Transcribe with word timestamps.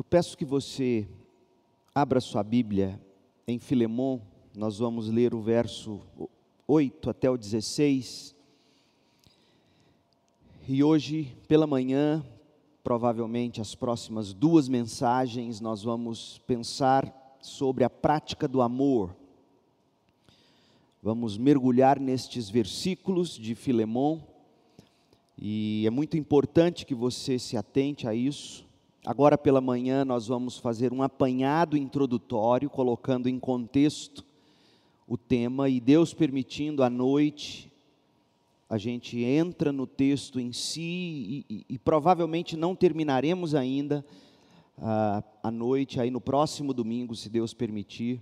Eu 0.00 0.04
peço 0.04 0.34
que 0.34 0.46
você 0.46 1.06
abra 1.94 2.22
sua 2.22 2.42
Bíblia 2.42 2.98
em 3.46 3.58
Filemon, 3.58 4.18
nós 4.56 4.78
vamos 4.78 5.10
ler 5.10 5.34
o 5.34 5.42
verso 5.42 6.00
8 6.66 7.10
até 7.10 7.30
o 7.30 7.36
16. 7.36 8.34
E 10.66 10.82
hoje, 10.82 11.36
pela 11.46 11.66
manhã, 11.66 12.24
provavelmente 12.82 13.60
as 13.60 13.74
próximas 13.74 14.32
duas 14.32 14.70
mensagens, 14.70 15.60
nós 15.60 15.82
vamos 15.82 16.40
pensar 16.46 17.36
sobre 17.42 17.84
a 17.84 17.90
prática 17.90 18.48
do 18.48 18.62
amor. 18.62 19.14
Vamos 21.02 21.36
mergulhar 21.36 22.00
nestes 22.00 22.48
versículos 22.48 23.36
de 23.36 23.54
Filemon, 23.54 24.18
e 25.36 25.84
é 25.86 25.90
muito 25.90 26.16
importante 26.16 26.86
que 26.86 26.94
você 26.94 27.38
se 27.38 27.54
atente 27.54 28.08
a 28.08 28.14
isso. 28.14 28.69
Agora 29.04 29.38
pela 29.38 29.62
manhã 29.62 30.04
nós 30.04 30.26
vamos 30.26 30.58
fazer 30.58 30.92
um 30.92 31.02
apanhado 31.02 31.74
introdutório, 31.74 32.68
colocando 32.68 33.28
em 33.28 33.38
contexto 33.38 34.22
o 35.08 35.16
tema, 35.16 35.70
e 35.70 35.80
Deus 35.80 36.12
permitindo, 36.12 36.82
à 36.82 36.90
noite, 36.90 37.72
a 38.68 38.76
gente 38.76 39.18
entra 39.24 39.72
no 39.72 39.86
texto 39.86 40.38
em 40.38 40.52
si, 40.52 40.80
e, 40.80 41.44
e, 41.48 41.66
e 41.70 41.78
provavelmente 41.78 42.56
não 42.56 42.76
terminaremos 42.76 43.54
ainda 43.54 44.04
uh, 44.76 45.24
à 45.42 45.50
noite, 45.50 45.98
aí 45.98 46.10
no 46.10 46.20
próximo 46.20 46.74
domingo, 46.74 47.16
se 47.16 47.30
Deus 47.30 47.54
permitir, 47.54 48.20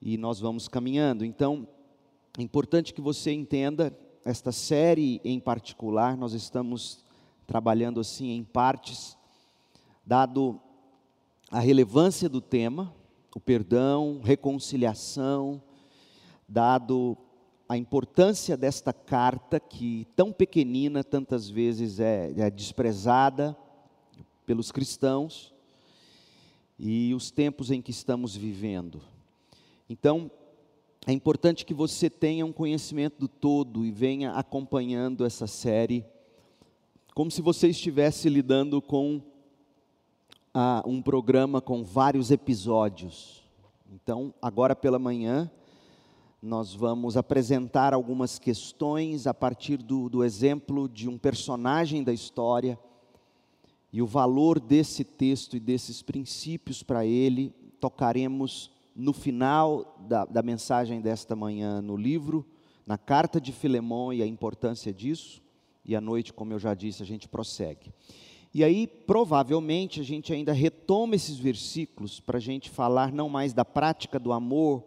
e 0.00 0.16
nós 0.16 0.38
vamos 0.38 0.68
caminhando. 0.68 1.24
Então, 1.24 1.66
é 2.38 2.42
importante 2.42 2.94
que 2.94 3.00
você 3.00 3.32
entenda, 3.32 3.92
esta 4.24 4.52
série 4.52 5.20
em 5.24 5.40
particular, 5.40 6.16
nós 6.16 6.34
estamos 6.34 7.04
trabalhando 7.48 7.98
assim 7.98 8.30
em 8.30 8.44
partes 8.44 9.20
dado 10.04 10.60
a 11.50 11.60
relevância 11.60 12.28
do 12.28 12.40
tema, 12.40 12.94
o 13.34 13.40
perdão, 13.40 14.20
reconciliação, 14.22 15.62
dado 16.48 17.16
a 17.68 17.76
importância 17.76 18.56
desta 18.56 18.92
carta 18.92 19.58
que 19.58 20.06
tão 20.14 20.32
pequenina 20.32 21.02
tantas 21.02 21.48
vezes 21.48 22.00
é, 22.00 22.32
é 22.36 22.50
desprezada 22.50 23.56
pelos 24.44 24.70
cristãos 24.70 25.54
e 26.78 27.14
os 27.14 27.30
tempos 27.30 27.70
em 27.70 27.80
que 27.80 27.90
estamos 27.90 28.36
vivendo. 28.36 29.00
Então, 29.88 30.30
é 31.06 31.12
importante 31.12 31.64
que 31.64 31.74
você 31.74 32.10
tenha 32.10 32.44
um 32.44 32.52
conhecimento 32.52 33.18
do 33.18 33.28
todo 33.28 33.84
e 33.84 33.90
venha 33.90 34.32
acompanhando 34.32 35.24
essa 35.24 35.46
série, 35.46 36.04
como 37.14 37.30
se 37.30 37.40
você 37.42 37.68
estivesse 37.68 38.28
lidando 38.28 38.80
com 38.82 39.22
ah, 40.54 40.82
um 40.86 41.00
programa 41.00 41.60
com 41.60 41.82
vários 41.82 42.30
episódios. 42.30 43.42
Então, 43.90 44.34
agora 44.40 44.76
pela 44.76 44.98
manhã, 44.98 45.50
nós 46.42 46.74
vamos 46.74 47.16
apresentar 47.16 47.94
algumas 47.94 48.38
questões 48.38 49.26
a 49.26 49.32
partir 49.32 49.78
do, 49.78 50.08
do 50.08 50.24
exemplo 50.24 50.88
de 50.88 51.08
um 51.08 51.16
personagem 51.16 52.02
da 52.02 52.12
história 52.12 52.78
e 53.92 54.02
o 54.02 54.06
valor 54.06 54.58
desse 54.58 55.04
texto 55.04 55.56
e 55.56 55.60
desses 55.60 56.02
princípios 56.02 56.82
para 56.82 57.06
ele. 57.06 57.54
Tocaremos 57.80 58.70
no 58.94 59.12
final 59.12 59.96
da, 60.08 60.24
da 60.24 60.42
mensagem 60.42 61.00
desta 61.00 61.36
manhã 61.36 61.80
no 61.80 61.96
livro, 61.96 62.44
na 62.86 62.98
carta 62.98 63.40
de 63.40 63.52
Filemão 63.52 64.12
e 64.12 64.22
a 64.22 64.26
importância 64.26 64.92
disso. 64.92 65.40
E 65.84 65.96
à 65.96 66.00
noite, 66.00 66.32
como 66.32 66.52
eu 66.52 66.58
já 66.58 66.74
disse, 66.74 67.02
a 67.02 67.06
gente 67.06 67.28
prossegue. 67.28 67.92
E 68.54 68.62
aí, 68.62 68.86
provavelmente, 68.86 70.00
a 70.00 70.04
gente 70.04 70.32
ainda 70.32 70.52
retoma 70.52 71.16
esses 71.16 71.38
versículos 71.38 72.20
para 72.20 72.36
a 72.36 72.40
gente 72.40 72.68
falar 72.68 73.10
não 73.10 73.28
mais 73.28 73.54
da 73.54 73.64
prática 73.64 74.18
do 74.18 74.30
amor, 74.30 74.84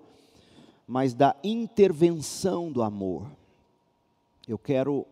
mas 0.87 1.15
da 1.15 1.35
intervenção 1.43 2.71
do 2.71 2.83
amor. 2.83 3.27
Eu 4.47 4.59
quero 4.59 5.05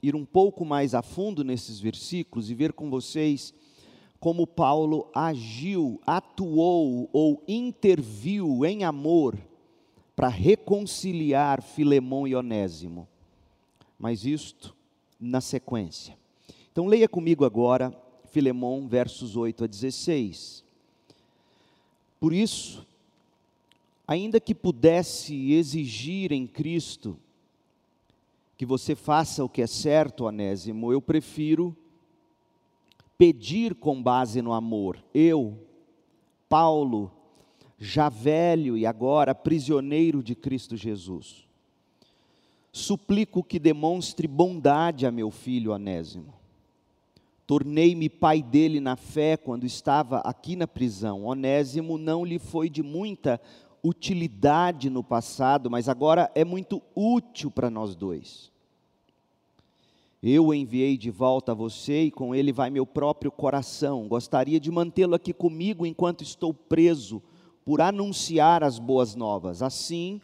ir 0.00 0.14
um 0.14 0.24
pouco 0.24 0.64
mais 0.64 0.94
a 0.94 1.02
fundo 1.02 1.42
nesses 1.42 1.80
versículos 1.80 2.48
e 2.48 2.54
ver 2.54 2.72
com 2.72 2.88
vocês 2.88 3.52
como 4.20 4.46
Paulo 4.46 5.08
agiu, 5.12 6.00
atuou 6.06 7.08
ou 7.12 7.42
interviu 7.46 8.64
em 8.64 8.84
amor 8.84 9.36
para 10.14 10.28
reconciliar 10.28 11.60
Filemão 11.60 12.26
e 12.26 12.34
Onésimo. 12.34 13.06
Mas 13.98 14.24
isto 14.24 14.74
na 15.20 15.40
sequência. 15.40 16.16
Então 16.76 16.84
leia 16.84 17.08
comigo 17.08 17.42
agora 17.46 17.90
Filemão, 18.26 18.86
versos 18.86 19.34
8 19.34 19.64
a 19.64 19.66
16. 19.66 20.62
Por 22.20 22.34
isso, 22.34 22.86
ainda 24.06 24.38
que 24.38 24.54
pudesse 24.54 25.54
exigir 25.54 26.32
em 26.32 26.46
Cristo 26.46 27.18
que 28.58 28.66
você 28.66 28.94
faça 28.94 29.42
o 29.42 29.48
que 29.48 29.62
é 29.62 29.66
certo, 29.66 30.24
Onésimo, 30.24 30.92
eu 30.92 31.00
prefiro 31.00 31.74
pedir 33.16 33.74
com 33.74 34.02
base 34.02 34.42
no 34.42 34.52
amor. 34.52 35.02
Eu, 35.14 35.58
Paulo, 36.46 37.10
já 37.78 38.10
velho 38.10 38.76
e 38.76 38.84
agora 38.84 39.34
prisioneiro 39.34 40.22
de 40.22 40.34
Cristo 40.34 40.76
Jesus, 40.76 41.48
suplico 42.70 43.42
que 43.42 43.58
demonstre 43.58 44.28
bondade 44.28 45.06
a 45.06 45.10
meu 45.10 45.30
filho 45.30 45.72
Onésimo 45.72 46.35
Tornei-me 47.46 48.08
pai 48.08 48.42
dele 48.42 48.80
na 48.80 48.96
fé 48.96 49.36
quando 49.36 49.64
estava 49.64 50.18
aqui 50.18 50.56
na 50.56 50.66
prisão. 50.66 51.24
Onésimo 51.24 51.96
não 51.96 52.24
lhe 52.24 52.38
foi 52.38 52.68
de 52.68 52.82
muita 52.82 53.40
utilidade 53.84 54.90
no 54.90 55.04
passado, 55.04 55.70
mas 55.70 55.88
agora 55.88 56.30
é 56.34 56.44
muito 56.44 56.82
útil 56.94 57.50
para 57.50 57.70
nós 57.70 57.94
dois. 57.94 58.50
Eu 60.20 60.46
o 60.46 60.54
enviei 60.54 60.96
de 60.96 61.08
volta 61.08 61.52
a 61.52 61.54
você 61.54 62.04
e 62.04 62.10
com 62.10 62.34
ele 62.34 62.50
vai 62.50 62.68
meu 62.68 62.84
próprio 62.84 63.30
coração. 63.30 64.08
Gostaria 64.08 64.58
de 64.58 64.70
mantê-lo 64.72 65.14
aqui 65.14 65.32
comigo 65.32 65.86
enquanto 65.86 66.24
estou 66.24 66.52
preso, 66.52 67.22
por 67.64 67.80
anunciar 67.80 68.64
as 68.64 68.78
boas 68.78 69.14
novas. 69.14 69.62
Assim, 69.62 70.20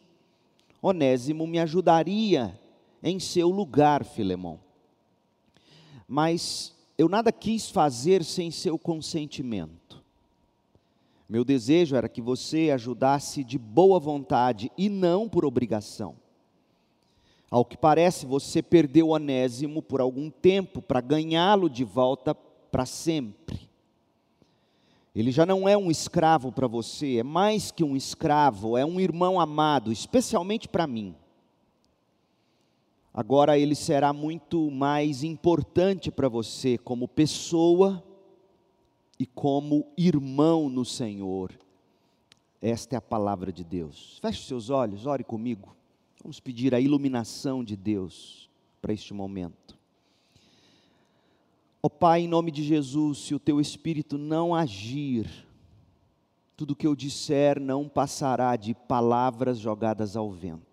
Onésimo 0.81 1.47
me 1.47 1.61
ajudaria 1.61 2.59
em 3.01 3.21
seu 3.21 3.49
lugar, 3.49 4.05
Filemão. 4.05 4.59
Mas 6.09 6.72
eu 6.97 7.09
nada 7.09 7.33
quis 7.33 7.71
fazer 7.71 8.23
sem 8.23 8.51
seu 8.51 8.79
consentimento. 8.79 10.03
Meu 11.29 11.45
desejo 11.45 11.97
era 11.97 12.09
que 12.09 12.21
você 12.21 12.71
ajudasse 12.71 13.43
de 13.43 13.59
boa 13.59 13.99
vontade 13.99 14.71
e 14.77 14.89
não 14.89 15.29
por 15.29 15.45
obrigação. 15.45 16.15
Ao 17.51 17.65
que 17.65 17.77
parece, 17.77 18.27
você 18.27 18.63
perdeu 18.63 19.09
Onésimo 19.09 19.83
por 19.83 20.01
algum 20.01 20.31
tempo 20.31 20.83
para 20.83 21.01
ganhá-lo 21.01 21.69
de 21.69 21.85
volta 21.85 22.35
para 22.35 22.87
sempre. 22.87 23.61
Ele 25.15 25.31
já 25.31 25.45
não 25.45 25.69
é 25.69 25.77
um 25.77 25.91
escravo 25.91 26.51
para 26.51 26.67
você, 26.67 27.19
é 27.19 27.23
mais 27.23 27.71
que 27.71 27.85
um 27.85 27.95
escravo, 27.95 28.77
é 28.77 28.85
um 28.85 28.99
irmão 28.99 29.39
amado, 29.39 29.93
especialmente 29.93 30.69
para 30.69 30.87
mim 30.87 31.15
agora 33.13 33.59
ele 33.59 33.75
será 33.75 34.13
muito 34.13 34.71
mais 34.71 35.23
importante 35.23 36.11
para 36.11 36.29
você 36.29 36.79
como 36.79 37.07
pessoa 37.07 38.03
e 39.19 39.27
como 39.27 39.87
irmão 39.97 40.69
no 40.69 40.85
Senhor. 40.85 41.53
Esta 42.61 42.97
é 42.97 42.99
a 42.99 43.03
palavra 43.03 43.53
de 43.53 43.63
Deus. 43.63 44.19
Feche 44.21 44.47
seus 44.47 44.71
olhos, 44.71 45.07
ore 45.07 45.25
comigo. 45.25 45.77
Vamos 46.23 46.41
pedir 46.41 46.75
a 46.75 46.81
iluminação 46.81 47.63
de 47.63 47.77
Deus 47.77 48.49
para 48.81 48.93
este 48.93 49.13
momento. 49.13 49.77
Ó 51.83 51.89
oh, 51.89 51.91
Pai, 51.91 52.23
em 52.23 52.29
nome 52.29 52.53
de 52.53 52.63
Jesus, 52.63 53.19
se 53.19 53.35
o 53.35 53.41
teu 53.41 53.61
espírito 53.61 54.17
não 54.17 54.55
agir, 54.55 55.29
tudo 56.57 56.77
que 56.77 56.87
eu 56.87 56.95
disser 56.95 57.61
não 57.61 57.89
passará 57.89 58.55
de 58.55 58.73
palavras 58.73 59.59
jogadas 59.59 60.17
ao 60.17 60.31
vento 60.31 60.72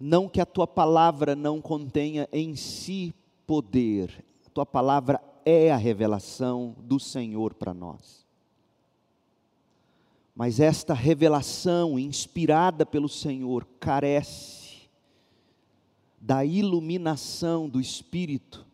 não 0.00 0.26
que 0.26 0.40
a 0.40 0.46
tua 0.46 0.66
palavra 0.66 1.36
não 1.36 1.60
contenha 1.60 2.26
em 2.32 2.56
si 2.56 3.14
poder, 3.46 4.24
a 4.46 4.48
tua 4.48 4.64
palavra 4.64 5.20
é 5.44 5.70
a 5.70 5.76
revelação 5.76 6.74
do 6.78 6.98
Senhor 6.98 7.52
para 7.52 7.74
nós. 7.74 8.26
Mas 10.34 10.58
esta 10.58 10.94
revelação 10.94 11.98
inspirada 11.98 12.86
pelo 12.86 13.10
Senhor 13.10 13.66
carece 13.78 14.88
da 16.18 16.44
iluminação 16.44 17.68
do 17.68 17.78
Espírito, 17.78 18.66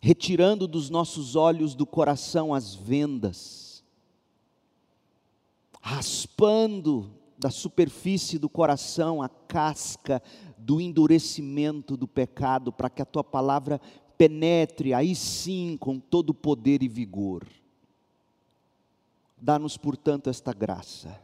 retirando 0.00 0.66
dos 0.66 0.90
nossos 0.90 1.36
olhos 1.36 1.74
do 1.74 1.86
coração 1.86 2.52
as 2.52 2.74
vendas, 2.74 3.84
raspando 5.80 7.12
da 7.38 7.50
superfície 7.50 8.38
do 8.38 8.48
coração 8.48 9.22
a 9.22 9.28
casca 9.28 10.22
do 10.66 10.80
endurecimento 10.80 11.96
do 11.96 12.08
pecado, 12.08 12.72
para 12.72 12.90
que 12.90 13.00
a 13.00 13.04
tua 13.04 13.22
palavra 13.22 13.80
penetre 14.18 14.92
aí 14.92 15.14
sim 15.14 15.76
com 15.78 16.00
todo 16.00 16.34
poder 16.34 16.82
e 16.82 16.88
vigor. 16.88 17.46
Dá-nos, 19.40 19.76
portanto, 19.76 20.28
esta 20.28 20.52
graça 20.52 21.20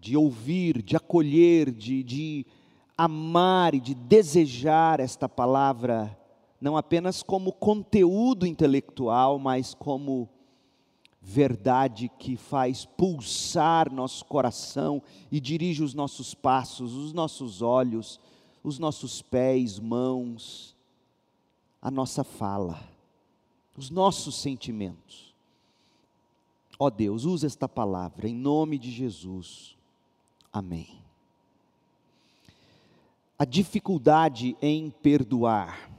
de 0.00 0.16
ouvir, 0.16 0.80
de 0.80 0.96
acolher, 0.96 1.70
de, 1.70 2.02
de 2.02 2.46
amar 2.96 3.74
e 3.74 3.80
de 3.80 3.94
desejar 3.94 4.98
esta 4.98 5.28
palavra, 5.28 6.18
não 6.58 6.78
apenas 6.78 7.22
como 7.22 7.52
conteúdo 7.52 8.46
intelectual, 8.46 9.38
mas 9.38 9.74
como 9.74 10.30
verdade 11.20 12.10
que 12.18 12.36
faz 12.36 12.84
pulsar 12.84 13.92
nosso 13.92 14.24
coração 14.24 15.02
e 15.30 15.38
dirige 15.38 15.82
os 15.82 15.92
nossos 15.92 16.34
passos, 16.34 16.94
os 16.94 17.12
nossos 17.12 17.60
olhos, 17.60 18.18
os 18.62 18.78
nossos 18.78 19.20
pés, 19.20 19.78
mãos, 19.78 20.74
a 21.80 21.90
nossa 21.90 22.24
fala, 22.24 22.80
os 23.76 23.90
nossos 23.90 24.36
sentimentos. 24.36 25.34
Ó 26.78 26.86
oh 26.86 26.90
Deus, 26.90 27.24
usa 27.24 27.46
esta 27.46 27.68
palavra 27.68 28.26
em 28.26 28.34
nome 28.34 28.78
de 28.78 28.90
Jesus. 28.90 29.76
Amém. 30.50 30.88
A 33.38 33.44
dificuldade 33.44 34.56
em 34.60 34.90
perdoar. 34.90 35.90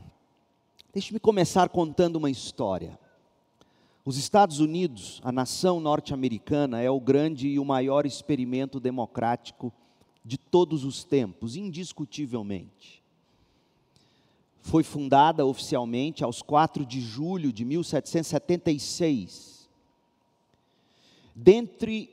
Deixe-me 0.92 1.20
começar 1.20 1.70
contando 1.70 2.18
uma 2.18 2.30
história. 2.30 3.00
Os 4.04 4.18
Estados 4.18 4.60
Unidos, 4.60 5.22
a 5.24 5.32
nação 5.32 5.80
norte-americana, 5.80 6.82
é 6.82 6.90
o 6.90 7.00
grande 7.00 7.48
e 7.48 7.60
o 7.60 7.66
maior 7.66 8.04
experimento 8.04 8.80
democrático 8.80 9.72
de 10.26 10.40
todos 10.40 10.84
os 10.84 11.04
tempos, 11.04 11.56
indiscutivelmente. 11.56 13.04
Foi 14.62 14.84
fundada 14.84 15.46
oficialmente 15.46 16.24
aos 16.24 16.42
4 16.42 16.84
de 16.84 17.00
julho 17.00 17.54
de 17.54 17.64
1776. 17.64 19.70
Dentre 21.36 22.10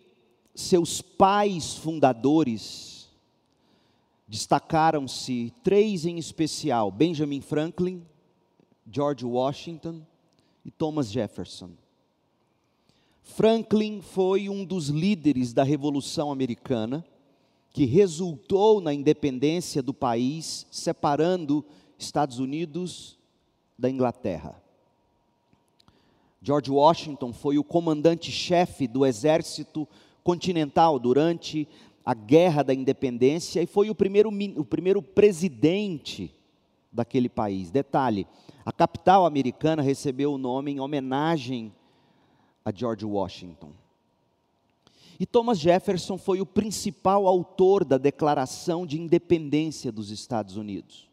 seus 0.55 1.00
pais 1.00 1.76
fundadores, 1.76 3.08
destacaram-se 4.26 5.55
três 5.62 6.05
em 6.05 6.19
especial: 6.19 6.91
Benjamin 6.91 7.41
Franklin, 7.41 8.05
George 8.91 9.25
Washington 9.25 10.02
e 10.64 10.70
Thomas 10.70 11.10
Jefferson. 11.10 11.70
Franklin 13.22 14.00
foi 14.00 14.49
um 14.49 14.64
dos 14.64 14.88
líderes 14.88 15.52
da 15.52 15.62
Revolução 15.62 16.32
Americana, 16.32 17.05
que 17.70 17.84
resultou 17.84 18.81
na 18.81 18.93
independência 18.93 19.82
do 19.82 19.93
país, 19.93 20.66
separando 20.70 21.64
Estados 21.99 22.38
Unidos 22.38 23.19
da 23.78 23.88
Inglaterra. 23.88 24.60
George 26.40 26.70
Washington 26.70 27.32
foi 27.32 27.58
o 27.58 27.64
comandante-chefe 27.64 28.87
do 28.87 29.05
exército 29.05 29.87
continental 30.25 30.99
durante 30.99 31.69
a 32.05 32.14
Guerra 32.14 32.62
da 32.62 32.72
Independência 32.72 33.62
e 33.62 33.66
foi 33.66 33.90
o 33.90 33.94
primeiro, 33.94 34.31
o 34.56 34.64
primeiro 34.64 35.02
presidente 35.02 36.34
daquele 36.93 37.29
país. 37.29 37.70
Detalhe: 37.70 38.26
a 38.64 38.73
capital 38.73 39.26
americana 39.26 39.82
recebeu 39.82 40.32
o 40.32 40.38
nome 40.38 40.73
em 40.73 40.81
homenagem 40.81 41.73
a 42.64 42.73
George 42.73 43.05
Washington. 43.05 43.73
E 45.20 45.26
Thomas 45.26 45.58
Jefferson 45.58 46.17
foi 46.17 46.40
o 46.40 46.46
principal 46.46 47.26
autor 47.26 47.85
da 47.85 47.99
Declaração 47.99 48.87
de 48.87 49.00
Independência 49.00 49.90
dos 49.90 50.11
Estados 50.11 50.56
Unidos. 50.56 51.08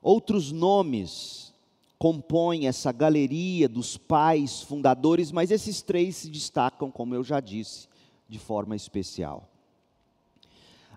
Outros 0.00 0.50
nomes 0.50 1.52
compõem 1.98 2.66
essa 2.66 2.92
galeria 2.92 3.68
dos 3.68 3.98
pais 3.98 4.62
fundadores, 4.62 5.32
mas 5.32 5.50
esses 5.50 5.82
três 5.82 6.16
se 6.16 6.30
destacam, 6.30 6.90
como 6.90 7.14
eu 7.14 7.24
já 7.24 7.40
disse, 7.40 7.88
de 8.28 8.38
forma 8.38 8.76
especial. 8.76 9.48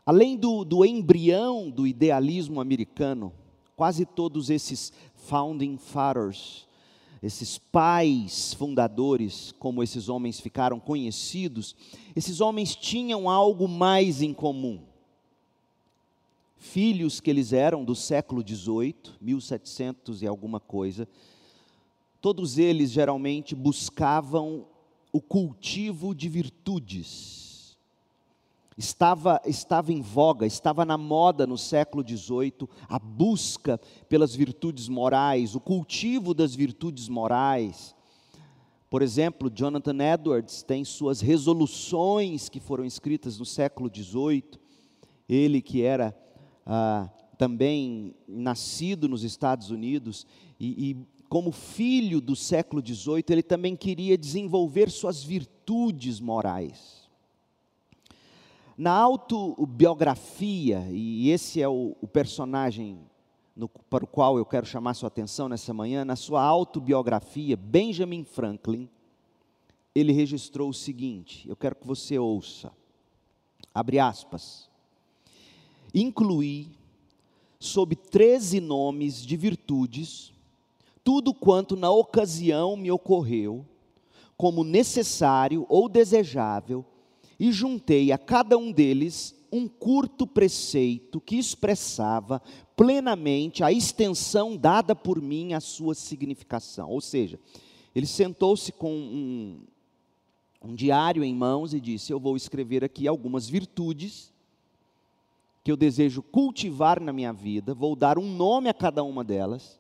Além 0.06 0.36
do, 0.36 0.64
do 0.64 0.84
embrião 0.84 1.70
do 1.70 1.86
idealismo 1.86 2.60
americano, 2.60 3.32
quase 3.76 4.06
todos 4.06 4.50
esses 4.50 4.92
founding 5.14 5.78
fathers, 5.78 6.68
esses 7.22 7.60
pais 7.60 8.54
fundadores, 8.56 9.54
como 9.60 9.84
esses 9.84 10.10
homens 10.10 10.40
ficaram 10.40 10.80
conhecidos, 10.80 11.76
esses 12.16 12.42
homens 12.42 12.76
tinham 12.76 13.30
algo 13.30 13.68
mais 13.68 14.24
em 14.24 14.34
comum. 14.34 14.82
Filhos 16.58 17.20
que 17.20 17.30
eles 17.30 17.54
eram 17.54 17.86
do 17.86 17.96
século 17.96 18.44
XVIII, 18.48 18.96
1700 19.20 20.24
e 20.24 20.28
alguma 20.28 20.60
coisa, 20.60 21.08
todos 22.20 22.58
eles 22.58 22.92
geralmente 22.92 23.54
buscavam 23.54 24.66
o 25.12 25.22
cultivo 25.22 26.16
de 26.16 26.28
virtudes 26.28 27.51
Estava, 28.82 29.40
estava 29.46 29.94
em 29.94 30.02
voga, 30.02 30.44
estava 30.44 30.84
na 30.84 30.98
moda 30.98 31.46
no 31.46 31.56
século 31.56 32.04
XVIII 32.04 32.68
a 32.90 32.98
busca 32.98 33.80
pelas 34.10 34.36
virtudes 34.36 34.90
morais, 34.90 35.54
o 35.54 35.60
cultivo 35.60 36.34
das 36.34 36.56
virtudes 36.56 37.08
morais. 37.08 37.96
Por 38.90 39.04
exemplo, 39.04 39.52
Jonathan 39.54 39.98
Edwards 40.02 40.64
tem 40.64 40.84
suas 40.84 41.22
resoluções 41.22 42.50
que 42.50 42.60
foram 42.60 42.84
escritas 42.84 43.38
no 43.38 43.46
século 43.46 43.88
XVIII. 43.88 44.60
Ele 45.30 45.62
que 45.62 45.84
era 45.84 46.18
ah, 46.66 47.08
também 47.38 48.16
nascido 48.28 49.08
nos 49.08 49.24
Estados 49.24 49.70
Unidos 49.70 50.26
e, 50.60 50.90
e 50.90 50.98
como 51.30 51.52
filho 51.52 52.20
do 52.20 52.36
século 52.36 52.84
XVIII, 52.84 53.26
ele 53.30 53.44
também 53.44 53.76
queria 53.76 54.18
desenvolver 54.18 54.90
suas 54.90 55.24
virtudes 55.24 56.20
morais. 56.20 57.01
Na 58.82 58.94
autobiografia, 58.94 60.88
e 60.90 61.30
esse 61.30 61.62
é 61.62 61.70
o, 61.70 61.96
o 62.02 62.08
personagem 62.08 62.98
no, 63.56 63.70
para 63.70 64.04
o 64.04 64.08
qual 64.08 64.40
eu 64.40 64.46
quero 64.46 64.66
chamar 64.66 64.96
sua 64.96 65.06
atenção 65.06 65.48
nessa 65.48 65.72
manhã, 65.72 66.04
na 66.04 66.16
sua 66.16 66.42
autobiografia, 66.42 67.56
Benjamin 67.56 68.24
Franklin, 68.24 68.90
ele 69.94 70.12
registrou 70.12 70.68
o 70.68 70.74
seguinte: 70.74 71.48
eu 71.48 71.56
quero 71.56 71.76
que 71.76 71.86
você 71.86 72.18
ouça. 72.18 72.72
Abre 73.72 74.00
aspas. 74.00 74.68
Incluí, 75.94 76.72
sob 77.60 77.96
treze 77.96 78.60
nomes 78.60 79.24
de 79.24 79.38
virtudes, 79.38 80.34
tudo 81.04 81.36
quanto 81.36 81.76
na 81.78 81.92
ocasião 81.92 82.76
me 82.76 82.90
ocorreu, 82.90 83.64
como 84.36 84.64
necessário 84.64 85.68
ou 85.70 85.88
desejável 85.88 86.84
e 87.42 87.52
juntei 87.52 88.12
a 88.12 88.20
cada 88.20 88.56
um 88.56 88.72
deles 88.72 89.34
um 89.52 89.68
curto 89.68 90.28
preceito 90.28 91.20
que 91.20 91.38
expressava 91.38 92.40
plenamente 92.76 93.64
a 93.64 93.72
extensão 93.72 94.56
dada 94.56 94.96
por 94.96 95.20
mim 95.20 95.54
à 95.54 95.60
sua 95.60 95.96
significação. 95.96 96.88
Ou 96.88 97.02
seja, 97.02 97.40
ele 97.96 98.06
sentou-se 98.06 98.72
com 98.72 98.94
um, 98.94 99.60
um 100.62 100.76
diário 100.76 101.24
em 101.24 101.34
mãos 101.34 101.74
e 101.74 101.82
disse: 101.82 102.14
Eu 102.14 102.20
vou 102.20 102.38
escrever 102.38 102.84
aqui 102.84 103.08
algumas 103.08 103.50
virtudes 103.50 104.32
que 105.64 105.72
eu 105.72 105.76
desejo 105.76 106.22
cultivar 106.22 107.02
na 107.02 107.12
minha 107.12 107.34
vida, 107.34 107.74
vou 107.74 107.96
dar 107.96 108.20
um 108.20 108.36
nome 108.36 108.70
a 108.70 108.74
cada 108.74 109.04
uma 109.04 109.24
delas 109.24 109.80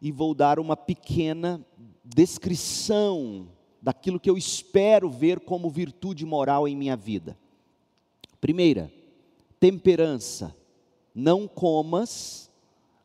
e 0.00 0.10
vou 0.10 0.34
dar 0.34 0.58
uma 0.58 0.78
pequena 0.78 1.62
descrição 2.02 3.48
daquilo 3.82 4.20
que 4.20 4.28
eu 4.28 4.36
espero 4.36 5.10
ver 5.10 5.40
como 5.40 5.70
virtude 5.70 6.24
moral 6.26 6.68
em 6.68 6.76
minha 6.76 6.96
vida. 6.96 7.36
Primeira, 8.40 8.92
temperança. 9.58 10.54
Não 11.14 11.48
comas 11.48 12.50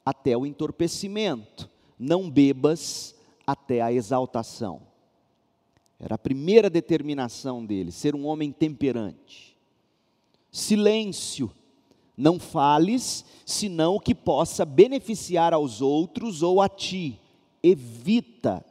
até 0.06 0.38
o 0.38 0.46
entorpecimento, 0.46 1.70
não 1.98 2.30
bebas 2.30 3.16
até 3.48 3.82
a 3.82 3.92
exaltação. 3.92 4.82
Era 6.00 6.16
a 6.16 6.20
primeira 6.20 6.70
determinação 6.70 7.66
dele, 7.66 7.92
ser 7.92 8.16
um 8.16 8.26
homem 8.28 8.52
temperante. 8.52 9.58
Silêncio, 10.52 11.52
não 12.16 12.40
fales, 12.40 13.26
senão 13.46 13.96
o 13.96 14.00
que 14.00 14.14
possa 14.14 14.64
beneficiar 14.66 15.54
aos 15.54 15.82
outros 15.82 16.44
ou 16.44 16.62
a 16.62 16.70
ti. 16.70 17.20
Evita 17.64 18.64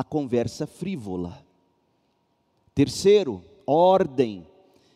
a 0.00 0.02
conversa 0.02 0.66
frívola. 0.66 1.44
Terceiro, 2.74 3.44
ordem, 3.66 4.46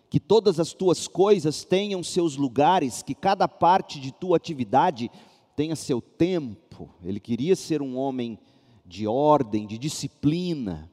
que 0.09 0.19
todas 0.19 0.59
as 0.59 0.73
tuas 0.73 1.07
coisas 1.07 1.63
tenham 1.63 2.03
seus 2.03 2.37
lugares, 2.39 3.03
que 3.03 3.15
cada 3.15 3.47
parte 3.47 4.01
de 4.01 4.11
tua 4.11 4.39
atividade 4.39 5.11
tenha 5.55 5.77
seu 5.77 6.01
tempo. 6.01 6.89
Ele 7.03 7.21
queria 7.21 7.55
ser 7.55 7.83
um 7.83 7.99
homem 7.99 8.39
de 8.87 9.07
ordem, 9.07 9.67
de 9.67 9.77
disciplina. 9.77 10.91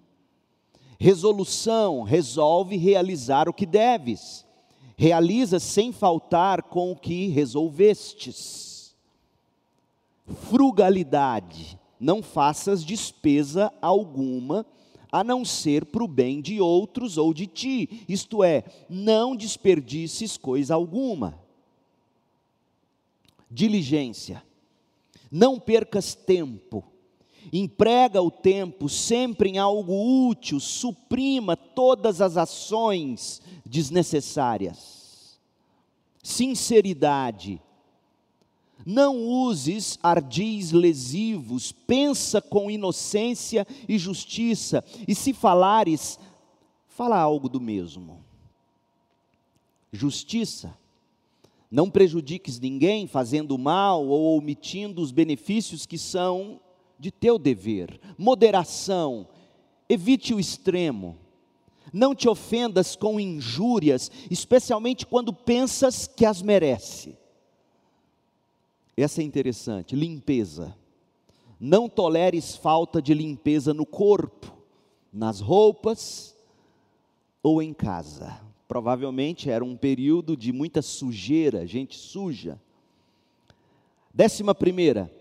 Resolução, 0.99 2.03
resolve 2.03 2.75
realizar 2.75 3.47
o 3.47 3.53
que 3.53 3.65
deves. 3.65 4.45
Realiza 4.97 5.57
sem 5.57 5.93
faltar 5.93 6.63
com 6.63 6.91
o 6.91 6.97
que 6.97 7.27
resolvestes. 7.27 8.93
frugalidade, 10.49 11.79
não 12.01 12.23
faças 12.23 12.83
despesa 12.83 13.71
alguma, 13.79 14.65
a 15.11 15.23
não 15.23 15.45
ser 15.45 15.85
para 15.85 16.03
o 16.03 16.07
bem 16.07 16.41
de 16.41 16.59
outros 16.59 17.17
ou 17.17 17.31
de 17.31 17.45
ti, 17.45 18.03
isto 18.09 18.43
é, 18.43 18.63
não 18.89 19.35
desperdices 19.35 20.35
coisa 20.35 20.73
alguma. 20.73 21.39
Diligência, 23.49 24.41
não 25.29 25.59
percas 25.59 26.15
tempo, 26.15 26.83
emprega 27.53 28.21
o 28.21 28.31
tempo 28.31 28.89
sempre 28.89 29.49
em 29.49 29.57
algo 29.59 30.27
útil, 30.27 30.59
suprima 30.59 31.55
todas 31.55 32.19
as 32.19 32.35
ações 32.35 33.41
desnecessárias. 33.65 35.39
Sinceridade, 36.23 37.61
não 38.85 39.17
uses 39.17 39.99
ardis 40.01 40.71
lesivos, 40.71 41.71
pensa 41.71 42.41
com 42.41 42.69
inocência 42.69 43.65
e 43.87 43.97
justiça, 43.97 44.83
e 45.07 45.13
se 45.15 45.33
falares, 45.33 46.19
fala 46.87 47.17
algo 47.17 47.49
do 47.49 47.59
mesmo. 47.59 48.23
Justiça. 49.91 50.77
Não 51.69 51.89
prejudiques 51.89 52.59
ninguém 52.59 53.07
fazendo 53.07 53.57
mal 53.57 54.05
ou 54.05 54.37
omitindo 54.37 55.01
os 55.01 55.11
benefícios 55.11 55.85
que 55.85 55.97
são 55.97 56.59
de 56.99 57.11
teu 57.11 57.39
dever. 57.39 57.99
Moderação. 58.17 59.27
Evite 59.87 60.33
o 60.33 60.39
extremo. 60.39 61.17
Não 61.93 62.13
te 62.13 62.29
ofendas 62.29 62.95
com 62.95 63.19
injúrias, 63.19 64.11
especialmente 64.29 65.05
quando 65.05 65.33
pensas 65.33 66.07
que 66.07 66.25
as 66.25 66.41
merece. 66.41 67.17
Essa 69.01 69.21
é 69.21 69.23
interessante, 69.23 69.95
limpeza. 69.95 70.77
Não 71.59 71.89
toleres 71.89 72.55
falta 72.55 73.01
de 73.01 73.13
limpeza 73.13 73.73
no 73.73 73.85
corpo, 73.85 74.55
nas 75.11 75.39
roupas 75.39 76.35
ou 77.41 77.61
em 77.61 77.73
casa. 77.73 78.39
Provavelmente 78.67 79.49
era 79.49 79.65
um 79.65 79.75
período 79.75 80.37
de 80.37 80.51
muita 80.51 80.81
sujeira, 80.81 81.65
gente 81.65 81.97
suja. 81.97 82.61
Décima 84.13 84.53
primeira, 84.53 85.11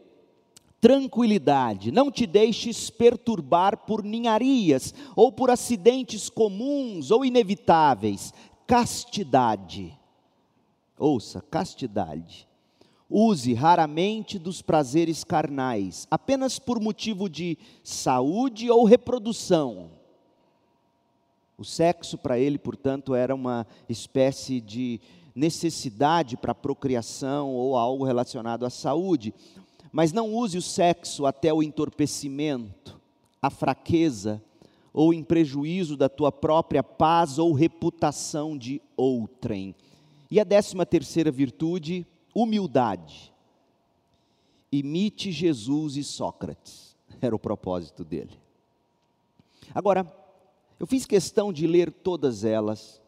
tranquilidade. 0.80 1.90
Não 1.90 2.10
te 2.10 2.26
deixes 2.26 2.90
perturbar 2.90 3.78
por 3.86 4.04
ninharias 4.04 4.94
ou 5.16 5.32
por 5.32 5.50
acidentes 5.50 6.28
comuns 6.28 7.10
ou 7.10 7.24
inevitáveis. 7.24 8.34
Castidade. 8.66 9.98
Ouça, 10.98 11.40
castidade 11.40 12.49
use 13.10 13.52
raramente 13.52 14.38
dos 14.38 14.62
prazeres 14.62 15.24
carnais, 15.24 16.06
apenas 16.10 16.58
por 16.58 16.80
motivo 16.80 17.28
de 17.28 17.58
saúde 17.82 18.70
ou 18.70 18.84
reprodução. 18.84 19.90
O 21.58 21.64
sexo 21.64 22.16
para 22.16 22.38
ele, 22.38 22.58
portanto, 22.58 23.14
era 23.14 23.34
uma 23.34 23.66
espécie 23.88 24.60
de 24.60 25.00
necessidade 25.34 26.36
para 26.36 26.54
procriação 26.54 27.50
ou 27.50 27.76
algo 27.76 28.04
relacionado 28.04 28.64
à 28.64 28.70
saúde. 28.70 29.34
Mas 29.92 30.12
não 30.12 30.32
use 30.32 30.56
o 30.56 30.62
sexo 30.62 31.26
até 31.26 31.52
o 31.52 31.62
entorpecimento, 31.62 33.00
a 33.42 33.50
fraqueza 33.50 34.42
ou 34.92 35.12
em 35.12 35.22
prejuízo 35.22 35.96
da 35.96 36.08
tua 36.08 36.32
própria 36.32 36.82
paz 36.82 37.38
ou 37.38 37.52
reputação 37.52 38.56
de 38.56 38.80
outrem. 38.96 39.74
E 40.30 40.38
a 40.40 40.44
décima 40.44 40.86
terceira 40.86 41.30
virtude, 41.30 42.06
humildade. 42.42 43.32
Imite 44.72 45.32
Jesus 45.32 45.96
e 45.96 46.04
Sócrates, 46.04 46.96
era 47.20 47.34
o 47.34 47.38
propósito 47.38 48.04
dele. 48.04 48.38
Agora, 49.74 50.06
eu 50.78 50.86
fiz 50.86 51.04
questão 51.04 51.52
de 51.52 51.66
ler 51.66 51.90
todas 51.90 52.44
elas, 52.44 53.00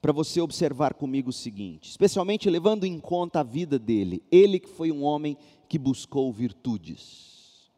para 0.00 0.12
você 0.12 0.40
observar 0.40 0.94
comigo 0.94 1.30
o 1.30 1.32
seguinte, 1.32 1.90
especialmente 1.90 2.50
levando 2.50 2.84
em 2.84 2.98
conta 2.98 3.40
a 3.40 3.44
vida 3.44 3.78
dele, 3.78 4.22
ele 4.30 4.58
que 4.58 4.68
foi 4.68 4.90
um 4.90 5.04
homem 5.04 5.36
que 5.68 5.78
buscou 5.78 6.32
virtudes. 6.32 7.70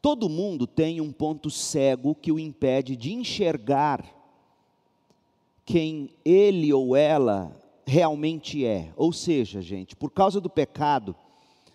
Todo 0.00 0.28
mundo 0.28 0.66
tem 0.66 1.00
um 1.00 1.12
ponto 1.12 1.50
cego 1.50 2.14
que 2.14 2.32
o 2.32 2.38
impede 2.38 2.96
de 2.96 3.12
enxergar 3.12 4.04
quem 5.66 6.10
ele 6.24 6.72
ou 6.72 6.96
ela 6.96 7.59
realmente 7.86 8.64
é. 8.64 8.92
Ou 8.96 9.12
seja, 9.12 9.60
gente, 9.60 9.96
por 9.96 10.10
causa 10.10 10.40
do 10.40 10.50
pecado, 10.50 11.14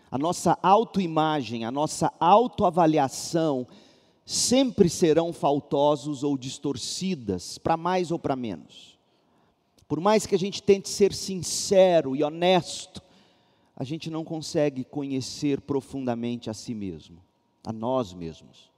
a 0.09 0.17
nossa 0.17 0.57
autoimagem, 0.61 1.65
a 1.65 1.71
nossa 1.71 2.11
autoavaliação 2.19 3.67
sempre 4.25 4.89
serão 4.89 5.31
faltosos 5.31 6.23
ou 6.23 6.37
distorcidas, 6.37 7.57
para 7.57 7.77
mais 7.77 8.11
ou 8.11 8.17
para 8.17 8.35
menos. 8.35 8.97
Por 9.87 9.99
mais 9.99 10.25
que 10.25 10.33
a 10.33 10.39
gente 10.39 10.63
tente 10.63 10.89
ser 10.89 11.13
sincero 11.13 12.15
e 12.15 12.23
honesto, 12.23 13.01
a 13.75 13.83
gente 13.83 14.09
não 14.09 14.23
consegue 14.23 14.83
conhecer 14.83 15.61
profundamente 15.61 16.49
a 16.49 16.53
si 16.53 16.73
mesmo, 16.73 17.21
a 17.63 17.71
nós 17.71 18.13
mesmos. 18.13 18.71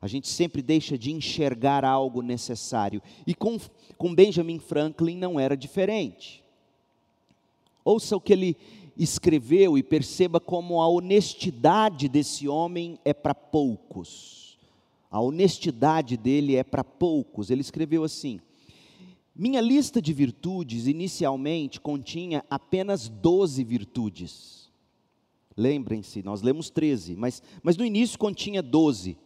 A 0.00 0.06
gente 0.06 0.28
sempre 0.28 0.62
deixa 0.62 0.96
de 0.96 1.10
enxergar 1.10 1.84
algo 1.84 2.22
necessário. 2.22 3.02
E 3.26 3.34
com, 3.34 3.58
com 3.96 4.14
Benjamin 4.14 4.58
Franklin 4.58 5.16
não 5.16 5.40
era 5.40 5.56
diferente. 5.56 6.44
Ouça 7.84 8.16
o 8.16 8.20
que 8.20 8.32
ele 8.32 8.56
escreveu 8.96 9.78
e 9.78 9.82
perceba 9.82 10.40
como 10.40 10.80
a 10.80 10.88
honestidade 10.88 12.08
desse 12.08 12.46
homem 12.46 12.98
é 13.04 13.14
para 13.14 13.34
poucos. 13.34 14.58
A 15.10 15.20
honestidade 15.20 16.16
dele 16.16 16.56
é 16.56 16.62
para 16.62 16.84
poucos. 16.84 17.50
Ele 17.50 17.60
escreveu 17.60 18.04
assim: 18.04 18.40
Minha 19.34 19.60
lista 19.60 20.02
de 20.02 20.12
virtudes 20.12 20.86
inicialmente 20.86 21.80
continha 21.80 22.44
apenas 22.50 23.08
12 23.08 23.64
virtudes. 23.64 24.68
Lembrem-se, 25.56 26.22
nós 26.22 26.40
lemos 26.40 26.70
13, 26.70 27.16
mas, 27.16 27.42
mas 27.64 27.76
no 27.76 27.84
início 27.84 28.16
continha 28.16 28.62
12. 28.62 29.16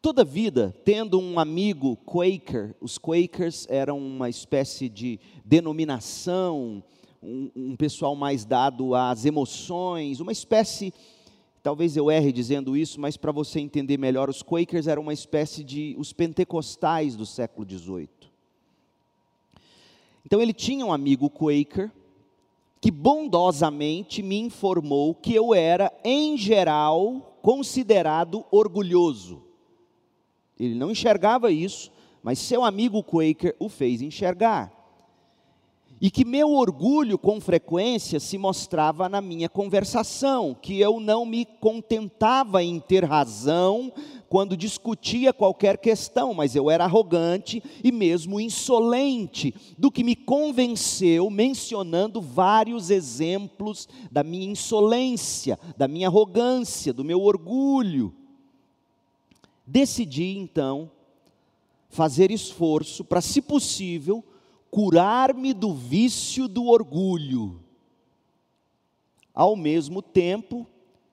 Toda 0.00 0.24
vida, 0.24 0.74
tendo 0.84 1.18
um 1.18 1.38
amigo 1.38 1.96
Quaker, 2.06 2.74
os 2.80 2.96
Quakers 2.96 3.66
eram 3.68 3.98
uma 3.98 4.28
espécie 4.28 4.88
de 4.88 5.18
denominação, 5.44 6.82
um, 7.22 7.50
um 7.56 7.76
pessoal 7.76 8.14
mais 8.14 8.44
dado 8.44 8.94
às 8.94 9.24
emoções, 9.24 10.20
uma 10.20 10.30
espécie, 10.30 10.94
talvez 11.62 11.96
eu 11.96 12.10
erre 12.10 12.30
dizendo 12.30 12.76
isso, 12.76 13.00
mas 13.00 13.16
para 13.16 13.32
você 13.32 13.58
entender 13.58 13.98
melhor, 13.98 14.30
os 14.30 14.42
Quakers 14.42 14.86
eram 14.86 15.02
uma 15.02 15.14
espécie 15.14 15.64
de 15.64 15.96
os 15.98 16.12
pentecostais 16.12 17.16
do 17.16 17.26
século 17.26 17.68
XVIII. 17.68 18.08
Então 20.24 20.40
ele 20.40 20.52
tinha 20.52 20.84
um 20.84 20.92
amigo 20.92 21.28
Quaker 21.28 21.90
que 22.80 22.90
bondosamente 22.90 24.22
me 24.22 24.38
informou 24.38 25.14
que 25.14 25.34
eu 25.34 25.54
era, 25.54 25.92
em 26.04 26.36
geral, 26.36 27.38
considerado 27.42 28.44
orgulhoso. 28.50 29.45
Ele 30.58 30.74
não 30.74 30.90
enxergava 30.90 31.50
isso, 31.50 31.90
mas 32.22 32.38
seu 32.38 32.64
amigo 32.64 33.02
Quaker 33.02 33.54
o 33.58 33.68
fez 33.68 34.02
enxergar. 34.02 34.72
E 35.98 36.10
que 36.10 36.26
meu 36.26 36.50
orgulho 36.50 37.16
com 37.16 37.40
frequência 37.40 38.20
se 38.20 38.36
mostrava 38.36 39.08
na 39.08 39.22
minha 39.22 39.48
conversação, 39.48 40.54
que 40.60 40.78
eu 40.78 41.00
não 41.00 41.24
me 41.24 41.46
contentava 41.46 42.62
em 42.62 42.78
ter 42.78 43.02
razão 43.04 43.90
quando 44.28 44.56
discutia 44.56 45.32
qualquer 45.32 45.78
questão, 45.78 46.34
mas 46.34 46.54
eu 46.54 46.70
era 46.70 46.84
arrogante 46.84 47.62
e 47.82 47.90
mesmo 47.90 48.40
insolente, 48.40 49.54
do 49.78 49.90
que 49.90 50.04
me 50.04 50.14
convenceu 50.14 51.30
mencionando 51.30 52.20
vários 52.20 52.90
exemplos 52.90 53.88
da 54.10 54.22
minha 54.22 54.50
insolência, 54.50 55.58
da 55.78 55.88
minha 55.88 56.08
arrogância, 56.08 56.92
do 56.92 57.04
meu 57.04 57.22
orgulho. 57.22 58.12
Decidi 59.66 60.36
então 60.36 60.90
fazer 61.88 62.30
esforço 62.30 63.04
para, 63.04 63.20
se 63.20 63.40
possível, 63.40 64.24
curar-me 64.70 65.52
do 65.52 65.74
vício 65.74 66.46
do 66.46 66.66
orgulho, 66.66 67.60
ao 69.34 69.56
mesmo 69.56 70.02
tempo 70.02 70.66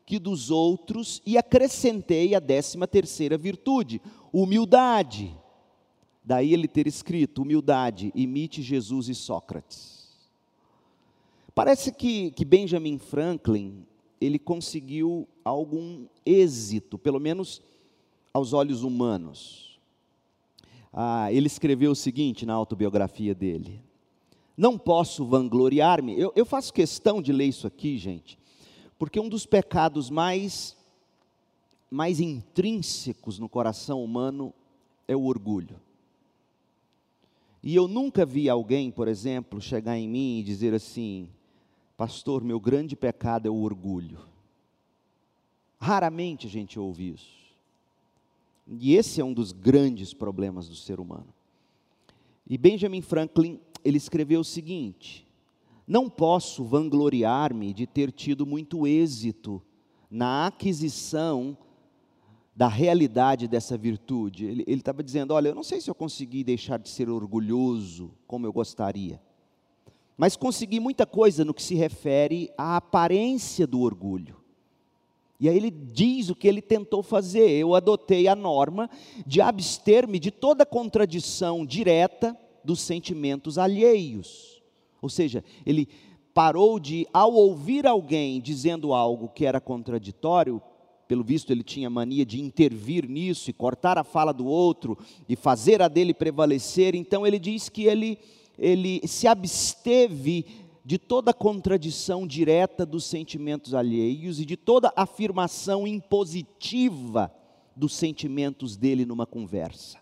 que 0.05 0.19
dos 0.19 0.51
outros, 0.51 1.21
e 1.25 1.37
acrescentei 1.37 2.35
a 2.35 2.39
décima 2.39 2.85
terceira 2.87 3.37
virtude, 3.37 4.01
humildade. 4.31 5.35
Daí 6.23 6.53
ele 6.53 6.67
ter 6.67 6.87
escrito: 6.87 7.41
humildade, 7.41 8.11
imite 8.13 8.61
Jesus 8.61 9.07
e 9.07 9.15
Sócrates. 9.15 10.03
Parece 11.55 11.91
que, 11.91 12.31
que 12.31 12.43
Benjamin 12.43 12.97
Franklin 12.97 13.85
ele 14.19 14.39
conseguiu 14.39 15.27
algum 15.43 16.05
êxito, 16.25 16.97
pelo 16.97 17.19
menos 17.19 17.61
aos 18.33 18.51
olhos 18.51 18.83
humanos. 18.83 19.79
Ah, 20.91 21.31
ele 21.31 21.47
escreveu 21.47 21.91
o 21.91 21.95
seguinte 21.95 22.45
na 22.45 22.53
autobiografia 22.53 23.35
dele: 23.35 23.81
Não 24.57 24.77
posso 24.77 25.25
vangloriar-me, 25.25 26.19
eu, 26.19 26.33
eu 26.35 26.45
faço 26.45 26.73
questão 26.73 27.21
de 27.21 27.31
ler 27.31 27.45
isso 27.45 27.67
aqui, 27.67 27.97
gente, 27.97 28.39
Porque 28.97 29.19
um 29.19 29.29
dos 29.29 29.45
pecados 29.45 30.09
mais 30.09 30.75
mais 31.89 32.19
intrínsecos 32.19 33.37
no 33.37 33.47
coração 33.47 34.03
humano 34.03 34.51
é 35.07 35.15
o 35.15 35.25
orgulho. 35.25 35.79
E 37.61 37.75
eu 37.75 37.87
nunca 37.87 38.25
vi 38.25 38.49
alguém, 38.49 38.89
por 38.89 39.07
exemplo, 39.07 39.61
chegar 39.61 39.95
em 39.95 40.07
mim 40.07 40.39
e 40.39 40.43
dizer 40.43 40.73
assim: 40.73 41.29
Pastor, 41.95 42.43
meu 42.43 42.59
grande 42.59 42.95
pecado 42.95 43.47
é 43.47 43.51
o 43.51 43.61
orgulho. 43.61 44.19
Raramente 45.79 46.47
a 46.47 46.49
gente 46.49 46.79
ouve 46.79 47.13
isso. 47.13 47.42
E 48.67 48.95
esse 48.95 49.19
é 49.19 49.23
um 49.23 49.33
dos 49.33 49.51
grandes 49.51 50.13
problemas 50.13 50.69
do 50.69 50.75
ser 50.75 50.99
humano. 50.99 51.33
E 52.47 52.57
Benjamin 52.57 53.01
Franklin, 53.01 53.59
ele 53.83 53.97
escreveu 53.97 54.41
o 54.41 54.45
seguinte: 54.45 55.27
Não 55.87 56.09
posso 56.09 56.63
vangloriar-me 56.63 57.73
de 57.73 57.85
ter 57.85 58.11
tido 58.11 58.45
muito 58.45 58.87
êxito 58.87 59.61
na 60.09 60.47
aquisição 60.47 61.57
da 62.55 62.67
realidade 62.67 63.47
dessa 63.47 63.77
virtude. 63.77 64.45
Ele 64.45 64.63
estava 64.67 65.03
dizendo: 65.03 65.33
Olha, 65.33 65.49
eu 65.49 65.55
não 65.55 65.63
sei 65.63 65.81
se 65.81 65.89
eu 65.89 65.95
consegui 65.95 66.43
deixar 66.43 66.77
de 66.77 66.89
ser 66.89 67.09
orgulhoso 67.09 68.11
como 68.27 68.45
eu 68.45 68.53
gostaria, 68.53 69.21
mas 70.17 70.35
consegui 70.35 70.79
muita 70.79 71.05
coisa 71.05 71.43
no 71.43 71.53
que 71.53 71.63
se 71.63 71.75
refere 71.75 72.51
à 72.57 72.77
aparência 72.77 73.65
do 73.65 73.81
orgulho. 73.81 74.42
E 75.39 75.49
aí 75.49 75.57
ele 75.57 75.71
diz 75.71 76.29
o 76.29 76.35
que 76.35 76.47
ele 76.47 76.61
tentou 76.61 77.03
fazer. 77.03 77.49
Eu 77.49 77.75
adotei 77.75 78.27
a 78.27 78.35
norma 78.35 78.89
de 79.25 79.41
abster-me 79.41 80.19
de 80.19 80.31
toda 80.31 80.65
contradição 80.65 81.65
direta 81.65 82.37
dos 82.63 82.79
sentimentos 82.79 83.57
alheios. 83.57 84.61
Ou 85.01 85.09
seja, 85.09 85.43
ele 85.65 85.89
parou 86.33 86.79
de, 86.79 87.07
ao 87.13 87.33
ouvir 87.33 87.85
alguém 87.85 88.39
dizendo 88.41 88.93
algo 88.93 89.27
que 89.27 89.45
era 89.45 89.59
contraditório, 89.59 90.61
pelo 91.07 91.23
visto 91.23 91.51
ele 91.51 91.63
tinha 91.63 91.89
mania 91.89 92.25
de 92.25 92.41
intervir 92.41 93.07
nisso 93.07 93.49
e 93.49 93.53
cortar 93.53 93.97
a 93.97 94.03
fala 94.03 94.31
do 94.31 94.47
outro 94.47 94.97
e 95.27 95.35
fazer 95.35 95.81
a 95.81 95.87
dele 95.87 96.13
prevalecer, 96.13 96.95
então 96.95 97.27
ele 97.27 97.37
diz 97.37 97.69
que 97.69 97.83
ele, 97.83 98.17
ele 98.57 99.05
se 99.05 99.27
absteve 99.27 100.45
de 100.85 100.97
toda 100.97 101.33
contradição 101.33 102.27
direta 102.27 102.85
dos 102.85 103.05
sentimentos 103.05 103.73
alheios 103.73 104.39
e 104.39 104.45
de 104.45 104.57
toda 104.57 104.91
afirmação 104.95 105.87
impositiva 105.87 107.33
dos 107.75 107.95
sentimentos 107.95 108.75
dele 108.75 109.05
numa 109.05 109.25
conversa. 109.25 109.97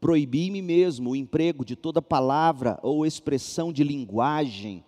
Proibi-me 0.00 0.62
mesmo 0.62 1.10
o 1.10 1.16
emprego 1.16 1.64
de 1.64 1.74
toda 1.74 2.02
palavra 2.02 2.78
ou 2.82 3.06
expressão 3.06 3.72
de 3.72 3.82
linguagem 3.82 4.84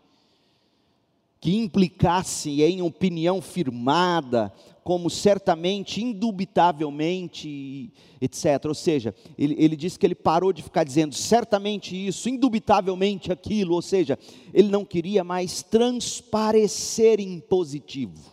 que 1.41 1.57
implicasse 1.57 2.63
em 2.63 2.83
opinião 2.83 3.41
firmada, 3.41 4.53
como 4.85 5.09
certamente, 5.09 6.03
indubitavelmente, 6.03 7.91
etc. 8.21 8.67
Ou 8.67 8.75
seja, 8.75 9.15
ele, 9.39 9.55
ele 9.59 9.75
diz 9.75 9.97
que 9.97 10.05
ele 10.05 10.15
parou 10.15 10.53
de 10.53 10.63
ficar 10.63 10.85
dizendo 10.85 11.15
certamente 11.15 11.97
isso, 11.97 12.29
indubitavelmente 12.29 13.33
aquilo, 13.33 13.75
ou 13.75 13.81
seja, 13.81 14.19
ele 14.53 14.69
não 14.69 14.85
queria 14.85 15.25
mais 15.25 15.63
transparecer 15.63 17.21
impositivo. 17.21 18.31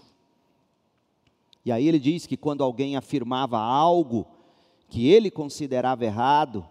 E 1.64 1.72
aí 1.72 1.88
ele 1.88 2.00
diz 2.00 2.26
que 2.26 2.36
quando 2.36 2.64
alguém 2.64 2.98
afirmava 2.98 3.58
algo 3.58 4.28
que 4.90 5.08
ele 5.08 5.32
considerava 5.32 6.04
errado, 6.06 6.66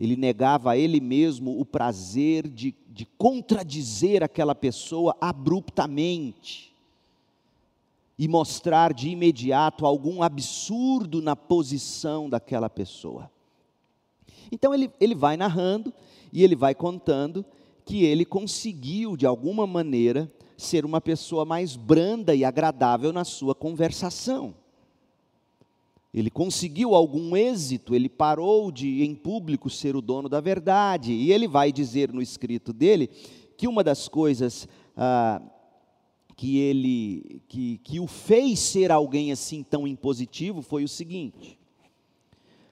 ele 0.00 0.16
negava 0.16 0.70
a 0.70 0.78
ele 0.78 0.98
mesmo 0.98 1.60
o 1.60 1.64
prazer 1.64 2.48
de, 2.48 2.74
de 2.88 3.04
contradizer 3.18 4.22
aquela 4.22 4.54
pessoa 4.54 5.14
abruptamente 5.20 6.74
e 8.18 8.26
mostrar 8.26 8.94
de 8.94 9.10
imediato 9.10 9.84
algum 9.84 10.22
absurdo 10.22 11.20
na 11.20 11.36
posição 11.36 12.30
daquela 12.30 12.70
pessoa. 12.70 13.30
Então 14.50 14.72
ele, 14.72 14.90
ele 14.98 15.14
vai 15.14 15.36
narrando 15.36 15.92
e 16.32 16.42
ele 16.42 16.56
vai 16.56 16.74
contando 16.74 17.44
que 17.84 18.02
ele 18.02 18.24
conseguiu, 18.24 19.18
de 19.18 19.26
alguma 19.26 19.66
maneira, 19.66 20.32
ser 20.56 20.86
uma 20.86 21.00
pessoa 21.00 21.44
mais 21.44 21.76
branda 21.76 22.34
e 22.34 22.42
agradável 22.42 23.12
na 23.12 23.24
sua 23.24 23.54
conversação. 23.54 24.54
Ele 26.12 26.28
conseguiu 26.30 26.94
algum 26.94 27.36
êxito, 27.36 27.94
ele 27.94 28.08
parou 28.08 28.72
de, 28.72 29.04
em 29.04 29.14
público, 29.14 29.70
ser 29.70 29.94
o 29.94 30.00
dono 30.00 30.28
da 30.28 30.40
verdade. 30.40 31.12
E 31.12 31.32
ele 31.32 31.46
vai 31.46 31.70
dizer 31.70 32.12
no 32.12 32.20
escrito 32.20 32.72
dele 32.72 33.08
que 33.56 33.68
uma 33.68 33.84
das 33.84 34.08
coisas 34.08 34.68
ah, 34.96 35.40
que 36.36 36.58
ele 36.58 37.42
que, 37.46 37.78
que 37.78 38.00
o 38.00 38.06
fez 38.08 38.58
ser 38.58 38.90
alguém 38.90 39.30
assim 39.30 39.62
tão 39.62 39.86
impositivo 39.86 40.62
foi 40.62 40.82
o 40.82 40.88
seguinte. 40.88 41.58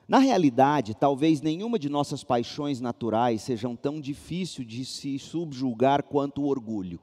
Na 0.08 0.18
realidade, 0.18 0.94
talvez 0.94 1.42
nenhuma 1.42 1.78
de 1.78 1.90
nossas 1.90 2.24
paixões 2.24 2.80
naturais 2.80 3.42
sejam 3.42 3.76
tão 3.76 4.00
difícil 4.00 4.64
de 4.64 4.84
se 4.84 5.18
subjugar 5.18 6.02
quanto 6.02 6.40
o 6.40 6.46
orgulho. 6.46 6.98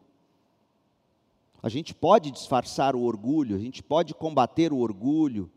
A 1.61 1.69
gente 1.69 1.93
pode 1.93 2.31
disfarçar 2.31 2.95
o 2.95 3.03
orgulho, 3.03 3.55
a 3.55 3.59
gente 3.59 3.83
pode 3.83 4.15
combater 4.15 4.73
o 4.73 4.79
orgulho, 4.79 5.51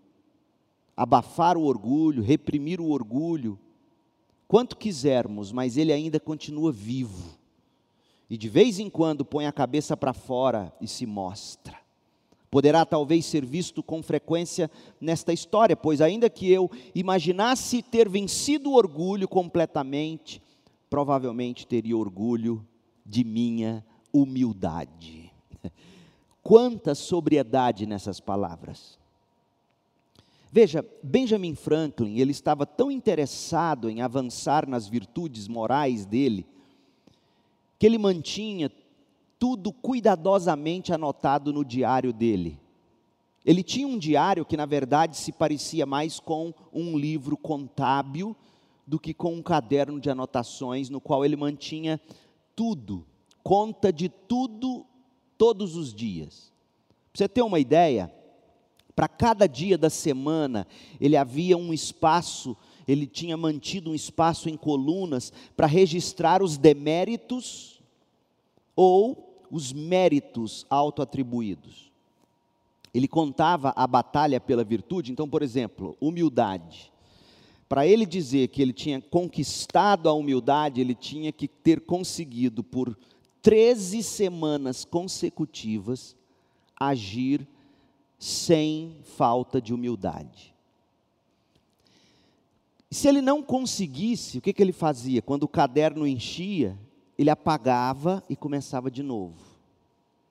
abafar 0.98 1.56
o 1.56 1.62
orgulho, 1.62 2.24
reprimir 2.24 2.80
o 2.80 2.90
orgulho, 2.90 3.56
quanto 4.48 4.76
quisermos, 4.76 5.52
mas 5.52 5.76
ele 5.76 5.92
ainda 5.92 6.18
continua 6.18 6.72
vivo. 6.72 7.38
E 8.28 8.36
de 8.36 8.48
vez 8.48 8.80
em 8.80 8.90
quando 8.90 9.24
põe 9.24 9.46
a 9.46 9.52
cabeça 9.52 9.96
para 9.96 10.12
fora 10.12 10.72
e 10.80 10.88
se 10.88 11.06
mostra. 11.06 11.78
Poderá 12.50 12.84
talvez 12.84 13.26
ser 13.26 13.46
visto 13.46 13.80
com 13.80 14.02
frequência 14.02 14.68
nesta 15.00 15.32
história, 15.32 15.76
pois 15.76 16.00
ainda 16.00 16.28
que 16.28 16.50
eu 16.50 16.68
imaginasse 16.92 17.80
ter 17.80 18.08
vencido 18.08 18.70
o 18.70 18.74
orgulho 18.74 19.28
completamente, 19.28 20.42
provavelmente 20.90 21.64
teria 21.64 21.96
orgulho 21.96 22.66
de 23.06 23.22
minha 23.22 23.86
humildade. 24.12 25.32
Quanta 26.42 26.92
sobriedade 26.92 27.86
nessas 27.86 28.18
palavras. 28.18 28.98
Veja, 30.50 30.84
Benjamin 31.02 31.54
Franklin, 31.54 32.18
ele 32.18 32.30
estava 32.30 32.64
tão 32.64 32.90
interessado 32.90 33.90
em 33.90 34.00
avançar 34.00 34.66
nas 34.66 34.88
virtudes 34.88 35.46
morais 35.46 36.06
dele, 36.06 36.46
que 37.78 37.86
ele 37.86 37.98
mantinha 37.98 38.70
tudo 39.38 39.72
cuidadosamente 39.72 40.92
anotado 40.92 41.52
no 41.52 41.64
diário 41.64 42.12
dele. 42.12 42.58
Ele 43.44 43.62
tinha 43.62 43.86
um 43.86 43.98
diário 43.98 44.44
que, 44.44 44.56
na 44.56 44.66
verdade, 44.66 45.16
se 45.16 45.32
parecia 45.32 45.86
mais 45.86 46.18
com 46.18 46.52
um 46.72 46.98
livro 46.98 47.36
contábil 47.36 48.36
do 48.86 48.98
que 48.98 49.14
com 49.14 49.34
um 49.34 49.42
caderno 49.42 50.00
de 50.00 50.10
anotações, 50.10 50.88
no 50.88 51.00
qual 51.00 51.24
ele 51.24 51.36
mantinha 51.36 52.00
tudo, 52.56 53.06
conta 53.42 53.92
de 53.92 54.08
tudo, 54.08 54.84
todos 55.36 55.76
os 55.76 55.94
dias. 55.94 56.52
Para 57.12 57.18
você 57.18 57.28
ter 57.28 57.42
uma 57.42 57.60
ideia, 57.60 58.12
para 58.98 59.06
cada 59.06 59.46
dia 59.46 59.78
da 59.78 59.88
semana, 59.88 60.66
ele 61.00 61.16
havia 61.16 61.56
um 61.56 61.72
espaço, 61.72 62.56
ele 62.84 63.06
tinha 63.06 63.36
mantido 63.36 63.92
um 63.92 63.94
espaço 63.94 64.48
em 64.48 64.56
colunas 64.56 65.32
para 65.56 65.68
registrar 65.68 66.42
os 66.42 66.58
deméritos 66.58 67.80
ou 68.74 69.44
os 69.52 69.72
méritos 69.72 70.66
autoatribuídos. 70.68 71.92
Ele 72.92 73.06
contava 73.06 73.72
a 73.76 73.86
batalha 73.86 74.40
pela 74.40 74.64
virtude, 74.64 75.12
então, 75.12 75.28
por 75.28 75.42
exemplo, 75.42 75.96
humildade. 76.00 76.92
Para 77.68 77.86
ele 77.86 78.04
dizer 78.04 78.48
que 78.48 78.60
ele 78.60 78.72
tinha 78.72 79.00
conquistado 79.00 80.08
a 80.08 80.12
humildade, 80.12 80.80
ele 80.80 80.96
tinha 80.96 81.30
que 81.30 81.46
ter 81.46 81.82
conseguido 81.82 82.64
por 82.64 82.98
13 83.42 84.02
semanas 84.02 84.84
consecutivas 84.84 86.16
agir 86.76 87.46
sem 88.18 88.96
falta 89.16 89.60
de 89.60 89.72
humildade. 89.72 90.54
Se 92.90 93.06
ele 93.06 93.20
não 93.20 93.42
conseguisse, 93.42 94.38
o 94.38 94.40
que, 94.40 94.52
que 94.52 94.62
ele 94.62 94.72
fazia? 94.72 95.20
Quando 95.20 95.42
o 95.42 95.48
caderno 95.48 96.06
enchia, 96.06 96.76
ele 97.18 97.28
apagava 97.28 98.24
e 98.28 98.34
começava 98.34 98.90
de 98.90 99.02
novo, 99.02 99.36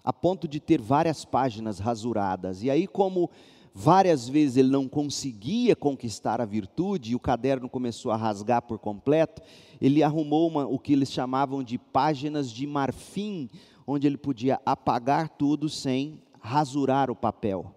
a 0.04 0.12
ponto 0.12 0.48
de 0.48 0.60
ter 0.60 0.82
várias 0.82 1.24
páginas 1.24 1.80
rasuradas. 1.80 2.64
E 2.64 2.72
aí, 2.72 2.88
como 2.88 3.30
várias 3.74 4.28
vezes 4.28 4.58
ele 4.58 4.70
não 4.70 4.88
conseguia 4.88 5.76
conquistar 5.76 6.42
a 6.42 6.46
virtude 6.46 7.12
e 7.12 7.16
o 7.16 7.20
caderno 7.20 7.70
começou 7.70 8.12
a 8.12 8.16
rasgar 8.16 8.64
por 8.64 8.80
completo, 8.80 9.40
ele 9.80 10.02
arrumou 10.02 10.48
uma, 10.48 10.66
o 10.66 10.80
que 10.80 10.94
eles 10.94 11.12
chamavam 11.12 11.62
de 11.62 11.78
páginas 11.78 12.50
de 12.50 12.66
marfim, 12.66 13.48
onde 13.86 14.08
ele 14.08 14.18
podia 14.18 14.60
apagar 14.66 15.30
tudo 15.30 15.70
sem 15.70 16.20
rasurar 16.42 17.12
o 17.12 17.16
papel. 17.16 17.77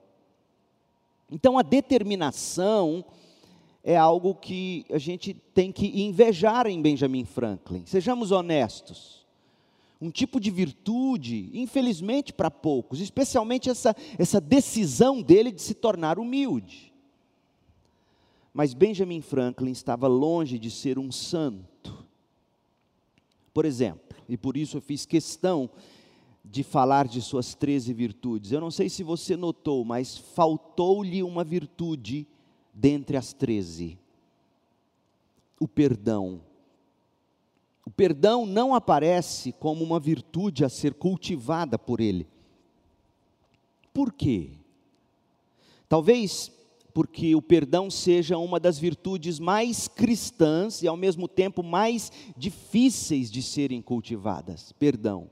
Então 1.30 1.58
a 1.58 1.62
determinação 1.62 3.04
é 3.82 3.96
algo 3.96 4.34
que 4.34 4.84
a 4.90 4.98
gente 4.98 5.34
tem 5.54 5.72
que 5.72 6.02
invejar 6.02 6.66
em 6.66 6.80
Benjamin 6.80 7.24
Franklin. 7.24 7.84
Sejamos 7.86 8.30
honestos. 8.30 9.20
um 10.02 10.10
tipo 10.10 10.40
de 10.40 10.50
virtude, 10.50 11.50
infelizmente 11.52 12.32
para 12.32 12.50
poucos, 12.50 13.00
especialmente 13.00 13.68
essa, 13.68 13.94
essa 14.18 14.40
decisão 14.40 15.20
dele 15.20 15.52
de 15.52 15.60
se 15.60 15.74
tornar 15.74 16.18
humilde. 16.18 16.90
Mas 18.52 18.72
Benjamin 18.72 19.20
Franklin 19.20 19.70
estava 19.70 20.08
longe 20.08 20.58
de 20.58 20.70
ser 20.70 20.98
um 20.98 21.12
santo. 21.12 22.04
Por 23.52 23.66
exemplo, 23.66 24.16
e 24.26 24.36
por 24.36 24.56
isso 24.56 24.78
eu 24.78 24.80
fiz 24.80 25.04
questão 25.04 25.68
de 26.44 26.62
falar 26.62 27.06
de 27.06 27.20
suas 27.20 27.54
13 27.54 27.92
virtudes. 27.92 28.52
Eu 28.52 28.60
não 28.60 28.70
sei 28.70 28.88
se 28.88 29.02
você 29.02 29.36
notou, 29.36 29.84
mas 29.84 30.16
faltou-lhe 30.16 31.22
uma 31.22 31.44
virtude 31.44 32.26
dentre 32.72 33.16
as 33.16 33.32
13: 33.32 33.98
o 35.58 35.68
perdão. 35.68 36.42
O 37.84 37.90
perdão 37.90 38.46
não 38.46 38.74
aparece 38.74 39.52
como 39.52 39.82
uma 39.82 39.98
virtude 39.98 40.64
a 40.64 40.68
ser 40.68 40.94
cultivada 40.94 41.78
por 41.78 42.00
ele. 42.00 42.26
Por 43.92 44.12
quê? 44.12 44.52
Talvez 45.88 46.52
porque 46.92 47.34
o 47.34 47.42
perdão 47.42 47.90
seja 47.90 48.36
uma 48.38 48.60
das 48.60 48.78
virtudes 48.78 49.38
mais 49.38 49.88
cristãs 49.88 50.82
e 50.82 50.88
ao 50.88 50.96
mesmo 50.96 51.28
tempo 51.28 51.62
mais 51.62 52.12
difíceis 52.36 53.30
de 53.30 53.42
serem 53.42 53.80
cultivadas. 53.80 54.72
Perdão. 54.72 55.30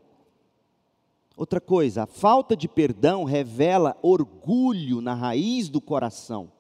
Outra 1.38 1.60
coisa, 1.60 2.02
a 2.02 2.06
falta 2.06 2.56
de 2.56 2.66
perdão 2.66 3.22
revela 3.22 3.96
orgulho 4.02 5.00
na 5.00 5.14
raiz 5.14 5.68
do 5.68 5.80
coração. 5.80 6.50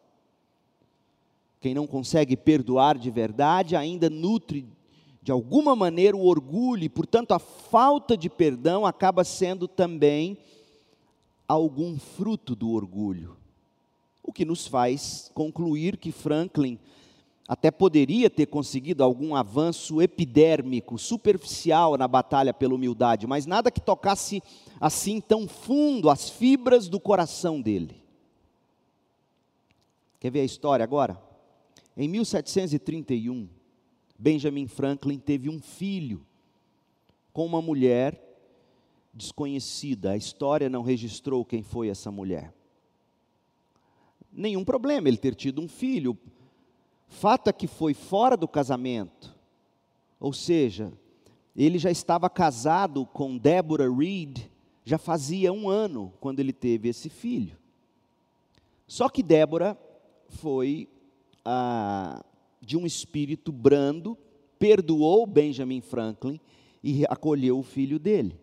Quem 1.60 1.74
não 1.74 1.84
consegue 1.84 2.36
perdoar 2.36 2.96
de 2.96 3.10
verdade 3.10 3.74
ainda 3.74 4.08
nutre 4.08 4.64
de 5.20 5.32
alguma 5.32 5.74
maneira 5.74 6.16
o 6.16 6.24
orgulho, 6.24 6.84
e 6.84 6.88
portanto 6.88 7.32
a 7.32 7.40
falta 7.40 8.16
de 8.16 8.30
perdão 8.30 8.86
acaba 8.86 9.24
sendo 9.24 9.66
também 9.66 10.38
algum 11.48 11.98
fruto 11.98 12.54
do 12.54 12.70
orgulho. 12.70 13.36
O 14.22 14.32
que 14.32 14.44
nos 14.44 14.68
faz 14.68 15.28
concluir 15.34 15.96
que 15.96 16.12
Franklin 16.12 16.78
até 17.48 17.70
poderia 17.70 18.28
ter 18.28 18.44
conseguido 18.44 19.02
algum 19.02 19.34
avanço 19.34 20.02
epidérmico, 20.02 20.98
superficial 20.98 21.96
na 21.96 22.06
batalha 22.06 22.52
pela 22.52 22.74
humildade, 22.74 23.26
mas 23.26 23.46
nada 23.46 23.70
que 23.70 23.80
tocasse 23.80 24.42
assim 24.78 25.18
tão 25.18 25.48
fundo 25.48 26.10
as 26.10 26.28
fibras 26.28 26.88
do 26.88 27.00
coração 27.00 27.58
dele. 27.58 28.04
Quer 30.20 30.30
ver 30.30 30.40
a 30.40 30.44
história 30.44 30.84
agora? 30.84 31.18
Em 31.96 32.06
1731, 32.06 33.48
Benjamin 34.18 34.66
Franklin 34.66 35.18
teve 35.18 35.48
um 35.48 35.60
filho 35.60 36.26
com 37.32 37.46
uma 37.46 37.62
mulher 37.62 38.20
desconhecida. 39.14 40.10
A 40.10 40.16
história 40.16 40.68
não 40.68 40.82
registrou 40.82 41.44
quem 41.44 41.62
foi 41.62 41.88
essa 41.88 42.10
mulher. 42.10 42.52
Nenhum 44.30 44.64
problema 44.64 45.08
ele 45.08 45.16
ter 45.16 45.34
tido 45.34 45.62
um 45.62 45.68
filho. 45.68 46.18
Fato 47.08 47.48
é 47.48 47.52
que 47.52 47.66
foi 47.66 47.94
fora 47.94 48.36
do 48.36 48.46
casamento. 48.46 49.34
Ou 50.20 50.32
seja, 50.32 50.92
ele 51.56 51.78
já 51.78 51.90
estava 51.90 52.30
casado 52.30 53.06
com 53.06 53.36
Deborah 53.36 53.92
Reed, 53.92 54.46
já 54.84 54.98
fazia 54.98 55.52
um 55.52 55.68
ano 55.68 56.12
quando 56.20 56.40
ele 56.40 56.52
teve 56.52 56.88
esse 56.88 57.08
filho. 57.08 57.56
Só 58.86 59.08
que 59.08 59.22
Débora 59.22 59.78
foi 60.28 60.88
ah, 61.44 62.24
de 62.60 62.76
um 62.76 62.86
espírito 62.86 63.52
brando, 63.52 64.16
perdoou 64.58 65.26
Benjamin 65.26 65.80
Franklin 65.80 66.40
e 66.82 67.04
acolheu 67.06 67.58
o 67.58 67.62
filho 67.62 67.98
dele. 67.98 68.38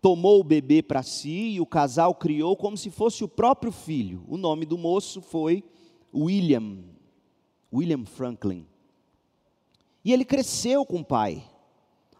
Tomou 0.00 0.40
o 0.40 0.44
bebê 0.44 0.82
para 0.82 1.02
si 1.02 1.54
e 1.54 1.60
o 1.60 1.66
casal 1.66 2.14
criou 2.14 2.56
como 2.56 2.76
se 2.76 2.90
fosse 2.90 3.24
o 3.24 3.28
próprio 3.28 3.72
filho. 3.72 4.22
O 4.28 4.36
nome 4.36 4.66
do 4.66 4.76
moço 4.76 5.22
foi 5.22 5.64
William, 6.14 6.78
William 7.74 8.04
Franklin. 8.04 8.66
E 10.04 10.12
ele 10.12 10.24
cresceu 10.24 10.86
com 10.86 11.00
o 11.00 11.04
pai 11.04 11.44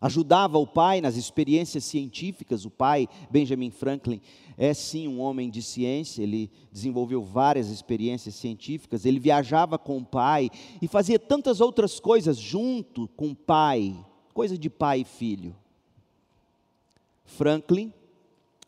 ajudava 0.04 0.58
o 0.58 0.66
pai 0.66 1.00
nas 1.00 1.16
experiências 1.16 1.82
científicas. 1.82 2.66
O 2.66 2.70
pai, 2.70 3.08
Benjamin 3.30 3.70
Franklin, 3.70 4.20
é 4.58 4.74
sim 4.74 5.08
um 5.08 5.18
homem 5.18 5.48
de 5.48 5.62
ciência, 5.62 6.22
ele 6.22 6.50
desenvolveu 6.70 7.22
várias 7.22 7.70
experiências 7.70 8.34
científicas, 8.34 9.06
ele 9.06 9.18
viajava 9.18 9.78
com 9.78 9.96
o 9.96 10.04
pai 10.04 10.50
e 10.82 10.86
fazia 10.86 11.18
tantas 11.18 11.58
outras 11.58 11.98
coisas 11.98 12.36
junto 12.36 13.08
com 13.16 13.28
o 13.30 13.34
pai, 13.34 13.96
coisa 14.34 14.58
de 14.58 14.68
pai 14.68 15.00
e 15.00 15.04
filho. 15.04 15.56
Franklin, 17.24 17.90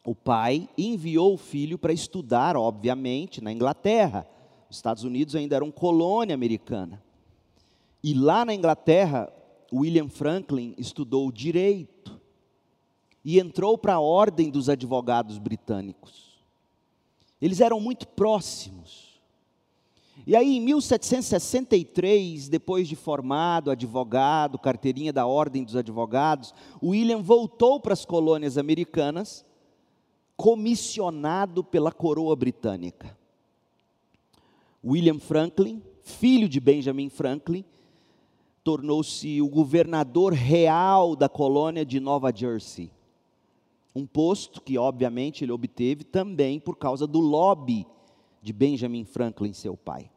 o 0.03 0.15
pai, 0.15 0.67
enviou 0.79 1.35
o 1.35 1.39
filho 1.39 1.77
para 1.77 1.93
estudar, 1.93 2.57
obviamente, 2.57 3.43
na 3.43 3.53
Inglaterra. 3.53 4.27
Os 4.77 4.79
Estados 4.79 5.05
Unidos 5.05 5.35
ainda 5.35 5.57
eram 5.57 5.71
colônia 5.71 6.35
americana. 6.35 7.03
E 8.05 8.13
lá 8.13 8.45
na 8.45 8.53
Inglaterra, 8.53 9.33
William 9.73 10.07
Franklin 10.07 10.75
estudou 10.77 11.33
direito 11.33 12.21
e 13.25 13.41
entrou 13.41 13.79
para 13.79 13.95
a 13.95 14.01
ordem 14.01 14.51
dos 14.51 14.69
advogados 14.69 15.39
britânicos. 15.39 16.39
Eles 17.41 17.63
eram 17.63 17.81
muito 17.81 18.07
próximos. 18.07 19.19
E 20.27 20.37
aí, 20.37 20.59
em 20.59 20.61
1763, 20.61 22.51
depois 22.51 22.87
de 22.87 22.97
formado, 22.97 23.71
advogado, 23.71 24.59
carteirinha 24.59 25.13
da 25.13 25.27
Ordem 25.27 25.65
dos 25.65 25.75
Advogados, 25.75 26.53
William 26.83 27.23
voltou 27.23 27.81
para 27.81 27.95
as 27.95 28.05
colônias 28.05 28.59
americanas, 28.59 29.43
comissionado 30.37 31.65
pela 31.65 31.91
coroa 31.91 32.37
britânica. 32.37 33.17
William 34.87 35.19
Franklin, 35.19 35.83
filho 36.01 36.49
de 36.49 36.61
Benjamin 36.61 37.09
Franklin, 37.09 37.65
tornou-se 38.63 39.43
o 39.43 39.49
governador 39.49 40.33
real 40.33 41.17
da 41.17 41.29
colônia 41.29 41.85
de 41.85 41.99
Nova 41.99 42.33
Jersey. 42.33 42.93
Um 43.93 44.07
posto 44.07 44.61
que, 44.61 44.79
obviamente, 44.79 45.45
ele 45.45 45.51
obteve 45.51 46.05
também 46.05 46.61
por 46.61 46.77
causa 46.77 47.05
do 47.05 47.19
lobby 47.19 47.85
de 48.41 48.53
Benjamin 48.53 49.05
Franklin, 49.05 49.53
seu 49.53 49.77
pai. 49.77 50.09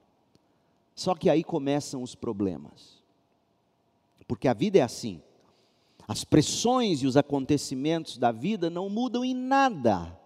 Só 0.94 1.16
que 1.16 1.30
aí 1.30 1.44
começam 1.44 2.04
os 2.04 2.14
problemas. 2.14 3.02
Porque 4.28 4.48
a 4.48 4.54
vida 4.54 4.78
é 4.78 4.82
assim. 4.82 5.20
As 6.08 6.24
pressões 6.24 7.02
e 7.02 7.08
os 7.08 7.18
acontecimentos 7.18 8.20
da 8.20 8.32
vida 8.32 8.70
não 8.70 8.90
mudam 8.90 9.26
em 9.26 9.34
nada 9.34 10.19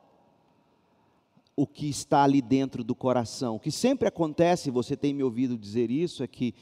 o 1.55 1.67
que 1.67 1.87
está 1.87 2.23
ali 2.23 2.41
dentro 2.41 2.83
do 2.83 2.95
coração. 2.95 3.55
O 3.55 3.59
que 3.59 3.71
sempre 3.71 4.07
acontece, 4.07 4.71
você 4.71 4.97
tem 4.97 5.13
me 5.13 5.23
ouvido 5.23 5.57
dizer 5.57 5.91
isso, 5.91 6.23
é 6.23 6.27
que 6.27 6.53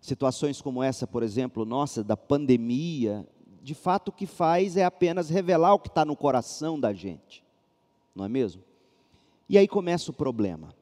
Situações 0.00 0.60
como 0.60 0.82
essa, 0.82 1.06
por 1.06 1.22
exemplo, 1.22 1.64
nossa, 1.64 2.04
da 2.04 2.16
pandemia, 2.16 3.26
de 3.62 3.74
fato 3.74 4.08
o 4.08 4.12
que 4.12 4.26
faz 4.26 4.76
é 4.76 4.84
apenas 4.84 5.28
revelar 5.28 5.74
o 5.74 5.78
que 5.78 5.88
está 5.88 6.04
no 6.04 6.16
coração 6.16 6.78
da 6.78 6.92
gente, 6.92 7.44
não 8.14 8.24
é 8.24 8.28
mesmo? 8.28 8.62
E 9.48 9.58
aí 9.58 9.66
começa 9.66 10.10
o 10.10 10.14
problema. 10.14 10.74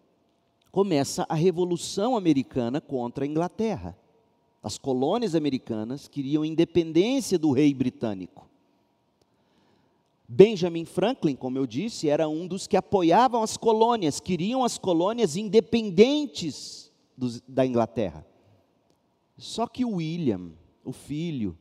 Começa 0.70 1.24
a 1.28 1.34
Revolução 1.34 2.16
Americana 2.16 2.80
contra 2.80 3.24
a 3.24 3.26
Inglaterra. 3.26 3.96
As 4.62 4.76
colônias 4.76 5.34
americanas 5.34 6.08
queriam 6.08 6.44
independência 6.44 7.38
do 7.38 7.52
rei 7.52 7.72
britânico. 7.72 8.46
Benjamin 10.28 10.84
Franklin, 10.84 11.36
como 11.36 11.56
eu 11.56 11.66
disse, 11.66 12.08
era 12.08 12.28
um 12.28 12.46
dos 12.46 12.66
que 12.66 12.76
apoiavam 12.76 13.42
as 13.42 13.56
colônias, 13.56 14.18
queriam 14.18 14.64
as 14.64 14.76
colônias 14.76 15.36
independentes 15.36 16.92
dos, 17.16 17.40
da 17.46 17.64
Inglaterra. 17.64 18.26
Só 19.38 19.66
que 19.66 19.84
William, 19.84 20.50
o 20.84 20.92
filho, 20.92 21.56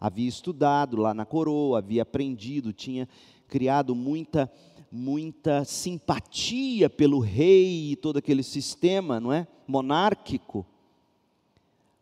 havia 0.00 0.28
estudado 0.28 0.96
lá 0.96 1.14
na 1.14 1.24
coroa, 1.24 1.78
havia 1.78 2.02
aprendido, 2.02 2.72
tinha 2.72 3.08
criado 3.46 3.94
muita 3.94 4.50
muita 4.94 5.64
simpatia 5.64 6.90
pelo 6.90 7.18
rei 7.18 7.92
e 7.92 7.96
todo 7.96 8.18
aquele 8.18 8.42
sistema, 8.42 9.18
não 9.18 9.32
é? 9.32 9.48
monárquico. 9.66 10.66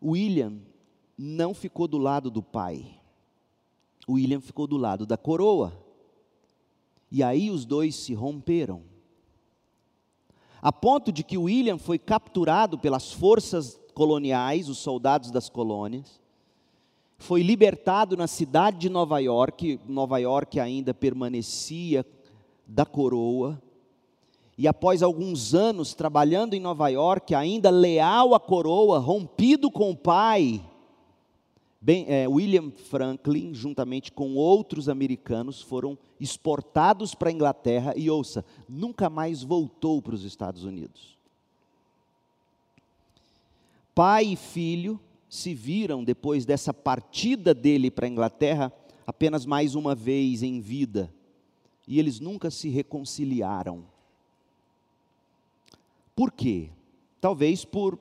William 0.03 0.59
não 1.17 1.53
ficou 1.53 1.87
do 1.87 1.97
lado 1.97 2.29
do 2.29 2.43
pai. 2.43 2.99
William 4.09 4.41
ficou 4.41 4.67
do 4.67 4.75
lado 4.75 5.05
da 5.05 5.15
coroa. 5.15 5.71
E 7.11 7.21
aí 7.21 7.51
os 7.51 7.65
dois 7.65 7.95
se 7.95 8.13
romperam. 8.13 8.83
A 10.61 10.71
ponto 10.71 11.11
de 11.11 11.23
que 11.23 11.37
William 11.37 11.77
foi 11.77 11.99
capturado 11.99 12.77
pelas 12.77 13.11
forças 13.11 13.81
coloniais, 13.93 14.69
os 14.69 14.77
soldados 14.77 15.29
das 15.31 15.49
colônias. 15.49 16.19
Foi 17.17 17.43
libertado 17.43 18.15
na 18.15 18.27
cidade 18.27 18.77
de 18.77 18.89
Nova 18.89 19.19
York, 19.19 19.79
Nova 19.87 20.17
York 20.19 20.59
ainda 20.59 20.93
permanecia 20.93 22.05
da 22.65 22.85
coroa. 22.85 23.61
E 24.57 24.67
após 24.67 25.03
alguns 25.03 25.53
anos 25.53 25.93
trabalhando 25.93 26.53
em 26.53 26.59
Nova 26.59 26.87
York, 26.89 27.35
ainda 27.35 27.69
leal 27.69 28.33
à 28.33 28.39
coroa, 28.39 28.99
rompido 28.99 29.69
com 29.69 29.91
o 29.91 29.97
pai, 29.97 30.61
É, 31.87 32.27
William 32.27 32.69
Franklin, 32.71 33.55
juntamente 33.55 34.11
com 34.11 34.35
outros 34.35 34.87
americanos, 34.87 35.61
foram 35.61 35.97
exportados 36.19 37.15
para 37.15 37.29
a 37.29 37.31
Inglaterra 37.31 37.93
e, 37.97 38.09
ouça, 38.09 38.45
nunca 38.69 39.09
mais 39.09 39.41
voltou 39.41 39.99
para 40.01 40.13
os 40.13 40.23
Estados 40.23 40.63
Unidos. 40.63 41.17
Pai 43.95 44.25
e 44.25 44.35
filho 44.35 44.99
se 45.27 45.55
viram, 45.55 46.03
depois 46.03 46.45
dessa 46.45 46.73
partida 46.73 47.53
dele 47.53 47.89
para 47.89 48.05
a 48.05 48.09
Inglaterra, 48.09 48.71
apenas 49.07 49.45
mais 49.45 49.73
uma 49.73 49.95
vez 49.95 50.43
em 50.43 50.59
vida, 50.59 51.11
e 51.87 51.97
eles 51.97 52.19
nunca 52.19 52.51
se 52.51 52.69
reconciliaram. 52.69 53.85
Por 56.15 56.31
quê? 56.31 56.69
Talvez 57.19 57.65
por 57.65 57.97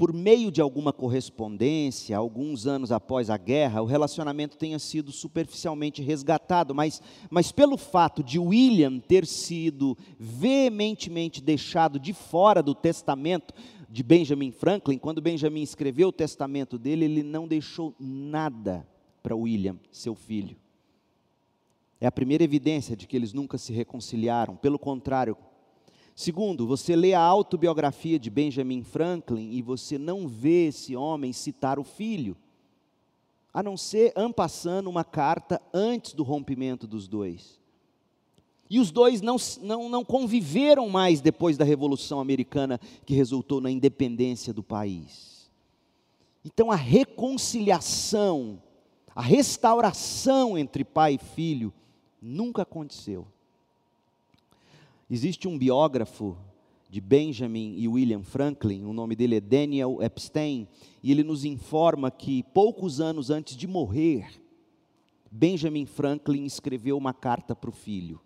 por 0.00 0.14
meio 0.14 0.50
de 0.50 0.62
alguma 0.62 0.94
correspondência, 0.94 2.16
alguns 2.16 2.66
anos 2.66 2.90
após 2.90 3.28
a 3.28 3.36
guerra, 3.36 3.82
o 3.82 3.84
relacionamento 3.84 4.56
tenha 4.56 4.78
sido 4.78 5.12
superficialmente 5.12 6.00
resgatado, 6.00 6.74
mas, 6.74 7.02
mas 7.28 7.52
pelo 7.52 7.76
fato 7.76 8.24
de 8.24 8.38
William 8.38 8.98
ter 8.98 9.26
sido 9.26 9.94
veementemente 10.18 11.42
deixado 11.42 12.00
de 12.00 12.14
fora 12.14 12.62
do 12.62 12.74
testamento 12.74 13.52
de 13.90 14.02
Benjamin 14.02 14.50
Franklin, 14.50 14.96
quando 14.96 15.20
Benjamin 15.20 15.60
escreveu 15.60 16.08
o 16.08 16.12
testamento 16.12 16.78
dele, 16.78 17.04
ele 17.04 17.22
não 17.22 17.46
deixou 17.46 17.94
nada 18.00 18.88
para 19.22 19.36
William, 19.36 19.76
seu 19.92 20.14
filho. 20.14 20.56
É 22.00 22.06
a 22.06 22.12
primeira 22.12 22.42
evidência 22.42 22.96
de 22.96 23.06
que 23.06 23.14
eles 23.14 23.34
nunca 23.34 23.58
se 23.58 23.70
reconciliaram, 23.74 24.56
pelo 24.56 24.78
contrário, 24.78 25.36
Segundo, 26.20 26.66
você 26.66 26.94
lê 26.94 27.14
a 27.14 27.22
autobiografia 27.22 28.18
de 28.18 28.28
Benjamin 28.28 28.82
Franklin 28.82 29.52
e 29.52 29.62
você 29.62 29.96
não 29.96 30.28
vê 30.28 30.66
esse 30.66 30.94
homem 30.94 31.32
citar 31.32 31.78
o 31.78 31.82
filho, 31.82 32.36
a 33.54 33.62
não 33.62 33.74
ser 33.74 34.12
ampassando 34.14 34.90
uma 34.90 35.02
carta 35.02 35.58
antes 35.72 36.12
do 36.12 36.22
rompimento 36.22 36.86
dos 36.86 37.08
dois. 37.08 37.58
E 38.68 38.78
os 38.78 38.90
dois 38.90 39.22
não, 39.22 39.36
não, 39.62 39.88
não 39.88 40.04
conviveram 40.04 40.90
mais 40.90 41.22
depois 41.22 41.56
da 41.56 41.64
Revolução 41.64 42.20
Americana, 42.20 42.78
que 43.06 43.14
resultou 43.14 43.58
na 43.58 43.70
independência 43.70 44.52
do 44.52 44.62
país. 44.62 45.50
Então 46.44 46.70
a 46.70 46.76
reconciliação, 46.76 48.62
a 49.14 49.22
restauração 49.22 50.58
entre 50.58 50.84
pai 50.84 51.14
e 51.14 51.34
filho 51.34 51.72
nunca 52.20 52.60
aconteceu. 52.60 53.26
Existe 55.10 55.48
um 55.48 55.58
biógrafo 55.58 56.38
de 56.88 57.00
Benjamin 57.00 57.74
e 57.76 57.88
William 57.88 58.22
Franklin, 58.22 58.84
o 58.84 58.92
nome 58.92 59.16
dele 59.16 59.36
é 59.36 59.40
Daniel 59.40 60.00
Epstein, 60.00 60.68
e 61.02 61.10
ele 61.10 61.24
nos 61.24 61.44
informa 61.44 62.12
que 62.12 62.44
poucos 62.54 63.00
anos 63.00 63.28
antes 63.28 63.56
de 63.56 63.66
morrer, 63.66 64.40
Benjamin 65.28 65.84
Franklin 65.84 66.44
escreveu 66.44 66.96
uma 66.96 67.12
carta 67.12 67.56
para 67.56 67.70
o 67.70 67.72
filho. 67.72 68.20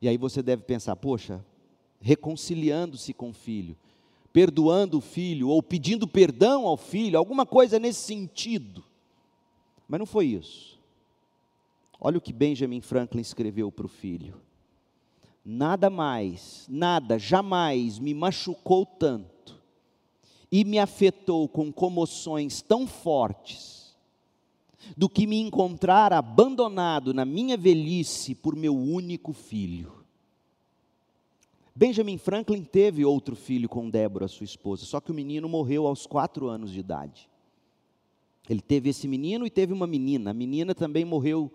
E 0.00 0.08
aí 0.08 0.16
você 0.16 0.42
deve 0.42 0.62
pensar, 0.62 0.96
poxa, 0.96 1.44
reconciliando-se 2.00 3.12
com 3.12 3.28
o 3.28 3.34
filho, 3.34 3.76
perdoando 4.32 4.96
o 4.96 5.02
filho, 5.02 5.48
ou 5.48 5.62
pedindo 5.62 6.08
perdão 6.08 6.66
ao 6.66 6.78
filho, 6.78 7.18
alguma 7.18 7.44
coisa 7.44 7.78
nesse 7.78 8.00
sentido. 8.00 8.82
Mas 9.86 9.98
não 9.98 10.06
foi 10.06 10.26
isso. 10.26 10.78
Olha 12.00 12.16
o 12.16 12.20
que 12.20 12.32
Benjamin 12.32 12.80
Franklin 12.80 13.20
escreveu 13.20 13.70
para 13.70 13.84
o 13.84 13.90
filho 13.90 14.40
nada 15.44 15.90
mais, 15.90 16.66
nada, 16.68 17.18
jamais 17.18 17.98
me 17.98 18.14
machucou 18.14 18.84
tanto 18.84 19.60
e 20.50 20.64
me 20.64 20.78
afetou 20.78 21.48
com 21.48 21.72
comoções 21.72 22.60
tão 22.60 22.86
fortes 22.86 23.96
do 24.96 25.08
que 25.08 25.26
me 25.26 25.40
encontrar 25.40 26.12
abandonado 26.12 27.14
na 27.14 27.24
minha 27.24 27.56
velhice 27.56 28.34
por 28.34 28.56
meu 28.56 28.76
único 28.76 29.32
filho. 29.32 30.00
Benjamin 31.74 32.18
Franklin 32.18 32.64
teve 32.64 33.04
outro 33.04 33.36
filho 33.36 33.68
com 33.68 33.88
Débora, 33.88 34.28
sua 34.28 34.44
esposa, 34.44 34.84
só 34.84 35.00
que 35.00 35.10
o 35.10 35.14
menino 35.14 35.48
morreu 35.48 35.86
aos 35.86 36.06
quatro 36.06 36.48
anos 36.48 36.72
de 36.72 36.80
idade. 36.80 37.28
Ele 38.48 38.60
teve 38.60 38.90
esse 38.90 39.06
menino 39.06 39.46
e 39.46 39.50
teve 39.50 39.72
uma 39.72 39.86
menina. 39.86 40.30
A 40.32 40.34
menina 40.34 40.74
também 40.74 41.04
morreu 41.04 41.52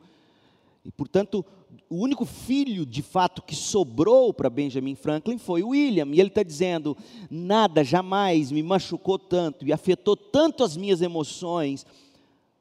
e, 0.85 0.91
portanto, 0.91 1.43
o 1.89 1.95
único 1.95 2.25
filho, 2.25 2.85
de 2.85 3.01
fato, 3.01 3.41
que 3.41 3.55
sobrou 3.55 4.31
para 4.31 4.51
Benjamin 4.51 4.93
Franklin 4.93 5.39
foi 5.39 5.63
William. 5.63 6.07
E 6.13 6.19
ele 6.19 6.29
está 6.29 6.43
dizendo: 6.43 6.95
nada 7.29 7.83
jamais 7.83 8.51
me 8.51 8.61
machucou 8.61 9.17
tanto 9.17 9.65
e 9.65 9.73
afetou 9.73 10.15
tanto 10.15 10.63
as 10.63 10.77
minhas 10.77 11.01
emoções 11.01 11.85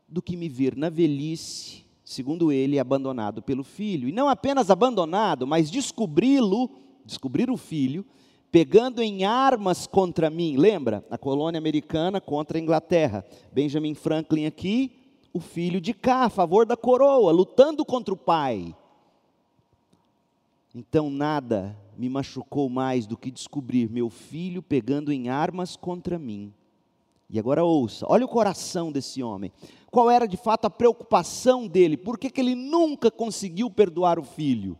do 0.08 0.22
que 0.22 0.36
me 0.36 0.48
ver 0.48 0.74
na 0.74 0.88
velhice, 0.88 1.84
segundo 2.02 2.50
ele, 2.50 2.78
abandonado 2.78 3.42
pelo 3.42 3.62
filho. 3.62 4.08
E 4.08 4.12
não 4.12 4.28
apenas 4.28 4.70
abandonado, 4.70 5.46
mas 5.46 5.70
descobri-lo, 5.70 6.70
descobrir 7.04 7.50
o 7.50 7.58
filho, 7.58 8.06
pegando 8.50 9.02
em 9.02 9.24
armas 9.24 9.86
contra 9.86 10.30
mim. 10.30 10.56
Lembra? 10.56 11.04
A 11.10 11.18
colônia 11.18 11.58
americana 11.58 12.22
contra 12.22 12.56
a 12.56 12.60
Inglaterra. 12.60 13.22
Benjamin 13.52 13.94
Franklin 13.94 14.46
aqui, 14.46 15.03
o 15.34 15.40
filho 15.40 15.80
de 15.80 15.92
cá, 15.92 16.26
a 16.26 16.30
favor 16.30 16.64
da 16.64 16.76
coroa, 16.76 17.32
lutando 17.32 17.84
contra 17.84 18.14
o 18.14 18.16
pai. 18.16 18.72
Então 20.72 21.10
nada 21.10 21.76
me 21.98 22.08
machucou 22.08 22.68
mais 22.70 23.04
do 23.04 23.16
que 23.16 23.32
descobrir 23.32 23.90
meu 23.90 24.08
filho 24.08 24.62
pegando 24.62 25.12
em 25.12 25.28
armas 25.28 25.74
contra 25.74 26.20
mim. 26.20 26.54
E 27.28 27.36
agora 27.36 27.64
ouça, 27.64 28.06
olha 28.08 28.24
o 28.24 28.28
coração 28.28 28.92
desse 28.92 29.24
homem. 29.24 29.50
Qual 29.90 30.08
era 30.08 30.26
de 30.26 30.36
fato 30.36 30.66
a 30.66 30.70
preocupação 30.70 31.66
dele? 31.66 31.96
Por 31.96 32.16
que, 32.16 32.30
que 32.30 32.40
ele 32.40 32.54
nunca 32.54 33.10
conseguiu 33.10 33.68
perdoar 33.68 34.20
o 34.20 34.24
filho? 34.24 34.78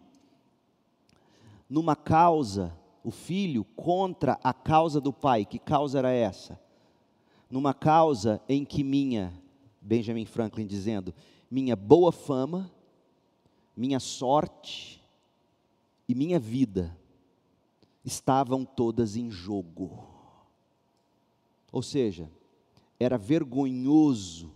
Numa 1.69 1.97
causa, 1.97 2.77
o 3.03 3.11
filho 3.11 3.65
contra 3.77 4.39
a 4.43 4.53
causa 4.53 5.01
do 5.01 5.13
pai. 5.13 5.45
Que 5.45 5.59
causa 5.59 5.99
era 5.99 6.13
essa? 6.13 6.61
Numa 7.51 7.75
causa 7.75 8.41
em 8.49 8.65
que 8.65 8.85
minha 8.85 9.33
Benjamin 9.85 10.25
Franklin 10.25 10.67
dizendo: 10.67 11.15
minha 11.51 11.77
boa 11.77 12.11
fama, 12.11 12.73
minha 13.77 14.01
sorte 14.01 15.05
e 16.09 16.15
minha 16.15 16.41
vida 16.41 16.97
estavam 18.03 18.65
todas 18.65 19.15
em 19.15 19.31
jogo. 19.31 20.07
Ou 21.71 21.83
seja, 21.83 22.31
era 22.99 23.19
vergonhoso, 23.19 24.53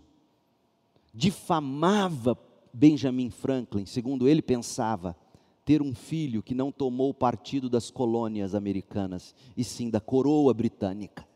difamava 1.13 2.39
Benjamin 2.73 3.31
Franklin, 3.31 3.85
segundo 3.85 4.27
ele 4.27 4.41
pensava, 4.41 5.17
ter 5.65 5.83
um 5.83 5.95
filho 5.95 6.43
que 6.43 6.55
não 6.55 6.73
tomou 6.73 7.13
partido 7.13 7.69
das 7.69 7.91
colônias 7.91 8.55
americanas, 8.55 9.35
e 9.55 9.63
sim 9.63 9.91
da 9.91 10.01
coroa 10.01 10.55
britânica. 10.55 11.28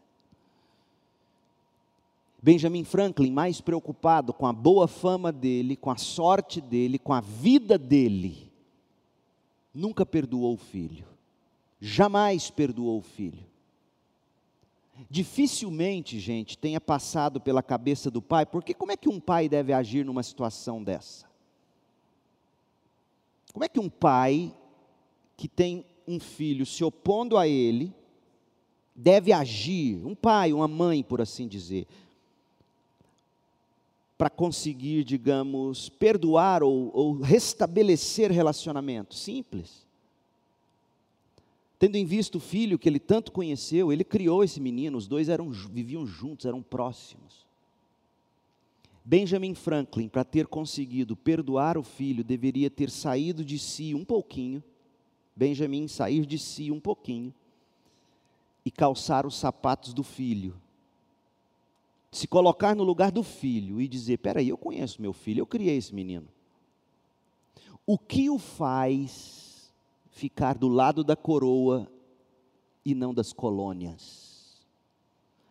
Benjamin 2.42 2.82
Franklin, 2.82 3.30
mais 3.30 3.60
preocupado 3.60 4.34
com 4.34 4.48
a 4.48 4.52
boa 4.52 4.88
fama 4.88 5.30
dele, 5.30 5.76
com 5.76 5.92
a 5.92 5.96
sorte 5.96 6.60
dele, 6.60 6.98
com 6.98 7.12
a 7.12 7.20
vida 7.20 7.78
dele, 7.78 8.50
nunca 9.72 10.04
perdoou 10.04 10.54
o 10.54 10.58
filho, 10.58 11.06
jamais 11.80 12.50
perdoou 12.50 12.98
o 12.98 13.02
filho. 13.02 13.46
Dificilmente, 15.08 16.18
gente, 16.18 16.58
tenha 16.58 16.80
passado 16.80 17.40
pela 17.40 17.62
cabeça 17.62 18.10
do 18.10 18.20
pai, 18.20 18.44
porque 18.44 18.74
como 18.74 18.90
é 18.90 18.96
que 18.96 19.08
um 19.08 19.20
pai 19.20 19.48
deve 19.48 19.72
agir 19.72 20.04
numa 20.04 20.22
situação 20.24 20.82
dessa? 20.82 21.26
Como 23.52 23.64
é 23.64 23.68
que 23.68 23.78
um 23.78 23.88
pai 23.88 24.52
que 25.36 25.46
tem 25.46 25.84
um 26.08 26.18
filho 26.18 26.66
se 26.66 26.82
opondo 26.82 27.38
a 27.38 27.46
ele 27.46 27.94
deve 28.96 29.32
agir? 29.32 30.04
Um 30.04 30.14
pai, 30.14 30.52
uma 30.52 30.68
mãe, 30.68 31.02
por 31.02 31.20
assim 31.20 31.46
dizer, 31.46 31.86
para 34.16 34.30
conseguir, 34.30 35.04
digamos, 35.04 35.88
perdoar 35.88 36.62
ou, 36.62 36.90
ou 36.94 37.20
restabelecer 37.20 38.30
relacionamento? 38.30 39.14
Simples. 39.14 39.86
Tendo 41.78 41.96
em 41.96 42.04
vista 42.04 42.38
o 42.38 42.40
filho 42.40 42.78
que 42.78 42.88
ele 42.88 43.00
tanto 43.00 43.32
conheceu, 43.32 43.92
ele 43.92 44.04
criou 44.04 44.44
esse 44.44 44.60
menino, 44.60 44.96
os 44.96 45.08
dois 45.08 45.28
eram, 45.28 45.50
viviam 45.50 46.06
juntos, 46.06 46.46
eram 46.46 46.62
próximos. 46.62 47.44
Benjamin 49.04 49.54
Franklin, 49.54 50.08
para 50.08 50.22
ter 50.22 50.46
conseguido 50.46 51.16
perdoar 51.16 51.76
o 51.76 51.82
filho, 51.82 52.22
deveria 52.22 52.70
ter 52.70 52.88
saído 52.88 53.44
de 53.44 53.58
si 53.58 53.94
um 53.94 54.04
pouquinho, 54.04 54.62
Benjamin 55.34 55.88
sair 55.88 56.24
de 56.24 56.38
si 56.38 56.70
um 56.70 56.78
pouquinho 56.78 57.34
e 58.64 58.70
calçar 58.70 59.26
os 59.26 59.34
sapatos 59.36 59.92
do 59.92 60.04
filho 60.04 60.61
se 62.12 62.28
colocar 62.28 62.76
no 62.76 62.84
lugar 62.84 63.10
do 63.10 63.22
filho 63.22 63.80
e 63.80 63.88
dizer: 63.88 64.18
peraí, 64.18 64.50
eu 64.50 64.58
conheço 64.58 65.00
meu 65.00 65.14
filho, 65.14 65.40
eu 65.40 65.46
criei 65.46 65.78
esse 65.78 65.94
menino. 65.94 66.28
O 67.86 67.98
que 67.98 68.28
o 68.28 68.38
faz 68.38 69.72
ficar 70.10 70.56
do 70.56 70.68
lado 70.68 71.02
da 71.02 71.16
coroa 71.16 71.90
e 72.84 72.94
não 72.94 73.14
das 73.14 73.32
colônias? 73.32 74.30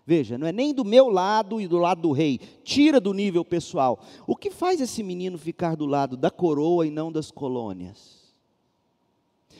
Veja, 0.06 0.38
não 0.38 0.48
é 0.48 0.52
nem 0.52 0.74
do 0.74 0.86
meu 0.86 1.10
lado 1.10 1.60
e 1.60 1.68
do 1.68 1.78
lado 1.78 2.02
do 2.02 2.12
rei. 2.12 2.40
Tira 2.64 3.00
do 3.00 3.14
nível 3.14 3.44
pessoal. 3.44 4.00
O 4.28 4.36
que 4.36 4.52
faz 4.52 4.80
esse 4.80 5.02
menino 5.04 5.38
ficar 5.38 5.76
do 5.76 5.86
lado 5.86 6.16
da 6.16 6.30
coroa 6.30 6.86
e 6.86 6.92
não 6.92 7.12
das 7.12 7.32
colônias? 7.32 8.22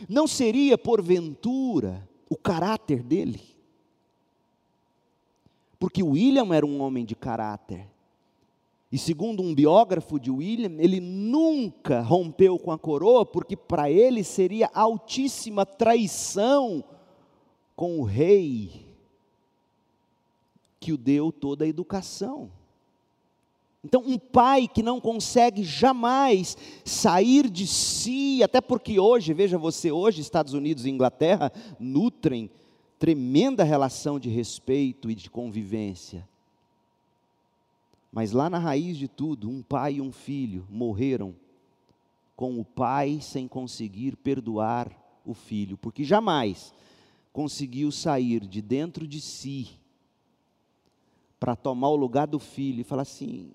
Não 0.08 0.28
seria, 0.28 0.78
porventura, 0.78 2.08
o 2.30 2.36
caráter 2.36 3.04
dele? 3.04 3.51
Porque 5.82 6.04
William 6.04 6.54
era 6.54 6.64
um 6.64 6.80
homem 6.80 7.04
de 7.04 7.16
caráter. 7.16 7.88
E 8.92 9.00
segundo 9.00 9.42
um 9.42 9.56
biógrafo 9.56 10.20
de 10.20 10.30
William, 10.30 10.76
ele 10.78 11.00
nunca 11.00 12.02
rompeu 12.02 12.60
com 12.60 12.72
a 12.72 12.78
coroa, 12.78 13.26
porque 13.26 13.58
para 13.58 13.90
ele 13.90 14.24
seria 14.24 14.70
altíssima 14.76 15.66
traição 15.66 16.84
com 17.76 18.00
o 18.00 18.04
rei 18.04 18.86
que 20.80 20.94
o 20.94 20.98
deu 20.98 21.32
toda 21.32 21.66
a 21.66 21.68
educação. 21.68 22.52
Então, 23.84 24.04
um 24.06 24.20
pai 24.20 24.68
que 24.68 24.84
não 24.84 25.02
consegue 25.02 25.64
jamais 25.64 26.56
sair 26.86 27.50
de 27.50 27.66
si, 27.66 28.44
até 28.44 28.62
porque 28.62 29.00
hoje, 29.00 29.34
veja 29.34 29.58
você, 29.58 29.92
hoje 29.92 30.22
Estados 30.22 30.54
Unidos 30.54 30.86
e 30.86 30.92
Inglaterra 30.92 31.52
nutrem 31.80 32.52
tremenda 33.02 33.64
relação 33.64 34.20
de 34.20 34.30
respeito 34.30 35.10
e 35.10 35.16
de 35.16 35.28
convivência. 35.28 36.30
Mas 38.12 38.32
lá 38.32 38.48
na 38.48 38.60
raiz 38.60 38.96
de 38.96 39.08
tudo, 39.08 39.50
um 39.50 39.64
pai 39.64 39.96
e 39.96 40.02
um 40.02 40.12
filho 40.12 40.68
morreram 40.70 41.36
com 42.36 42.60
o 42.60 42.64
pai 42.64 43.20
sem 43.20 43.48
conseguir 43.48 44.16
perdoar 44.18 44.96
o 45.26 45.34
filho, 45.34 45.80
porque 45.80 46.04
jamais 46.04 46.76
conseguiu 47.34 47.92
sair 47.92 48.46
de 48.46 48.62
dentro 48.62 49.08
de 49.08 49.20
si 49.20 49.80
para 51.40 51.56
tomar 51.56 51.90
o 51.90 51.96
lugar 51.96 52.28
do 52.28 52.38
filho 52.38 52.82
e 52.82 52.84
falar 52.84 53.02
assim: 53.02 53.52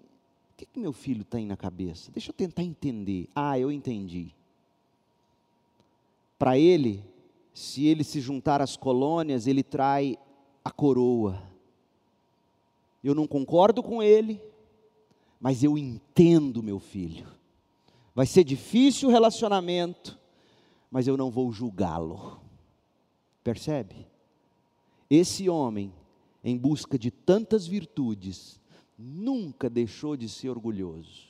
o 0.50 0.56
que, 0.56 0.66
que 0.66 0.80
meu 0.80 0.92
filho 0.92 1.22
tem 1.22 1.46
na 1.46 1.56
cabeça? 1.56 2.10
Deixa 2.10 2.30
eu 2.30 2.34
tentar 2.34 2.64
entender. 2.64 3.28
Ah, 3.32 3.56
eu 3.56 3.70
entendi. 3.70 4.34
Para 6.36 6.58
ele, 6.58 7.04
se 7.56 7.86
ele 7.86 8.04
se 8.04 8.20
juntar 8.20 8.60
às 8.60 8.76
colônias, 8.76 9.46
ele 9.46 9.62
trai 9.62 10.18
a 10.62 10.70
coroa. 10.70 11.42
Eu 13.02 13.14
não 13.14 13.26
concordo 13.26 13.82
com 13.82 14.02
ele, 14.02 14.42
mas 15.40 15.64
eu 15.64 15.78
entendo 15.78 16.62
meu 16.62 16.78
filho. 16.78 17.26
Vai 18.14 18.26
ser 18.26 18.44
difícil 18.44 19.08
o 19.08 19.10
relacionamento, 19.10 20.20
mas 20.90 21.08
eu 21.08 21.16
não 21.16 21.30
vou 21.30 21.50
julgá-lo. 21.50 22.38
Percebe? 23.42 24.06
Esse 25.08 25.48
homem, 25.48 25.94
em 26.44 26.58
busca 26.58 26.98
de 26.98 27.10
tantas 27.10 27.66
virtudes, 27.66 28.60
nunca 28.98 29.70
deixou 29.70 30.14
de 30.14 30.28
ser 30.28 30.50
orgulhoso. 30.50 31.26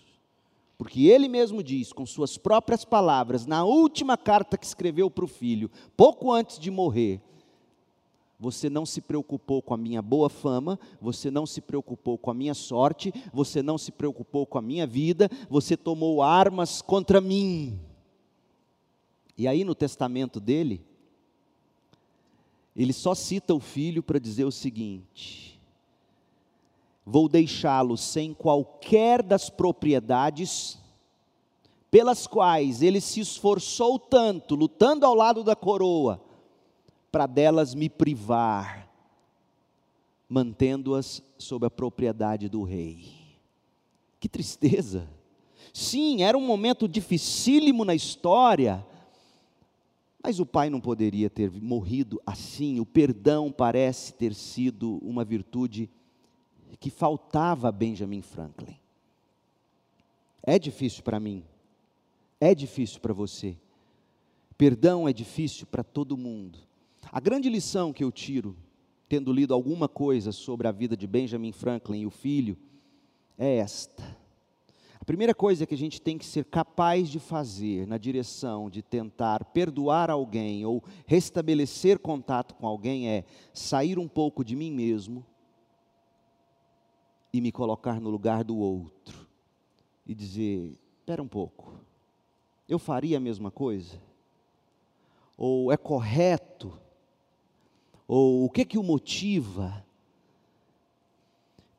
Porque 0.78 1.06
ele 1.06 1.28
mesmo 1.28 1.62
diz, 1.62 1.92
com 1.92 2.04
suas 2.04 2.36
próprias 2.36 2.84
palavras, 2.84 3.46
na 3.46 3.64
última 3.64 4.16
carta 4.16 4.58
que 4.58 4.66
escreveu 4.66 5.10
para 5.10 5.24
o 5.24 5.28
filho, 5.28 5.70
pouco 5.96 6.30
antes 6.32 6.58
de 6.58 6.70
morrer: 6.70 7.20
Você 8.38 8.68
não 8.68 8.84
se 8.84 9.00
preocupou 9.00 9.62
com 9.62 9.72
a 9.72 9.78
minha 9.78 10.02
boa 10.02 10.28
fama, 10.28 10.78
você 11.00 11.30
não 11.30 11.46
se 11.46 11.62
preocupou 11.62 12.18
com 12.18 12.30
a 12.30 12.34
minha 12.34 12.52
sorte, 12.52 13.12
você 13.32 13.62
não 13.62 13.78
se 13.78 13.90
preocupou 13.90 14.46
com 14.46 14.58
a 14.58 14.62
minha 14.62 14.86
vida, 14.86 15.30
você 15.48 15.76
tomou 15.76 16.22
armas 16.22 16.82
contra 16.82 17.22
mim. 17.22 17.80
E 19.38 19.48
aí 19.48 19.64
no 19.64 19.74
testamento 19.74 20.38
dele, 20.38 20.84
ele 22.74 22.92
só 22.92 23.14
cita 23.14 23.54
o 23.54 23.60
filho 23.60 24.02
para 24.02 24.18
dizer 24.18 24.44
o 24.44 24.52
seguinte: 24.52 25.55
vou 27.06 27.28
deixá-lo 27.28 27.96
sem 27.96 28.34
qualquer 28.34 29.22
das 29.22 29.48
propriedades 29.48 30.76
pelas 31.88 32.26
quais 32.26 32.82
ele 32.82 33.00
se 33.00 33.20
esforçou 33.20 33.96
tanto, 33.96 34.56
lutando 34.56 35.06
ao 35.06 35.14
lado 35.14 35.44
da 35.44 35.54
coroa, 35.54 36.20
para 37.12 37.26
delas 37.26 37.74
me 37.76 37.88
privar, 37.88 38.90
mantendo-as 40.28 41.22
sob 41.38 41.64
a 41.64 41.70
propriedade 41.70 42.48
do 42.48 42.64
rei. 42.64 43.14
Que 44.18 44.28
tristeza! 44.28 45.08
Sim, 45.72 46.22
era 46.22 46.36
um 46.36 46.44
momento 46.44 46.88
dificílimo 46.88 47.84
na 47.84 47.94
história, 47.94 48.84
mas 50.22 50.40
o 50.40 50.46
pai 50.46 50.68
não 50.68 50.80
poderia 50.80 51.30
ter 51.30 51.52
morrido 51.52 52.20
assim. 52.26 52.80
O 52.80 52.86
perdão 52.86 53.52
parece 53.52 54.12
ter 54.14 54.34
sido 54.34 54.98
uma 55.02 55.24
virtude 55.24 55.88
que 56.76 56.90
faltava 56.90 57.68
a 57.68 57.72
Benjamin 57.72 58.22
Franklin. 58.22 58.76
É 60.42 60.58
difícil 60.58 61.02
para 61.02 61.18
mim, 61.18 61.44
é 62.40 62.54
difícil 62.54 63.00
para 63.00 63.12
você. 63.12 63.56
Perdão 64.56 65.08
é 65.08 65.12
difícil 65.12 65.66
para 65.66 65.84
todo 65.84 66.16
mundo. 66.16 66.58
A 67.10 67.20
grande 67.20 67.48
lição 67.48 67.92
que 67.92 68.02
eu 68.02 68.10
tiro, 68.10 68.56
tendo 69.08 69.32
lido 69.32 69.52
alguma 69.52 69.88
coisa 69.88 70.32
sobre 70.32 70.66
a 70.66 70.72
vida 70.72 70.96
de 70.96 71.06
Benjamin 71.06 71.52
Franklin 71.52 72.00
e 72.00 72.06
o 72.06 72.10
filho, 72.10 72.56
é 73.36 73.56
esta. 73.56 74.02
A 75.00 75.04
primeira 75.04 75.34
coisa 75.34 75.66
que 75.66 75.74
a 75.74 75.78
gente 75.78 76.00
tem 76.00 76.18
que 76.18 76.24
ser 76.24 76.46
capaz 76.46 77.08
de 77.08 77.20
fazer 77.20 77.86
na 77.86 77.98
direção 77.98 78.68
de 78.68 78.82
tentar 78.82 79.44
perdoar 79.44 80.10
alguém 80.10 80.64
ou 80.64 80.82
restabelecer 81.06 81.98
contato 81.98 82.54
com 82.54 82.66
alguém 82.66 83.08
é 83.08 83.24
sair 83.52 83.98
um 83.98 84.08
pouco 84.08 84.44
de 84.44 84.56
mim 84.56 84.72
mesmo 84.72 85.24
e 87.36 87.40
me 87.40 87.52
colocar 87.52 88.00
no 88.00 88.08
lugar 88.08 88.42
do 88.42 88.56
outro 88.56 89.26
e 90.06 90.14
dizer: 90.14 90.78
espera 90.98 91.22
um 91.22 91.28
pouco, 91.28 91.74
eu 92.68 92.78
faria 92.78 93.18
a 93.18 93.20
mesma 93.20 93.50
coisa? 93.50 94.00
Ou 95.36 95.70
é 95.70 95.76
correto? 95.76 96.72
Ou 98.08 98.44
o 98.44 98.50
que 98.50 98.64
que 98.64 98.78
o 98.78 98.82
motiva? 98.82 99.84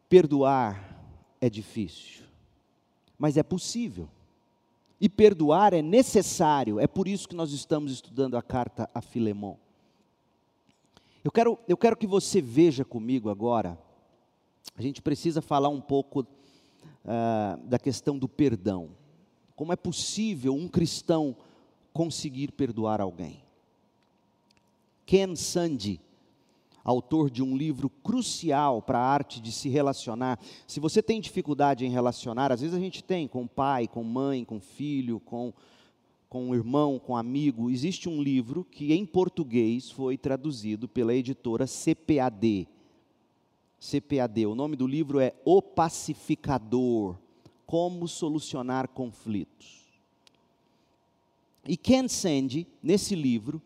Perdoar 0.07 1.03
é 1.41 1.49
difícil, 1.49 2.23
mas 3.17 3.35
é 3.35 3.43
possível. 3.43 4.07
E 5.01 5.09
perdoar 5.09 5.73
é 5.73 5.81
necessário, 5.81 6.79
é 6.79 6.87
por 6.87 7.07
isso 7.07 7.27
que 7.27 7.35
nós 7.35 7.51
estamos 7.51 7.91
estudando 7.91 8.37
a 8.37 8.41
carta 8.41 8.89
a 8.93 9.01
Filemon. 9.01 9.55
Eu 11.23 11.31
quero, 11.31 11.59
eu 11.67 11.77
quero 11.77 11.97
que 11.97 12.07
você 12.07 12.41
veja 12.41 12.85
comigo 12.85 13.29
agora 13.29 13.77
a 14.77 14.81
gente 14.81 15.01
precisa 15.01 15.41
falar 15.41 15.69
um 15.69 15.81
pouco 15.81 16.21
uh, 16.21 17.65
da 17.65 17.79
questão 17.79 18.17
do 18.17 18.29
perdão. 18.29 18.91
Como 19.55 19.73
é 19.73 19.75
possível 19.75 20.53
um 20.53 20.67
cristão 20.67 21.35
conseguir 21.91 22.51
perdoar 22.51 23.01
alguém? 23.01 23.43
Ken 25.03 25.35
Sande, 25.35 25.99
autor 26.83 27.31
de 27.31 27.41
um 27.41 27.57
livro 27.57 27.89
crucial 27.89 28.81
para 28.81 28.99
a 28.99 29.05
arte 29.05 29.41
de 29.41 29.51
se 29.51 29.67
relacionar. 29.67 30.39
Se 30.67 30.79
você 30.79 31.01
tem 31.01 31.19
dificuldade 31.19 31.83
em 31.83 31.89
relacionar, 31.89 32.51
às 32.51 32.61
vezes 32.61 32.75
a 32.75 32.79
gente 32.79 33.03
tem 33.03 33.27
com 33.27 33.47
pai, 33.47 33.87
com 33.87 34.03
mãe, 34.03 34.45
com 34.45 34.59
filho, 34.59 35.19
com 35.19 35.53
com 36.29 36.53
irmão, 36.53 36.99
com 36.99 37.15
amigo, 37.15 37.69
existe 37.69 38.09
um 38.09 38.21
livro 38.21 38.65
que 38.65 38.93
em 38.93 39.05
português 39.05 39.89
foi 39.89 40.17
traduzido 40.17 40.85
pela 40.85 41.13
editora 41.13 41.65
CPAD, 41.65 42.67
CPAD. 43.79 44.45
O 44.45 44.55
nome 44.55 44.75
do 44.75 44.87
livro 44.87 45.19
é 45.19 45.33
O 45.45 45.61
Pacificador: 45.61 47.15
Como 47.65 48.07
Solucionar 48.07 48.89
Conflitos. 48.89 49.85
E 51.67 51.75
Ken 51.75 52.07
Sande, 52.07 52.65
nesse 52.81 53.13
livro, 53.13 53.61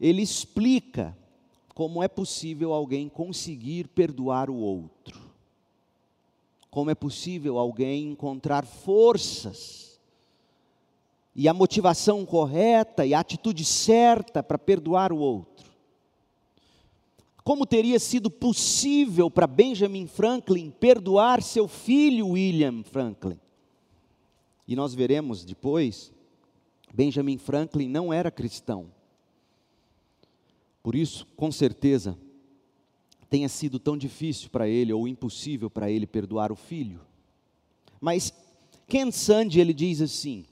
ele 0.00 0.22
explica 0.22 1.16
como 1.74 2.02
é 2.02 2.08
possível 2.08 2.72
alguém 2.72 3.08
conseguir 3.08 3.88
perdoar 3.88 4.50
o 4.50 4.56
outro. 4.56 5.30
Como 6.70 6.90
é 6.90 6.94
possível 6.94 7.58
alguém 7.58 8.10
encontrar 8.10 8.64
forças 8.64 10.00
e 11.34 11.48
a 11.48 11.54
motivação 11.54 12.26
correta 12.26 13.06
e 13.06 13.14
a 13.14 13.20
atitude 13.20 13.64
certa 13.64 14.42
para 14.42 14.58
perdoar 14.58 15.12
o 15.12 15.18
outro 15.18 15.69
como 17.50 17.66
teria 17.66 17.98
sido 17.98 18.30
possível 18.30 19.28
para 19.28 19.44
Benjamin 19.44 20.06
Franklin 20.06 20.70
perdoar 20.70 21.42
seu 21.42 21.66
filho 21.66 22.28
William 22.28 22.84
Franklin. 22.84 23.40
E 24.68 24.76
nós 24.76 24.94
veremos 24.94 25.44
depois, 25.44 26.12
Benjamin 26.94 27.38
Franklin 27.38 27.88
não 27.88 28.12
era 28.12 28.30
cristão. 28.30 28.92
Por 30.80 30.94
isso, 30.94 31.26
com 31.34 31.50
certeza, 31.50 32.16
tenha 33.28 33.48
sido 33.48 33.80
tão 33.80 33.98
difícil 33.98 34.48
para 34.48 34.68
ele 34.68 34.92
ou 34.92 35.08
impossível 35.08 35.68
para 35.68 35.90
ele 35.90 36.06
perdoar 36.06 36.52
o 36.52 36.56
filho. 36.56 37.00
Mas 38.00 38.32
Ken 38.86 39.10
Sande 39.10 39.58
ele 39.58 39.74
diz 39.74 40.00
assim: 40.00 40.46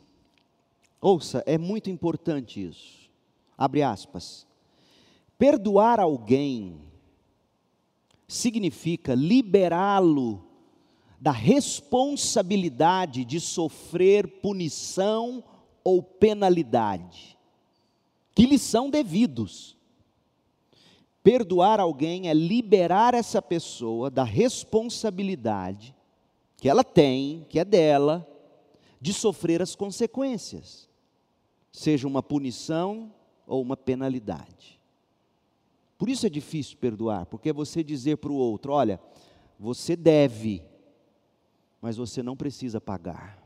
Ouça, 1.01 1.45
é 1.47 1.57
muito 1.57 1.89
importante 1.91 2.61
isso. 2.61 3.09
Abre 3.57 3.85
aspas. 3.85 4.45
Perdoar 5.39 6.01
alguém 6.01 6.88
significa 8.29 9.15
liberá-lo 9.15 10.45
da 11.19 11.33
responsabilidade 11.33 13.25
de 13.25 13.41
sofrer 13.41 14.29
punição 14.41 15.43
ou 15.83 16.03
penalidade, 16.03 17.37
que 18.35 18.47
lhe 18.47 18.59
são 18.59 18.91
devidos. 18.91 19.77
Perdoar 21.23 21.81
alguém 21.81 22.29
é 22.29 22.35
liberar 22.35 23.15
essa 23.15 23.43
pessoa 23.43 24.11
da 24.11 24.23
responsabilidade 24.23 25.95
que 26.57 26.69
ela 26.69 26.85
tem, 26.85 27.47
que 27.49 27.59
é 27.59 27.65
dela, 27.65 28.27
de 29.01 29.13
sofrer 29.13 29.63
as 29.63 29.75
consequências, 29.75 30.89
seja 31.73 32.07
uma 32.07 32.23
punição 32.23 33.13
ou 33.47 33.63
uma 33.63 33.77
penalidade. 33.77 34.78
Por 35.99 36.09
isso 36.09 36.25
é 36.25 36.31
difícil 36.31 36.79
perdoar, 36.79 37.27
porque 37.27 37.51
é 37.51 37.53
você 37.53 37.83
dizer 37.83 38.17
para 38.19 38.31
o 38.31 38.37
outro: 38.37 38.73
olha, 38.73 39.01
você 39.59 39.97
deve, 39.97 40.63
mas 41.83 41.97
você 41.97 42.23
não 42.23 42.37
precisa 42.37 42.81
pagar. 42.81 43.45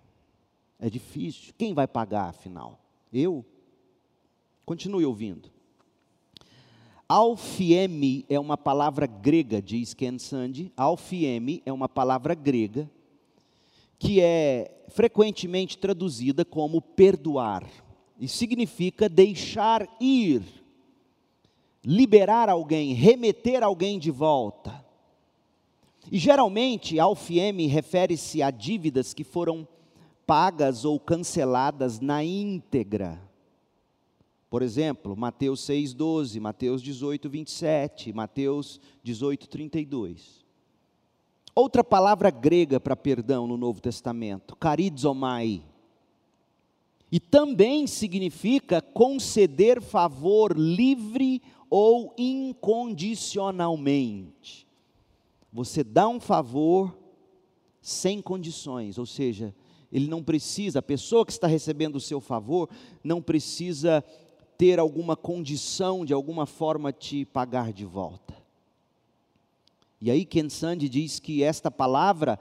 É 0.79 0.91
difícil. 0.91 1.55
Quem 1.57 1.73
vai 1.73 1.89
pagar 1.89 2.29
afinal? 2.29 2.79
Eu? 3.13 3.45
Continue 4.67 5.07
ouvindo. 5.07 5.51
Alfieme 7.09 8.25
é 8.29 8.39
uma 8.39 8.57
palavra 8.57 9.07
grega, 9.07 9.61
diz 9.61 9.95
Ken 9.95 10.19
Sandi. 10.19 10.73
Alfieme 10.77 11.63
é 11.67 11.73
uma 11.73 11.89
palavra 11.89 12.35
grega 12.35 12.91
que 13.99 14.21
é 14.21 14.85
frequentemente 14.89 15.79
traduzida 15.79 16.45
como 16.45 16.83
perdoar. 16.83 17.65
E 18.19 18.27
significa 18.27 19.09
deixar 19.09 19.87
ir, 20.01 20.43
liberar 21.85 22.49
alguém, 22.49 22.93
remeter 22.93 23.63
alguém 23.63 23.99
de 23.99 24.11
volta. 24.11 24.85
E 26.11 26.19
geralmente, 26.19 26.99
alfieme 26.99 27.67
refere-se 27.67 28.43
a 28.43 28.51
dívidas 28.51 29.15
que 29.15 29.25
foram 29.25 29.67
pagas 30.27 30.85
ou 30.85 30.99
canceladas 30.99 32.01
na 32.01 32.23
íntegra. 32.25 33.21
Por 34.51 34.63
exemplo, 34.63 35.17
Mateus 35.17 35.61
6,12, 35.63 36.39
Mateus 36.41 36.83
18, 36.83 37.29
27, 37.31 38.13
Mateus 38.13 38.81
18, 39.03 39.49
32. 39.49 40.45
Outra 41.55 41.83
palavra 41.83 42.31
grega 42.31 42.79
para 42.79 42.97
perdão 42.97 43.47
no 43.47 43.57
Novo 43.57 43.81
Testamento, 43.81 44.55
carizomai. 44.57 45.63
E 47.13 47.21
também 47.21 47.87
significa 47.87 48.81
conceder 48.81 49.81
favor 49.83 50.57
livre 50.57 51.43
ou 51.69 52.15
incondicionalmente. 52.17 54.67
Você 55.53 55.85
dá 55.85 56.09
um 56.09 56.19
favor 56.19 56.97
sem 57.83 58.23
condições, 58.23 58.97
ou 58.97 59.05
seja, 59.05 59.55
ele 59.93 60.09
não 60.09 60.23
precisa, 60.23 60.79
a 60.79 60.83
pessoa 60.83 61.27
que 61.27 61.33
está 61.33 61.47
recebendo 61.47 61.97
o 61.97 62.01
seu 62.01 62.19
favor, 62.19 62.71
não 63.05 63.21
precisa 63.21 64.03
ter 64.57 64.79
alguma 64.79 65.15
condição 65.15 66.07
de 66.07 66.15
alguma 66.15 66.47
forma 66.47 66.91
te 66.93 67.27
pagar 67.27 67.75
de 67.75 67.85
volta. 67.85 68.35
E 70.01 70.11
aí 70.11 70.25
Ken 70.25 70.49
Sandi 70.49 70.89
diz 70.89 71.21
que 71.21 71.43
esta 71.43 71.71
palavra, 71.71 72.39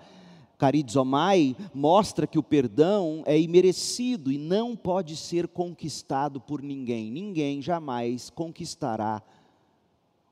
carizomai, 0.62 1.56
mostra 1.74 2.28
que 2.28 2.38
o 2.38 2.44
perdão 2.44 3.24
é 3.26 3.40
imerecido 3.40 4.32
e 4.32 4.38
não 4.38 4.76
pode 4.76 5.18
ser 5.18 5.48
conquistado 5.48 6.40
por 6.40 6.62
ninguém. 6.62 7.10
Ninguém 7.10 7.64
jamais 7.64 8.30
conquistará 8.30 9.24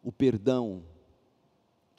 o 0.03 0.11
perdão 0.11 0.83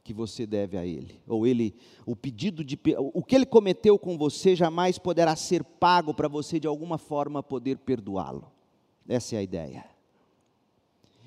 que 0.04 0.14
você 0.14 0.46
deve 0.46 0.78
a 0.78 0.86
ele, 0.86 1.20
ou 1.26 1.44
ele, 1.44 1.74
o 2.06 2.14
pedido 2.14 2.62
de, 2.62 2.78
o 3.12 3.20
que 3.20 3.34
ele 3.34 3.44
cometeu 3.44 3.98
com 3.98 4.16
você 4.16 4.54
jamais 4.54 4.96
poderá 4.96 5.34
ser 5.34 5.64
pago 5.64 6.14
para 6.14 6.28
você 6.28 6.60
de 6.60 6.68
alguma 6.68 6.98
forma 6.98 7.42
poder 7.42 7.78
perdoá-lo. 7.78 8.48
Essa 9.08 9.34
é 9.34 9.38
a 9.38 9.42
ideia. 9.42 9.84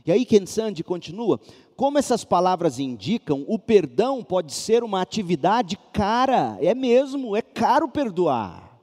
E 0.05 0.11
aí 0.11 0.25
Ken 0.25 0.45
Sandi 0.45 0.83
continua, 0.83 1.39
como 1.75 1.97
essas 1.97 2.23
palavras 2.23 2.79
indicam, 2.79 3.43
o 3.47 3.57
perdão 3.57 4.23
pode 4.23 4.53
ser 4.53 4.83
uma 4.83 5.01
atividade 5.01 5.77
cara, 5.91 6.57
é 6.61 6.73
mesmo, 6.75 7.35
é 7.35 7.41
caro 7.41 7.87
perdoar. 7.87 8.79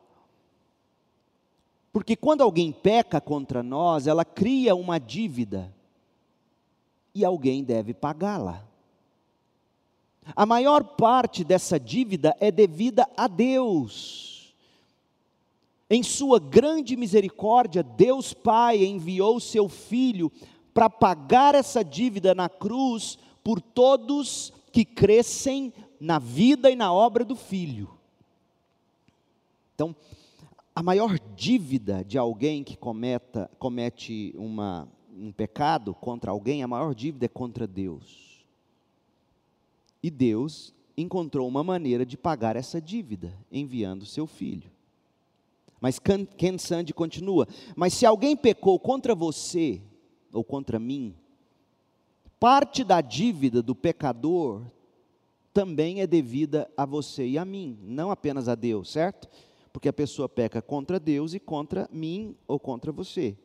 Porque 1.92 2.16
quando 2.16 2.42
alguém 2.42 2.72
peca 2.72 3.20
contra 3.20 3.62
nós, 3.62 4.06
ela 4.06 4.24
cria 4.24 4.74
uma 4.74 4.98
dívida 4.98 5.74
e 7.14 7.24
alguém 7.24 7.64
deve 7.64 7.92
pagá-la. 7.92 8.64
A 10.36 10.46
maior 10.46 10.84
parte 10.84 11.42
dessa 11.42 11.78
dívida 11.80 12.36
é 12.38 12.50
devida 12.50 13.08
a 13.16 13.26
Deus. 13.26 14.54
Em 15.88 16.04
Sua 16.04 16.38
grande 16.38 16.96
misericórdia, 16.96 17.82
Deus 17.82 18.32
Pai 18.32 18.84
enviou 18.84 19.40
Seu 19.40 19.68
Filho 19.68 20.30
para 20.80 20.88
pagar 20.88 21.54
essa 21.54 21.84
dívida 21.84 22.34
na 22.34 22.48
cruz 22.48 23.18
por 23.44 23.60
todos 23.60 24.50
que 24.72 24.82
crescem 24.82 25.74
na 26.00 26.18
vida 26.18 26.70
e 26.70 26.74
na 26.74 26.90
obra 26.90 27.22
do 27.22 27.36
Filho. 27.36 27.90
Então, 29.74 29.94
a 30.74 30.82
maior 30.82 31.18
dívida 31.36 32.02
de 32.02 32.16
alguém 32.16 32.64
que 32.64 32.78
cometa, 32.78 33.50
comete 33.58 34.34
uma, 34.38 34.88
um 35.14 35.30
pecado 35.30 35.92
contra 35.92 36.30
alguém, 36.30 36.62
a 36.62 36.68
maior 36.68 36.94
dívida 36.94 37.26
é 37.26 37.28
contra 37.28 37.66
Deus. 37.66 38.42
E 40.02 40.10
Deus 40.10 40.72
encontrou 40.96 41.46
uma 41.46 41.62
maneira 41.62 42.06
de 42.06 42.16
pagar 42.16 42.56
essa 42.56 42.80
dívida, 42.80 43.36
enviando 43.52 44.06
seu 44.06 44.26
filho. 44.26 44.70
Mas 45.78 45.98
Ken 45.98 46.56
Sandi 46.56 46.94
continua: 46.94 47.46
Mas 47.76 47.92
se 47.92 48.06
alguém 48.06 48.34
pecou 48.34 48.78
contra 48.78 49.14
você, 49.14 49.82
ou 50.32 50.44
contra 50.44 50.78
mim, 50.78 51.14
parte 52.38 52.82
da 52.84 53.00
dívida 53.00 53.62
do 53.62 53.74
pecador 53.74 54.62
também 55.52 56.00
é 56.00 56.06
devida 56.06 56.70
a 56.76 56.86
você 56.86 57.26
e 57.26 57.38
a 57.38 57.44
mim, 57.44 57.78
não 57.82 58.10
apenas 58.10 58.48
a 58.48 58.54
Deus, 58.54 58.90
certo? 58.90 59.28
Porque 59.72 59.88
a 59.88 59.92
pessoa 59.92 60.28
peca 60.28 60.62
contra 60.62 60.98
Deus 60.98 61.34
e 61.34 61.40
contra 61.40 61.88
mim 61.92 62.36
ou 62.46 62.58
contra 62.58 62.92
você. 62.92 63.36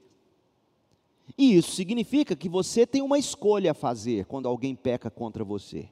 E 1.38 1.56
isso 1.56 1.72
significa 1.72 2.36
que 2.36 2.48
você 2.48 2.86
tem 2.86 3.02
uma 3.02 3.18
escolha 3.18 3.72
a 3.72 3.76
fazer 3.76 4.26
quando 4.26 4.48
alguém 4.48 4.76
peca 4.76 5.10
contra 5.10 5.44
você. 5.44 5.90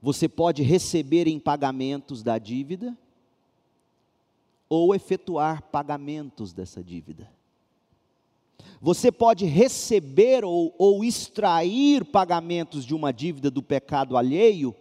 Você 0.00 0.28
pode 0.28 0.62
receber 0.62 1.26
em 1.26 1.38
pagamentos 1.38 2.22
da 2.22 2.38
dívida 2.38 2.96
ou 4.68 4.94
efetuar 4.94 5.62
pagamentos 5.62 6.52
dessa 6.52 6.82
dívida. 6.82 7.30
Você 8.80 9.10
pode 9.10 9.46
receber 9.46 10.44
ou, 10.44 10.74
ou 10.78 11.04
extrair 11.04 12.04
pagamentos 12.04 12.84
de 12.84 12.94
uma 12.94 13.12
dívida 13.12 13.50
do 13.50 13.62
pecado 13.62 14.16
alheio, 14.16 14.74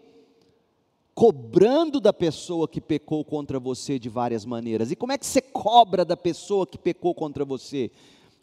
cobrando 1.13 2.01
da 2.01 2.11
pessoa 2.11 2.67
que 2.67 2.81
pecou 2.81 3.23
contra 3.23 3.59
você 3.59 3.97
de 3.97 4.09
várias 4.09 4.45
maneiras. 4.45 4.91
E 4.91 4.95
como 4.95 5.13
é 5.13 5.17
que 5.17 5.25
você 5.25 5.41
cobra 5.41 6.03
da 6.03 6.17
pessoa 6.17 6.67
que 6.67 6.77
pecou 6.77 7.15
contra 7.15 7.45
você? 7.45 7.89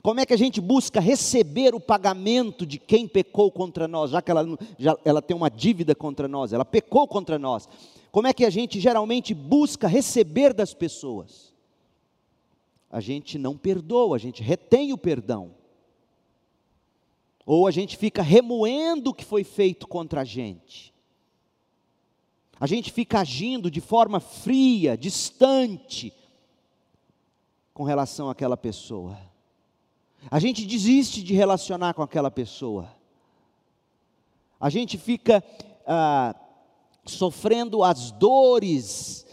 Como 0.02 0.18
é 0.18 0.26
que 0.26 0.32
a 0.32 0.38
gente 0.38 0.60
busca 0.60 0.98
receber 0.98 1.74
o 1.74 1.80
pagamento 1.80 2.66
de 2.66 2.78
quem 2.78 3.06
pecou 3.06 3.52
contra 3.52 3.86
nós, 3.86 4.10
já 4.10 4.20
que 4.20 4.30
ela, 4.30 4.58
já, 4.78 4.96
ela 5.04 5.22
tem 5.22 5.36
uma 5.36 5.48
dívida 5.50 5.94
contra 5.94 6.26
nós, 6.26 6.52
ela 6.52 6.64
pecou 6.64 7.06
contra 7.06 7.38
nós? 7.38 7.68
Como 8.10 8.26
é 8.26 8.32
que 8.32 8.44
a 8.44 8.50
gente 8.50 8.80
geralmente 8.80 9.32
busca 9.32 9.86
receber 9.86 10.52
das 10.52 10.74
pessoas? 10.74 11.51
A 12.92 13.00
gente 13.00 13.38
não 13.38 13.56
perdoa, 13.56 14.16
a 14.16 14.18
gente 14.18 14.42
retém 14.42 14.92
o 14.92 14.98
perdão. 14.98 15.54
Ou 17.46 17.66
a 17.66 17.70
gente 17.70 17.96
fica 17.96 18.20
remoendo 18.22 19.10
o 19.10 19.14
que 19.14 19.24
foi 19.24 19.42
feito 19.42 19.88
contra 19.88 20.20
a 20.20 20.24
gente. 20.24 20.92
A 22.60 22.66
gente 22.66 22.92
fica 22.92 23.20
agindo 23.20 23.70
de 23.70 23.80
forma 23.80 24.20
fria, 24.20 24.96
distante, 24.96 26.12
com 27.72 27.82
relação 27.82 28.28
àquela 28.28 28.58
pessoa. 28.58 29.18
A 30.30 30.38
gente 30.38 30.66
desiste 30.66 31.22
de 31.22 31.32
relacionar 31.34 31.94
com 31.94 32.02
aquela 32.02 32.30
pessoa. 32.30 32.94
A 34.60 34.68
gente 34.68 34.96
fica 34.98 35.42
ah, 35.86 36.36
sofrendo 37.04 37.82
as 37.82 38.12
dores 38.12 39.26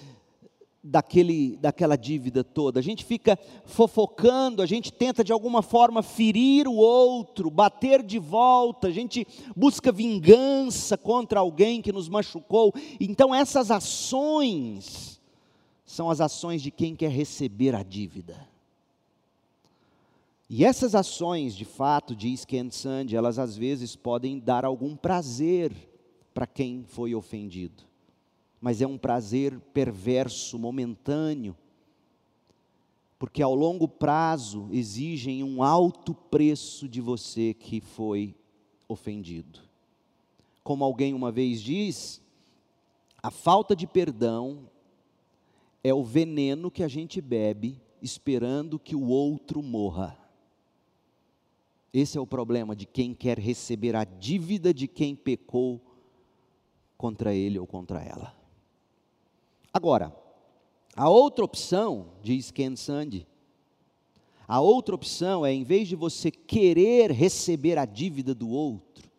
daquele, 0.83 1.57
daquela 1.57 1.95
dívida 1.95 2.43
toda. 2.43 2.79
A 2.79 2.83
gente 2.83 3.03
fica 3.03 3.37
fofocando, 3.65 4.61
a 4.61 4.65
gente 4.65 4.91
tenta 4.91 5.23
de 5.23 5.31
alguma 5.31 5.61
forma 5.61 6.01
ferir 6.01 6.67
o 6.67 6.75
outro, 6.75 7.49
bater 7.49 8.01
de 8.03 8.19
volta, 8.19 8.87
a 8.87 8.91
gente 8.91 9.27
busca 9.55 9.91
vingança 9.91 10.97
contra 10.97 11.39
alguém 11.39 11.81
que 11.81 11.91
nos 11.91 12.07
machucou. 12.07 12.73
Então, 12.99 13.33
essas 13.33 13.71
ações 13.71 15.19
são 15.85 16.09
as 16.09 16.21
ações 16.21 16.61
de 16.61 16.71
quem 16.71 16.95
quer 16.95 17.11
receber 17.11 17.75
a 17.75 17.83
dívida. 17.83 18.47
E 20.49 20.65
essas 20.65 20.95
ações, 20.95 21.55
de 21.55 21.65
fato, 21.65 22.15
diz 22.15 22.43
Ken 22.43 22.71
Sand, 22.71 23.13
elas 23.13 23.37
às 23.37 23.55
vezes 23.55 23.95
podem 23.95 24.39
dar 24.39 24.65
algum 24.65 24.95
prazer 24.95 25.71
para 26.33 26.47
quem 26.47 26.83
foi 26.87 27.13
ofendido, 27.13 27.83
mas 28.61 28.81
é 28.81 28.87
um 28.87 28.97
prazer 28.97 29.59
perverso, 29.73 30.59
momentâneo, 30.59 31.55
porque 33.17 33.41
ao 33.41 33.53
longo 33.53 33.87
prazo 33.87 34.69
exigem 34.71 35.43
um 35.43 35.61
alto 35.61 36.13
preço 36.13 36.87
de 36.87 37.01
você 37.01 37.53
que 37.53 37.81
foi 37.81 38.35
ofendido. 38.87 39.59
Como 40.63 40.83
alguém 40.83 41.13
uma 41.13 41.31
vez 41.31 41.61
diz, 41.61 42.21
a 43.21 43.29
falta 43.29 43.75
de 43.75 43.85
perdão 43.85 44.69
é 45.83 45.93
o 45.93 46.03
veneno 46.03 46.71
que 46.71 46.83
a 46.83 46.87
gente 46.87 47.19
bebe 47.19 47.81
esperando 48.01 48.79
que 48.79 48.95
o 48.95 49.07
outro 49.07 49.61
morra. 49.61 50.17
Esse 51.91 52.17
é 52.17 52.21
o 52.21 52.27
problema 52.27 52.75
de 52.75 52.85
quem 52.85 53.13
quer 53.13 53.37
receber 53.39 53.95
a 53.95 54.03
dívida 54.03 54.73
de 54.73 54.87
quem 54.87 55.15
pecou 55.15 55.81
contra 56.97 57.33
ele 57.33 57.57
ou 57.57 57.65
contra 57.65 58.01
ela. 58.01 58.38
Agora, 59.73 60.15
a 60.95 61.09
outra 61.09 61.45
opção, 61.45 62.07
diz 62.21 62.51
Ken 62.51 62.75
Sandy, 62.75 63.27
a 64.47 64.59
outra 64.59 64.95
opção 64.95 65.45
é, 65.45 65.53
em 65.53 65.63
vez 65.63 65.87
de 65.87 65.95
você 65.95 66.31
querer 66.31 67.11
receber 67.11 67.77
a 67.77 67.85
dívida 67.85 68.33
do 68.33 68.49
outro, 68.49 69.09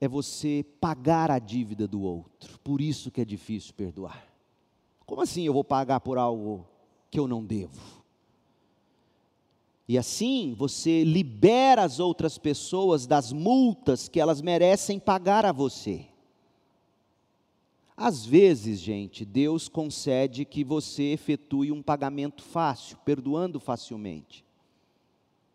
é 0.00 0.08
você 0.08 0.64
pagar 0.80 1.30
a 1.30 1.38
dívida 1.38 1.86
do 1.86 2.02
outro. 2.02 2.58
Por 2.60 2.80
isso 2.80 3.10
que 3.10 3.20
é 3.20 3.24
difícil 3.24 3.74
perdoar. 3.74 4.26
Como 5.06 5.20
assim 5.20 5.42
eu 5.42 5.52
vou 5.52 5.64
pagar 5.64 6.00
por 6.00 6.16
algo 6.16 6.66
que 7.10 7.18
eu 7.18 7.28
não 7.28 7.44
devo? 7.44 8.04
E 9.86 9.98
assim 9.98 10.54
você 10.56 11.04
libera 11.04 11.84
as 11.84 12.00
outras 12.00 12.38
pessoas 12.38 13.06
das 13.06 13.32
multas 13.32 14.08
que 14.08 14.18
elas 14.18 14.40
merecem 14.40 14.98
pagar 14.98 15.44
a 15.44 15.52
você. 15.52 16.06
Às 17.96 18.26
vezes, 18.26 18.80
gente, 18.80 19.24
Deus 19.24 19.68
concede 19.68 20.44
que 20.44 20.64
você 20.64 21.12
efetue 21.12 21.70
um 21.70 21.82
pagamento 21.82 22.42
fácil, 22.42 22.96
perdoando 23.04 23.60
facilmente. 23.60 24.44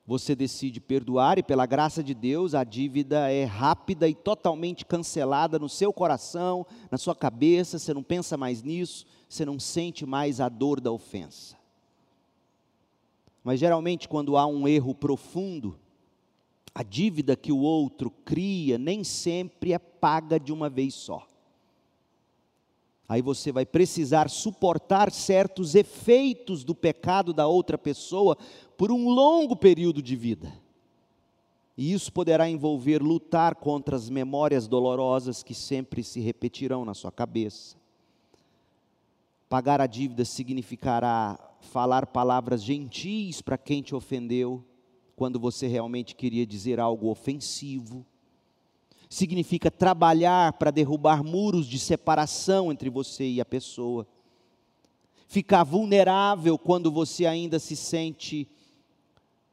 Você 0.08 0.36
decide 0.36 0.80
perdoar 0.80 1.38
e, 1.38 1.44
pela 1.44 1.66
graça 1.66 2.02
de 2.02 2.16
Deus, 2.16 2.56
a 2.56 2.64
dívida 2.64 3.30
é 3.30 3.44
rápida 3.44 4.08
e 4.08 4.16
totalmente 4.16 4.86
cancelada 4.86 5.60
no 5.60 5.70
seu 5.70 5.94
coração, 5.94 6.66
na 6.90 6.98
sua 6.98 7.14
cabeça, 7.14 7.78
você 7.78 7.94
não 7.94 8.02
pensa 8.02 8.36
mais 8.36 8.64
nisso, 8.64 9.06
você 9.28 9.46
não 9.46 9.60
sente 9.60 10.06
mais 10.06 10.40
a 10.40 10.50
dor 10.50 10.80
da 10.80 10.92
ofensa. 10.92 11.58
Mas 13.44 13.60
geralmente, 13.60 14.08
quando 14.08 14.36
há 14.36 14.48
um 14.48 14.68
erro 14.68 14.96
profundo, 14.96 15.78
a 16.74 16.82
dívida 16.82 17.36
que 17.36 17.52
o 17.52 17.60
outro 17.60 18.10
cria 18.10 18.78
nem 18.78 19.04
sempre 19.04 19.74
é 19.74 19.78
paga 19.78 20.40
de 20.40 20.52
uma 20.52 20.70
vez 20.70 20.96
só. 20.96 21.29
Aí 23.10 23.24
você 23.24 23.52
vai 23.52 23.66
precisar 23.66 24.30
suportar 24.30 25.12
certos 25.12 25.74
efeitos 25.74 26.64
do 26.64 26.76
pecado 26.76 27.34
da 27.34 27.48
outra 27.48 27.76
pessoa 27.76 28.38
por 28.78 28.92
um 28.92 29.10
longo 29.10 29.56
período 29.56 30.00
de 30.00 30.16
vida. 30.16 30.54
E 31.76 31.92
isso 31.92 32.14
poderá 32.14 32.48
envolver 32.48 33.02
lutar 33.02 33.56
contra 33.56 33.96
as 33.96 34.12
memórias 34.12 34.68
dolorosas 34.68 35.42
que 35.42 35.56
sempre 35.56 36.04
se 36.04 36.20
repetirão 36.20 36.86
na 36.86 36.94
sua 36.94 37.12
cabeça. 37.12 37.78
Pagar 39.50 39.82
a 39.82 39.88
dívida 39.88 40.24
significará 40.24 41.40
falar 41.62 42.06
palavras 42.06 42.64
gentis 42.64 43.42
para 43.42 43.58
quem 43.58 43.82
te 43.82 43.96
ofendeu, 43.96 44.64
quando 45.16 45.40
você 45.40 45.66
realmente 45.66 46.16
queria 46.16 46.46
dizer 46.46 46.80
algo 46.80 47.10
ofensivo. 47.10 48.06
Significa 49.10 49.72
trabalhar 49.72 50.54
para 50.54 50.70
derrubar 50.70 51.24
muros 51.24 51.66
de 51.66 51.80
separação 51.80 52.72
entre 52.72 52.90
você 52.90 53.28
e 53.28 53.42
a 53.42 53.46
pessoa. 53.46 54.08
Ficar 55.28 55.64
vulnerável 55.64 56.58
quando 56.58 56.92
você 56.92 57.26
ainda 57.26 57.58
se 57.58 57.76
sente 57.76 58.48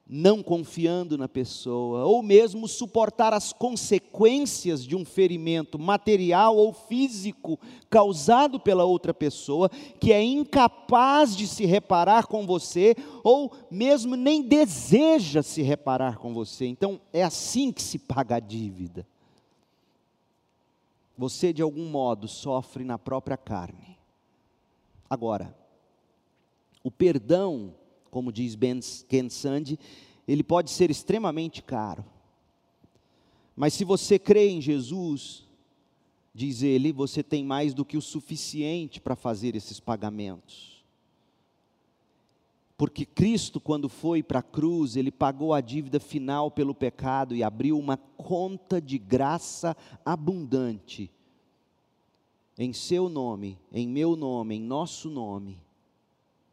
não 0.09 0.41
confiando 0.41 1.19
na 1.19 1.27
pessoa, 1.27 2.05
ou 2.05 2.23
mesmo 2.23 2.69
suportar 2.69 3.35
as 3.35 3.53
consequências 3.53 4.85
de 4.85 4.95
um 4.95 5.05
ferimento 5.05 5.81
material 5.81 6.57
ou 6.57 6.73
físico 6.73 7.59
causado 7.91 8.61
pela 8.61 8.85
outra 8.85 9.13
pessoa, 9.13 9.69
que 9.99 10.13
é 10.13 10.23
incapaz 10.23 11.35
de 11.35 11.49
se 11.49 11.67
reparar 11.67 12.27
com 12.27 12.47
você, 12.47 12.95
ou 13.25 13.53
mesmo 13.69 14.15
nem 14.15 14.43
deseja 14.43 15.43
se 15.43 15.61
reparar 15.61 16.19
com 16.19 16.33
você. 16.33 16.67
Então, 16.67 17.01
é 17.13 17.25
assim 17.25 17.73
que 17.73 17.83
se 17.83 17.99
paga 17.99 18.37
a 18.37 18.41
dívida. 18.41 19.05
Você, 21.17 21.53
de 21.53 21.63
algum 21.63 21.89
modo, 21.89 22.29
sofre 22.29 22.85
na 22.85 22.99
própria 22.99 23.37
carne. 23.37 23.99
Agora, 25.09 25.57
o 26.83 26.91
perdão 26.91 27.75
como 28.17 28.33
diz 28.33 28.55
ben, 28.55 28.81
Ken 29.09 29.29
Sande, 29.29 29.79
ele 30.27 30.43
pode 30.43 30.71
ser 30.71 30.91
extremamente 30.91 31.63
caro. 31.63 32.03
Mas 33.55 33.75
se 33.75 33.85
você 33.85 34.19
crê 34.19 34.49
em 34.49 34.59
Jesus, 34.59 35.47
diz 36.33 36.63
ele, 36.63 36.93
você 36.93 37.23
tem 37.23 37.45
mais 37.45 37.75
do 37.75 37.85
que 37.85 37.99
o 37.99 38.01
suficiente 38.01 39.03
para 39.03 39.15
fazer 39.15 39.55
esses 39.55 39.79
pagamentos. 39.79 40.76
Porque 42.77 43.07
Cristo, 43.07 43.59
quando 43.59 43.89
foi 43.89 44.23
para 44.23 44.41
a 44.41 44.43
cruz, 44.43 44.97
ele 44.97 45.11
pagou 45.11 45.55
a 45.55 45.61
dívida 45.61 45.99
final 45.99 46.51
pelo 46.51 46.75
pecado 46.75 47.35
e 47.35 47.43
abriu 47.43 47.79
uma 47.79 47.97
conta 47.97 48.81
de 48.81 48.99
graça 48.99 49.77
abundante 50.05 51.11
em 52.59 52.73
seu 52.73 53.09
nome, 53.09 53.59
em 53.73 53.89
meu 53.89 54.17
nome, 54.17 54.57
em 54.57 54.61
nosso 54.61 55.09
nome 55.11 55.67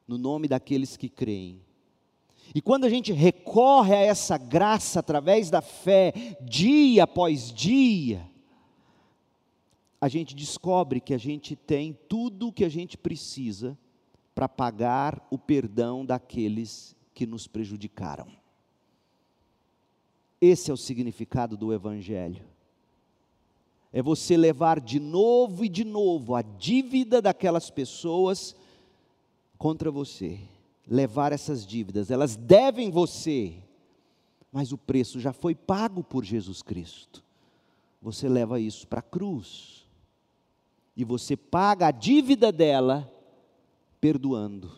no 0.08 0.18
nome 0.18 0.48
daqueles 0.48 0.98
que 0.98 1.10
creem. 1.10 1.62
E 2.54 2.62
quando 2.62 2.86
a 2.86 2.90
gente 2.90 3.12
recorre 3.12 3.96
a 3.96 4.02
essa 4.02 4.38
graça 4.38 5.00
através 5.00 5.50
da 5.50 5.62
fé, 5.62 6.14
dia 6.42 7.04
após 7.04 7.52
dia, 7.52 8.30
a 10.00 10.08
gente 10.08 10.36
descobre 10.36 11.00
que 11.00 11.14
a 11.14 11.18
gente 11.18 11.56
tem 11.56 11.98
tudo 12.08 12.50
o 12.50 12.54
que 12.54 12.66
a 12.66 12.70
gente 12.70 12.98
precisa 12.98 13.78
para 14.34 14.50
pagar 14.50 15.26
o 15.30 15.38
perdão 15.38 16.06
daqueles 16.06 16.96
que 17.14 17.26
nos 17.26 17.48
prejudicaram. 17.48 18.28
Esse 20.42 20.72
é 20.72 20.74
o 20.74 20.78
significado 20.78 21.56
do 21.56 21.72
Evangelho. 21.72 22.44
É 23.92 24.02
você 24.02 24.36
levar 24.36 24.80
de 24.80 25.00
novo 25.00 25.64
e 25.64 25.70
de 25.70 25.84
novo 25.84 26.36
a 26.36 26.42
dívida 26.42 27.22
daquelas 27.22 27.70
pessoas 27.70 28.56
contra 29.58 29.90
você, 29.92 30.40
levar 30.86 31.32
essas 31.32 31.66
dívidas, 31.66 32.12
elas 32.12 32.36
devem 32.36 32.90
você, 32.90 33.56
mas 34.52 34.74
o 34.74 34.78
preço 34.78 35.20
já 35.20 35.32
foi 35.32 35.56
pago 35.56 36.04
por 36.04 36.26
Jesus 36.26 36.62
Cristo. 36.62 37.24
Você 38.02 38.28
leva 38.28 38.60
isso 38.60 38.86
para 38.86 39.00
a 39.00 39.04
cruz, 39.04 39.86
e 40.98 41.06
você 41.06 41.38
paga 41.38 41.88
a 41.88 41.92
dívida 41.92 42.52
dela, 42.52 43.10
perdoando, 44.04 44.70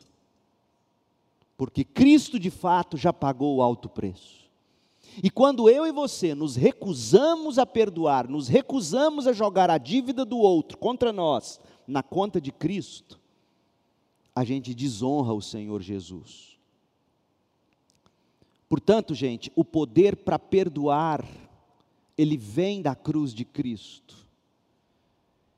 porque 1.58 1.84
Cristo 1.84 2.38
de 2.38 2.52
fato 2.52 2.96
já 2.96 3.12
pagou 3.12 3.56
o 3.56 3.62
alto 3.64 3.90
preço. 3.90 4.48
E 5.24 5.32
quando 5.32 5.68
eu 5.68 5.88
e 5.88 5.92
você 5.92 6.36
nos 6.36 6.56
recusamos 6.56 7.58
a 7.58 7.66
perdoar, 7.66 8.30
nos 8.30 8.48
recusamos 8.48 9.26
a 9.26 9.34
jogar 9.34 9.72
a 9.72 9.80
dívida 9.80 10.24
do 10.24 10.38
outro 10.38 10.78
contra 10.78 11.12
nós 11.12 11.60
na 11.88 12.04
conta 12.04 12.40
de 12.40 12.52
Cristo, 12.52 13.20
a 14.36 14.44
gente 14.44 14.76
desonra 14.76 15.34
o 15.34 15.42
Senhor 15.42 15.82
Jesus. 15.82 16.60
Portanto, 18.70 19.16
gente, 19.16 19.52
o 19.56 19.66
poder 19.66 20.18
para 20.18 20.38
perdoar, 20.38 21.26
ele 22.16 22.38
vem 22.38 22.80
da 22.80 22.94
cruz 22.94 23.34
de 23.34 23.44
Cristo. 23.44 24.25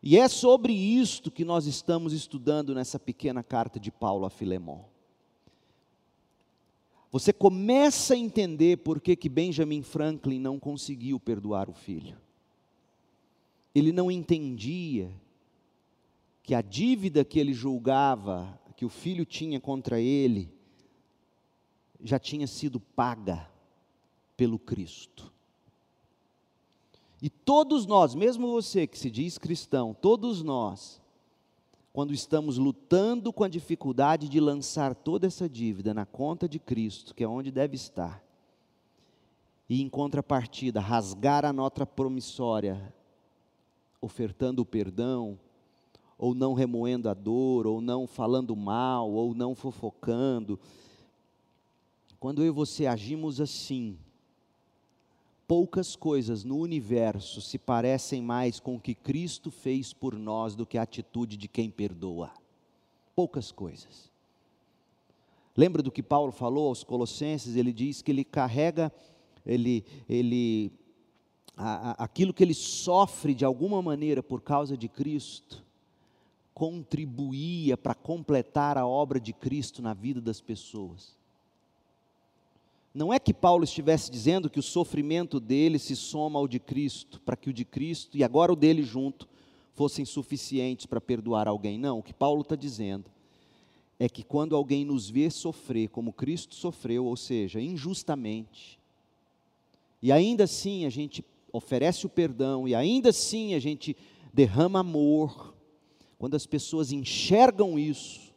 E 0.10 0.18
é 0.18 0.30
sobre 0.30 0.72
isto 0.72 1.30
que 1.30 1.44
nós 1.44 1.66
estamos 1.66 2.14
estudando 2.14 2.74
nessa 2.74 2.98
pequena 2.98 3.44
carta 3.44 3.78
de 3.78 3.92
Paulo 3.92 4.26
a 4.26 4.30
Filemão. 4.30 4.86
Você 7.12 7.34
começa 7.34 8.14
a 8.14 8.18
entender 8.18 8.78
por 8.78 9.02
que, 9.02 9.18
que 9.18 9.28
Benjamin 9.28 9.82
Franklin 9.82 10.40
não 10.40 10.62
conseguiu 10.62 11.20
perdoar 11.20 11.70
o 11.70 11.74
filho. 11.74 12.16
Ele 13.76 13.92
não 13.92 14.10
entendia 14.10 15.12
que 16.42 16.56
a 16.56 16.62
dívida 16.62 17.26
que 17.26 17.38
ele 17.38 17.52
julgava 17.52 18.58
que 18.78 18.86
o 18.86 18.90
filho 18.90 19.26
tinha 19.26 19.60
contra 19.60 20.00
ele 20.00 20.50
já 22.02 22.18
tinha 22.18 22.48
sido 22.48 22.80
paga 22.80 23.52
pelo 24.38 24.58
Cristo. 24.58 25.34
E 27.22 27.30
todos 27.30 27.86
nós, 27.86 28.14
mesmo 28.14 28.52
você 28.52 28.86
que 28.86 28.98
se 28.98 29.10
diz 29.10 29.38
cristão, 29.38 29.94
todos 29.94 30.44
nós, 30.44 31.02
quando 31.92 32.14
estamos 32.14 32.58
lutando 32.58 33.34
com 33.34 33.44
a 33.44 33.48
dificuldade 33.48 34.30
de 34.30 34.40
lançar 34.40 34.94
toda 34.94 35.26
essa 35.26 35.50
dívida 35.50 35.94
na 35.94 36.06
conta 36.06 36.48
de 36.48 36.60
Cristo, 36.60 37.16
que 37.16 37.24
é 37.24 37.28
onde 37.28 37.52
deve 37.52 37.76
estar, 37.76 38.24
e 39.68 39.82
em 39.82 39.90
contrapartida 39.90 40.80
rasgar 40.80 41.44
a 41.44 41.52
nota 41.52 41.86
promissória 41.86 42.94
ofertando 44.00 44.62
o 44.62 44.66
perdão, 44.66 45.40
ou 46.18 46.34
não 46.34 46.54
remoendo 46.54 47.10
a 47.10 47.14
dor, 47.14 47.68
ou 47.68 47.82
não 47.82 48.08
falando 48.08 48.56
mal, 48.56 49.12
ou 49.12 49.34
não 49.34 49.54
fofocando. 49.54 50.60
Quando 52.20 52.42
eu 52.44 52.48
e 52.48 52.52
você 52.52 52.86
agimos 52.86 53.40
assim, 53.40 53.98
poucas 55.48 55.96
coisas 55.96 56.44
no 56.44 56.58
universo 56.58 57.40
se 57.40 57.58
parecem 57.58 58.22
mais 58.22 58.60
com 58.60 58.76
o 58.76 58.80
que 58.80 58.94
Cristo 58.94 59.50
fez 59.50 59.94
por 59.94 60.14
nós 60.14 60.56
do 60.56 60.66
que 60.66 60.78
a 60.78 60.82
atitude 60.82 61.38
de 61.38 61.48
quem 61.48 61.70
perdoa. 61.70 62.32
Poucas 63.16 63.52
coisas. 63.52 64.12
Lembra 65.56 65.82
do 65.82 65.92
que 65.92 66.04
Paulo 66.04 66.32
falou 66.32 66.68
aos 66.68 66.84
Colossenses? 66.84 67.56
Ele 67.56 67.72
diz 67.72 68.02
que 68.02 68.12
ele 68.12 68.24
carrega, 68.24 68.92
ele, 69.46 69.84
ele, 70.08 70.72
a, 71.56 71.92
a, 71.92 72.04
aquilo 72.04 72.34
que 72.34 72.44
ele 72.44 72.54
sofre 72.54 73.34
de 73.34 73.46
alguma 73.46 73.82
maneira 73.82 74.22
por 74.22 74.42
causa 74.42 74.78
de 74.78 74.88
Cristo, 74.88 75.66
contribuía 76.54 77.78
para 77.78 77.96
completar 77.96 78.78
a 78.78 78.86
obra 78.86 79.20
de 79.20 79.32
Cristo 79.32 79.82
na 79.82 79.94
vida 79.94 80.20
das 80.20 80.42
pessoas. 80.42 81.17
Não 82.98 83.14
é 83.14 83.20
que 83.20 83.32
Paulo 83.32 83.64
estivesse 83.64 84.10
dizendo 84.10 84.50
que 84.50 84.60
o 84.60 84.64
sofrimento 84.64 85.40
dele 85.40 85.78
se 85.78 85.96
soma 85.96 86.40
ao 86.40 86.48
de 86.48 86.58
Cristo, 86.58 87.22
para 87.22 87.38
que 87.38 87.48
o 87.48 87.54
de 87.54 87.64
Cristo 87.64 88.18
e 88.18 88.24
agora 88.24 88.52
o 88.52 88.56
dele 88.56 88.82
junto 88.82 89.30
fossem 89.76 90.04
suficientes 90.04 90.88
para 90.88 91.00
perdoar 91.00 91.48
alguém. 91.48 91.78
Não, 91.78 92.00
o 92.00 92.02
que 92.02 92.12
Paulo 92.12 92.42
está 92.42 92.56
dizendo 92.56 93.06
é 94.00 94.10
que 94.10 94.24
quando 94.24 94.56
alguém 94.56 94.84
nos 94.84 95.12
vê 95.12 95.30
sofrer 95.30 95.90
como 95.90 96.12
Cristo 96.12 96.56
sofreu, 96.56 97.06
ou 97.06 97.16
seja, 97.16 97.62
injustamente, 97.62 98.80
e 100.02 100.12
ainda 100.12 100.46
assim 100.46 100.84
a 100.84 100.90
gente 100.90 101.24
oferece 101.54 102.08
o 102.08 102.10
perdão, 102.10 102.68
e 102.68 102.74
ainda 102.74 103.10
assim 103.10 103.54
a 103.54 103.60
gente 103.60 103.96
derrama 104.34 104.80
amor, 104.80 105.54
quando 106.18 106.34
as 106.34 106.48
pessoas 106.48 106.92
enxergam 106.92 107.78
isso, 107.78 108.34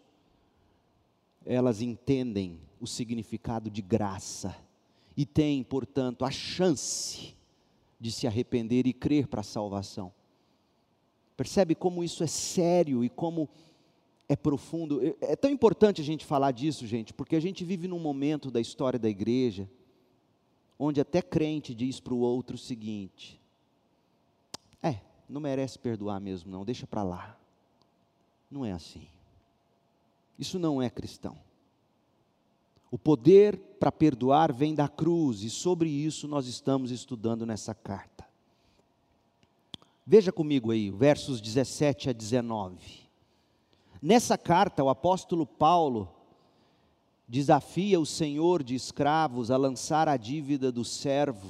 elas 1.47 1.81
entendem 1.81 2.61
o 2.81 2.87
significado 2.87 3.71
de 3.71 3.83
graça 3.83 4.57
e 5.17 5.27
têm, 5.27 5.63
portanto, 5.63 6.25
a 6.25 6.31
chance 6.31 7.37
de 8.01 8.11
se 8.11 8.27
arrepender 8.27 8.87
e 8.87 8.93
crer 8.93 9.27
para 9.27 9.41
a 9.41 9.45
salvação. 9.45 10.13
Percebe 11.37 11.75
como 11.75 12.03
isso 12.03 12.25
é 12.25 12.27
sério 12.27 13.05
e 13.05 13.09
como 13.09 13.49
é 14.29 14.35
profundo? 14.35 15.01
É 15.21 15.37
tão 15.37 15.51
importante 15.51 16.01
a 16.01 16.05
gente 16.05 16.25
falar 16.25 16.53
disso, 16.53 16.87
gente, 16.87 17.13
porque 17.13 17.37
a 17.37 17.41
gente 17.41 17.65
vive 17.65 17.87
num 17.87 17.99
momento 17.99 18.51
da 18.51 18.61
história 18.61 18.99
da 18.99 19.09
igreja 19.09 19.69
onde 20.79 20.99
até 20.99 21.21
crente 21.21 21.75
diz 21.75 22.01
para 22.01 22.15
o 22.15 22.21
outro 22.21 22.57
o 22.57 22.59
seguinte: 22.59 23.39
é, 24.83 25.01
não 25.29 25.41
merece 25.41 25.79
perdoar 25.79 26.19
mesmo, 26.21 26.51
não, 26.51 26.65
deixa 26.65 26.87
para 26.87 27.03
lá. 27.03 27.39
Não 28.51 28.65
é 28.65 28.73
assim. 28.73 29.07
Isso 30.39 30.59
não 30.59 30.81
é 30.81 30.89
cristão. 30.89 31.37
O 32.91 32.99
poder 32.99 33.57
para 33.79 33.93
perdoar 33.93 34.53
vem 34.53 34.75
da 34.75 34.89
cruz, 34.89 35.43
e 35.43 35.51
sobre 35.51 35.89
isso 35.89 36.27
nós 36.27 36.47
estamos 36.47 36.91
estudando 36.91 37.47
nessa 37.47 37.75
carta. 37.75 38.29
Veja 40.05 40.33
comigo 40.33 40.73
aí, 40.73 40.91
versos 40.91 41.41
17 41.41 42.11
a 42.11 42.13
19. 42.13 43.09
Nessa 44.03 44.37
carta, 44.37 44.83
o 44.83 44.89
apóstolo 44.89 45.47
Paulo 45.47 46.09
desafia 47.29 48.01
o 48.01 48.07
senhor 48.07 48.63
de 48.63 48.75
escravos 48.75 49.53
a 49.53 49.57
lançar 49.57 50.09
a 50.09 50.17
dívida 50.17 50.73
do 50.73 50.85
servo, 50.85 51.49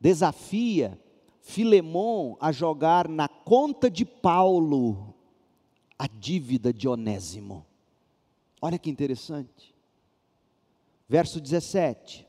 desafia 0.00 0.96
Filemon 1.40 2.36
a 2.40 2.52
jogar 2.52 3.08
na 3.08 3.26
conta 3.26 3.90
de 3.90 4.04
Paulo 4.04 5.12
a 5.98 6.06
dívida 6.06 6.72
de 6.72 6.86
Onésimo. 6.86 7.66
Olha 8.60 8.78
que 8.78 8.90
interessante. 8.90 9.74
Verso 11.08 11.40
17. 11.40 12.26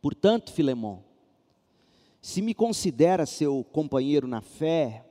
Portanto, 0.00 0.52
Filemon, 0.52 1.00
se 2.20 2.40
me 2.42 2.54
considera 2.54 3.26
seu 3.26 3.64
companheiro 3.64 4.26
na 4.26 4.40
fé, 4.40 5.04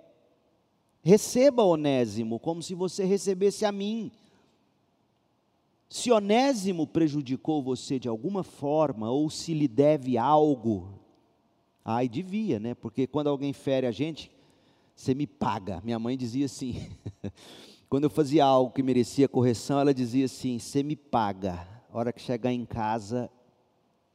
receba 1.02 1.64
Onésimo 1.64 2.40
como 2.40 2.62
se 2.62 2.74
você 2.76 3.06
recebesse 3.06 3.66
a 3.66 3.72
mim. 3.72 4.12
Se 5.90 6.12
Onésimo 6.12 6.86
prejudicou 6.86 7.64
você 7.64 7.98
de 7.98 8.10
alguma 8.10 8.44
forma, 8.44 9.10
ou 9.10 9.30
se 9.30 9.54
lhe 9.54 9.68
deve 9.68 10.18
algo, 10.18 11.00
ai, 11.84 12.10
devia, 12.10 12.60
né? 12.60 12.74
Porque 12.74 13.08
quando 13.08 13.28
alguém 13.28 13.54
fere 13.54 13.88
a 13.88 13.92
gente, 13.92 14.30
você 14.94 15.14
me 15.14 15.26
paga. 15.26 15.80
Minha 15.86 15.98
mãe 15.98 16.18
dizia 16.18 16.46
assim: 16.46 16.90
quando 17.90 18.04
eu 18.04 18.10
fazia 18.10 18.44
algo 18.44 18.72
que 18.72 18.84
merecia 18.84 19.28
correção, 19.28 19.80
ela 19.80 19.94
dizia 19.94 20.26
assim: 20.26 20.60
você 20.60 20.84
me 20.84 20.96
paga. 20.96 21.68
A 21.92 21.98
hora 21.98 22.14
que 22.14 22.22
chegar 22.22 22.52
em 22.52 22.66
casa, 22.66 23.30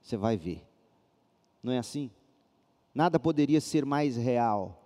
você 0.01 0.17
vai 0.17 0.37
ver. 0.37 0.63
Não 1.63 1.73
é 1.73 1.79
assim? 1.79 2.11
Nada 2.95 3.19
poderia 3.19 3.61
ser 3.61 3.85
mais 3.87 4.17
real 4.17 4.79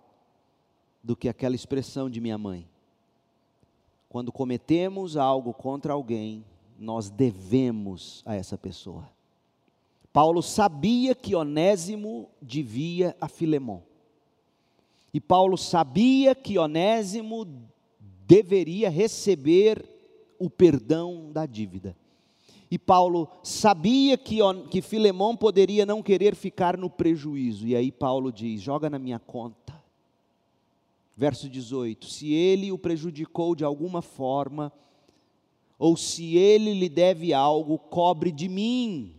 do 1.03 1.15
que 1.15 1.27
aquela 1.27 1.55
expressão 1.55 2.09
de 2.09 2.21
minha 2.21 2.37
mãe. 2.37 2.67
Quando 4.07 4.31
cometemos 4.31 5.17
algo 5.17 5.53
contra 5.53 5.93
alguém, 5.93 6.45
nós 6.79 7.09
devemos 7.09 8.23
a 8.25 8.35
essa 8.35 8.57
pessoa. 8.57 9.09
Paulo 10.13 10.41
sabia 10.41 11.13
que 11.13 11.35
Onésimo 11.35 12.29
devia 12.41 13.15
a 13.19 13.27
Filemão. 13.27 13.83
E 15.13 15.19
Paulo 15.19 15.57
sabia 15.57 16.33
que 16.33 16.57
Onésimo 16.57 17.45
deveria 18.27 18.89
receber 18.89 19.83
o 20.37 20.49
perdão 20.49 21.31
da 21.31 21.45
dívida. 21.45 21.95
E 22.69 22.77
Paulo 22.77 23.29
sabia 23.41 24.17
que, 24.17 24.39
que 24.69 24.81
Filemão 24.81 25.37
poderia 25.37 25.85
não 25.85 26.03
querer 26.03 26.35
ficar 26.35 26.75
no 26.75 26.89
prejuízo. 26.89 27.65
E 27.65 27.75
aí 27.75 27.91
Paulo 27.91 28.31
diz: 28.31 28.61
joga 28.61 28.89
na 28.89 28.99
minha 28.99 29.19
conta. 29.19 29.81
Verso 31.15 31.49
18: 31.49 32.05
Se 32.05 32.33
ele 32.33 32.71
o 32.71 32.77
prejudicou 32.77 33.55
de 33.55 33.63
alguma 33.63 34.01
forma, 34.01 34.73
ou 35.79 35.95
se 35.95 36.35
ele 36.35 36.73
lhe 36.73 36.89
deve 36.89 37.33
algo, 37.33 37.79
cobre 37.79 38.31
de 38.31 38.49
mim. 38.49 39.16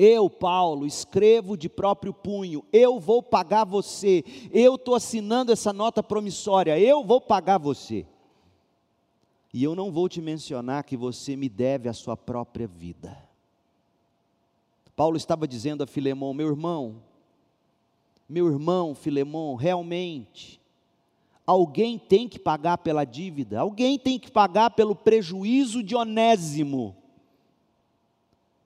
Eu, 0.00 0.30
Paulo, 0.30 0.86
escrevo 0.86 1.56
de 1.56 1.68
próprio 1.68 2.14
punho, 2.14 2.64
eu 2.72 3.00
vou 3.00 3.20
pagar 3.20 3.64
você, 3.64 4.24
eu 4.52 4.76
estou 4.76 4.94
assinando 4.94 5.50
essa 5.50 5.72
nota 5.72 6.04
promissória, 6.04 6.78
eu 6.78 7.02
vou 7.02 7.20
pagar 7.20 7.58
você. 7.58 8.06
E 9.52 9.64
eu 9.64 9.74
não 9.74 9.90
vou 9.90 10.08
te 10.08 10.20
mencionar 10.20 10.84
que 10.84 10.96
você 10.96 11.34
me 11.34 11.48
deve 11.48 11.88
a 11.88 11.92
sua 11.92 12.16
própria 12.16 12.68
vida. 12.68 13.18
Paulo 14.94 15.16
estava 15.16 15.48
dizendo 15.48 15.82
a 15.82 15.86
Filemão, 15.86 16.32
meu 16.32 16.48
irmão, 16.48 17.02
meu 18.28 18.46
irmão 18.46 18.94
Filemão, 18.94 19.56
realmente, 19.56 20.60
alguém 21.46 21.98
tem 21.98 22.28
que 22.28 22.38
pagar 22.38 22.78
pela 22.78 23.04
dívida, 23.04 23.60
alguém 23.60 23.98
tem 23.98 24.18
que 24.18 24.30
pagar 24.30 24.70
pelo 24.70 24.94
prejuízo 24.94 25.82
de 25.82 25.96
Onésimo. 25.96 26.94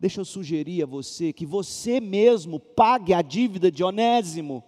Deixa 0.03 0.20
eu 0.20 0.24
sugerir 0.24 0.82
a 0.82 0.86
você 0.86 1.32
que 1.32 1.46
você 1.46 2.00
mesmo 2.00 2.59
pague 2.59 3.14
a 3.14 3.22
dívida 3.22 3.70
de 3.70 3.84
Onésimo. 3.84 4.64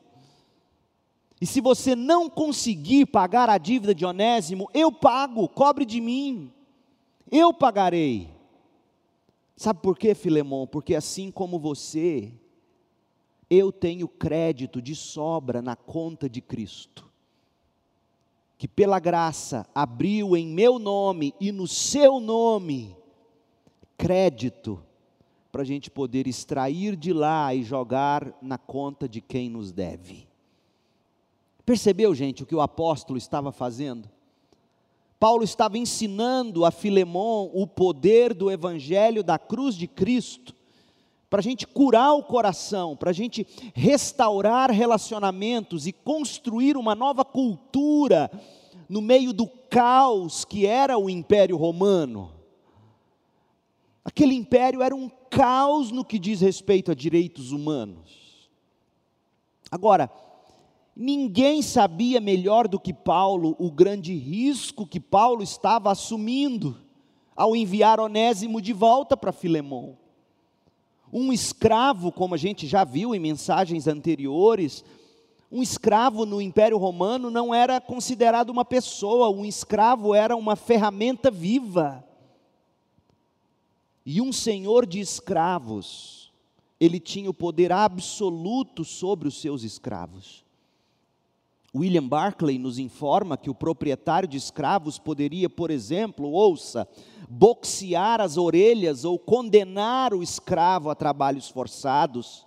E 1.40 1.44
se 1.44 1.60
você 1.60 1.96
não 1.96 2.30
conseguir 2.30 3.06
pagar 3.06 3.50
a 3.50 3.58
dívida 3.58 3.92
de 3.92 4.06
Onésimo, 4.06 4.70
eu 4.72 4.92
pago, 4.92 5.48
cobre 5.48 5.84
de 5.84 6.00
mim. 6.00 6.52
Eu 7.32 7.52
pagarei. 7.52 8.30
Sabe 9.56 9.80
por 9.82 9.98
quê, 9.98 10.14
Filemão? 10.14 10.68
Porque 10.68 10.94
assim 10.94 11.32
como 11.32 11.58
você, 11.58 12.32
eu 13.50 13.72
tenho 13.72 14.06
crédito 14.06 14.80
de 14.80 14.94
sobra 14.94 15.60
na 15.60 15.74
conta 15.74 16.28
de 16.30 16.40
Cristo, 16.40 17.10
que 18.56 18.68
pela 18.68 19.00
graça 19.00 19.66
abriu 19.74 20.36
em 20.36 20.46
meu 20.46 20.78
nome 20.78 21.34
e 21.40 21.50
no 21.50 21.66
seu 21.66 22.20
nome 22.20 22.96
crédito 23.98 24.80
para 25.54 25.62
a 25.62 25.64
gente 25.64 25.88
poder 25.88 26.26
extrair 26.26 26.96
de 26.96 27.12
lá 27.12 27.54
e 27.54 27.62
jogar 27.62 28.36
na 28.42 28.58
conta 28.58 29.08
de 29.08 29.20
quem 29.20 29.48
nos 29.48 29.70
deve. 29.70 30.26
Percebeu, 31.64 32.12
gente, 32.12 32.42
o 32.42 32.46
que 32.46 32.56
o 32.56 32.60
apóstolo 32.60 33.16
estava 33.16 33.52
fazendo? 33.52 34.10
Paulo 35.16 35.44
estava 35.44 35.78
ensinando 35.78 36.64
a 36.64 36.72
Filemão 36.72 37.52
o 37.54 37.68
poder 37.68 38.34
do 38.34 38.50
evangelho 38.50 39.22
da 39.22 39.38
cruz 39.38 39.76
de 39.76 39.86
Cristo, 39.86 40.52
para 41.30 41.38
a 41.38 41.42
gente 41.44 41.68
curar 41.68 42.14
o 42.14 42.24
coração, 42.24 42.96
para 42.96 43.10
a 43.10 43.14
gente 43.14 43.46
restaurar 43.76 44.72
relacionamentos 44.72 45.86
e 45.86 45.92
construir 45.92 46.76
uma 46.76 46.96
nova 46.96 47.24
cultura 47.24 48.28
no 48.88 49.00
meio 49.00 49.32
do 49.32 49.46
caos 49.46 50.44
que 50.44 50.66
era 50.66 50.98
o 50.98 51.08
Império 51.08 51.56
Romano. 51.56 52.34
Aquele 54.04 54.34
império 54.34 54.82
era 54.82 54.94
um 54.94 55.08
caos 55.34 55.90
no 55.90 56.04
que 56.04 56.18
diz 56.18 56.40
respeito 56.40 56.90
a 56.90 56.94
direitos 56.94 57.52
humanos. 57.52 58.48
Agora, 59.70 60.10
Ninguém 60.96 61.60
sabia 61.60 62.20
melhor 62.20 62.68
do 62.68 62.78
que 62.78 62.92
Paulo 62.92 63.56
o 63.58 63.68
grande 63.68 64.14
risco 64.14 64.86
que 64.86 65.00
Paulo 65.00 65.42
estava 65.42 65.90
assumindo 65.90 66.76
ao 67.34 67.56
enviar 67.56 67.98
Onésimo 67.98 68.60
de 68.60 68.72
volta 68.72 69.16
para 69.16 69.32
Filemão. 69.32 69.98
Um 71.12 71.32
escravo, 71.32 72.12
como 72.12 72.34
a 72.34 72.38
gente 72.38 72.68
já 72.68 72.84
viu 72.84 73.12
em 73.12 73.18
mensagens 73.18 73.88
anteriores, 73.88 74.84
um 75.50 75.62
escravo 75.62 76.24
no 76.24 76.40
Império 76.40 76.78
Romano 76.78 77.28
não 77.28 77.52
era 77.52 77.80
considerado 77.80 78.50
uma 78.50 78.64
pessoa, 78.64 79.30
um 79.30 79.44
escravo 79.44 80.14
era 80.14 80.36
uma 80.36 80.54
ferramenta 80.54 81.28
viva. 81.28 82.04
E 84.04 84.20
um 84.20 84.32
senhor 84.32 84.84
de 84.86 85.00
escravos, 85.00 86.32
ele 86.78 87.00
tinha 87.00 87.30
o 87.30 87.34
poder 87.34 87.72
absoluto 87.72 88.84
sobre 88.84 89.28
os 89.28 89.40
seus 89.40 89.62
escravos. 89.62 90.44
William 91.74 92.06
Barclay 92.06 92.56
nos 92.56 92.78
informa 92.78 93.36
que 93.36 93.50
o 93.50 93.54
proprietário 93.54 94.28
de 94.28 94.36
escravos 94.36 94.96
poderia, 94.96 95.50
por 95.50 95.72
exemplo, 95.72 96.30
ouça, 96.30 96.86
boxear 97.28 98.20
as 98.20 98.36
orelhas 98.36 99.04
ou 99.04 99.18
condenar 99.18 100.14
o 100.14 100.22
escravo 100.22 100.88
a 100.88 100.94
trabalhos 100.94 101.48
forçados, 101.48 102.46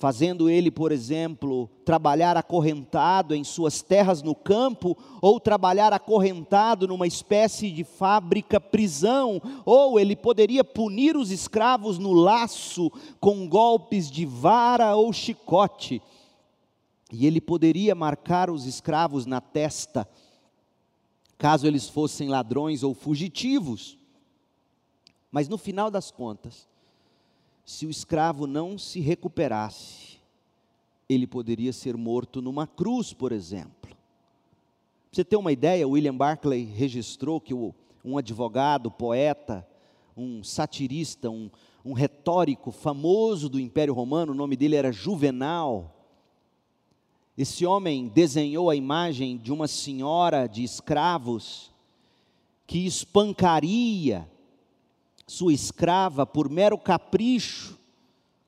fazendo 0.00 0.50
ele, 0.50 0.70
por 0.70 0.90
exemplo, 0.90 1.70
trabalhar 1.84 2.36
acorrentado 2.36 3.34
em 3.34 3.44
suas 3.44 3.82
terras 3.82 4.22
no 4.22 4.34
campo, 4.34 4.96
ou 5.22 5.38
trabalhar 5.38 5.92
acorrentado 5.92 6.88
numa 6.88 7.06
espécie 7.06 7.70
de 7.70 7.84
fábrica 7.84 8.58
prisão, 8.58 9.40
ou 9.64 10.00
ele 10.00 10.16
poderia 10.16 10.64
punir 10.64 11.16
os 11.16 11.30
escravos 11.30 11.98
no 11.98 12.12
laço 12.12 12.90
com 13.20 13.48
golpes 13.48 14.10
de 14.10 14.26
vara 14.26 14.96
ou 14.96 15.12
chicote 15.12 16.02
e 17.12 17.26
ele 17.26 17.40
poderia 17.40 17.94
marcar 17.94 18.50
os 18.50 18.66
escravos 18.66 19.26
na 19.26 19.40
testa, 19.40 20.08
caso 21.36 21.66
eles 21.66 21.88
fossem 21.88 22.28
ladrões 22.28 22.82
ou 22.82 22.94
fugitivos. 22.94 23.98
Mas 25.30 25.48
no 25.48 25.58
final 25.58 25.90
das 25.90 26.10
contas, 26.10 26.68
se 27.70 27.86
o 27.86 27.90
escravo 27.90 28.48
não 28.48 28.76
se 28.76 28.98
recuperasse, 28.98 30.18
ele 31.08 31.24
poderia 31.24 31.72
ser 31.72 31.96
morto 31.96 32.42
numa 32.42 32.66
cruz, 32.66 33.12
por 33.12 33.30
exemplo. 33.30 33.90
Para 33.90 35.12
você 35.12 35.24
ter 35.24 35.36
uma 35.36 35.52
ideia, 35.52 35.86
William 35.86 36.16
Barclay 36.16 36.64
registrou 36.64 37.40
que 37.40 37.54
um 37.54 38.18
advogado, 38.18 38.90
poeta, 38.90 39.64
um 40.16 40.42
satirista, 40.42 41.30
um, 41.30 41.48
um 41.84 41.92
retórico 41.92 42.72
famoso 42.72 43.48
do 43.48 43.60
Império 43.60 43.94
Romano, 43.94 44.32
o 44.32 44.36
nome 44.36 44.56
dele 44.56 44.74
era 44.74 44.90
Juvenal, 44.90 45.94
esse 47.38 47.64
homem 47.64 48.08
desenhou 48.08 48.68
a 48.68 48.74
imagem 48.74 49.36
de 49.38 49.52
uma 49.52 49.68
senhora 49.68 50.48
de 50.48 50.64
escravos 50.64 51.70
que 52.66 52.84
espancaria 52.84 54.28
sua 55.30 55.52
escrava 55.52 56.26
por 56.26 56.50
mero 56.50 56.76
capricho, 56.76 57.78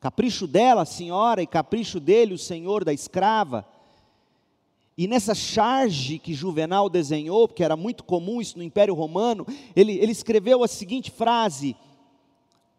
capricho 0.00 0.48
dela, 0.48 0.82
a 0.82 0.84
senhora, 0.84 1.40
e 1.40 1.46
capricho 1.46 2.00
dele, 2.00 2.34
o 2.34 2.38
senhor 2.38 2.84
da 2.84 2.92
escrava. 2.92 3.64
E 4.98 5.06
nessa 5.06 5.32
charge 5.32 6.18
que 6.18 6.34
Juvenal 6.34 6.90
desenhou, 6.90 7.46
porque 7.46 7.62
era 7.62 7.76
muito 7.76 8.02
comum 8.02 8.40
isso 8.40 8.58
no 8.58 8.64
Império 8.64 8.94
Romano, 8.94 9.46
ele, 9.76 9.92
ele 9.92 10.10
escreveu 10.10 10.64
a 10.64 10.68
seguinte 10.68 11.08
frase: 11.08 11.76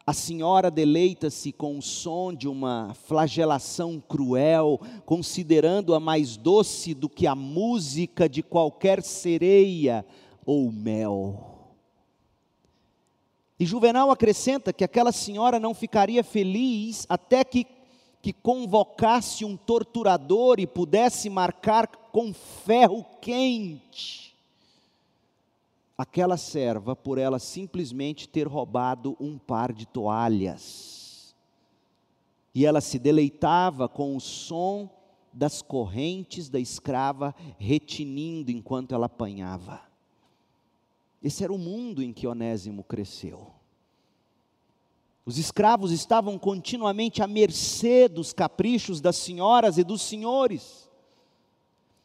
a 0.06 0.12
senhora 0.12 0.70
deleita-se 0.70 1.54
com 1.54 1.78
o 1.78 1.82
som 1.82 2.34
de 2.34 2.50
uma 2.50 2.94
flagelação 3.06 4.04
cruel, 4.06 4.82
considerando-a 5.06 6.00
mais 6.02 6.36
doce 6.36 6.94
do 6.94 7.08
que 7.08 7.26
a 7.26 7.36
música 7.36 8.28
de 8.28 8.44
qualquer 8.44 9.02
sereia 9.02 10.06
ou 10.46 10.70
mel. 10.74 11.53
E 13.64 13.66
Juvenal 13.66 14.12
acrescenta 14.12 14.74
que 14.74 14.84
aquela 14.84 15.14
senhora 15.14 15.58
não 15.58 15.74
ficaria 15.74 16.22
feliz 16.22 17.06
até 17.08 17.46
que, 17.46 17.66
que 18.22 18.34
convocasse 18.34 19.46
um 19.46 19.56
torturador 19.56 20.60
e 20.60 20.68
pudesse 20.68 21.30
marcar 21.30 21.88
com 21.88 22.34
ferro 22.34 23.06
quente 23.22 24.36
aquela 25.98 26.36
serva 26.36 26.94
por 26.94 27.18
ela 27.18 27.40
simplesmente 27.40 28.28
ter 28.28 28.50
roubado 28.50 29.16
um 29.18 29.38
par 29.38 29.72
de 29.72 29.86
toalhas. 29.86 31.34
E 32.54 32.66
ela 32.66 32.82
se 32.82 33.00
deleitava 33.00 33.88
com 33.88 34.14
o 34.14 34.20
som 34.20 34.90
das 35.32 35.62
correntes 35.62 36.50
da 36.50 36.60
escrava 36.60 37.34
retinindo 37.58 38.52
enquanto 38.52 38.94
ela 38.94 39.06
apanhava. 39.06 39.93
Esse 41.24 41.44
era 41.44 41.54
o 41.54 41.58
mundo 41.58 42.04
em 42.04 42.12
que 42.12 42.28
Onésimo 42.28 42.84
cresceu. 42.84 43.48
Os 45.26 45.38
escravos 45.38 45.94
estavam 45.94 46.38
continuamente 46.38 47.24
à 47.24 47.28
mercê 47.28 48.10
dos 48.10 48.34
caprichos 48.34 49.00
das 49.00 49.16
senhoras 49.16 49.78
e 49.78 49.84
dos 49.84 50.02
senhores. 50.02 50.90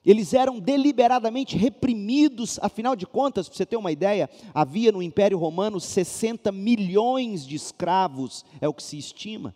Eles 0.07 0.33
eram 0.33 0.61
deliberadamente 0.61 1.57
reprimidos, 1.57 2.61
afinal 2.63 2.95
de 2.95 3.07
contas, 3.07 3.49
para 3.49 3.57
você 3.57 3.67
ter 3.67 3.77
uma 3.77 3.91
ideia, 3.91 4.31
havia 4.55 4.93
no 4.93 5.03
Império 5.03 5.37
Romano 5.37 5.81
60 5.81 6.53
milhões 6.53 7.45
de 7.45 7.57
escravos, 7.57 8.45
é 8.61 8.69
o 8.69 8.73
que 8.73 8.83
se 8.85 8.97
estima. 8.97 9.53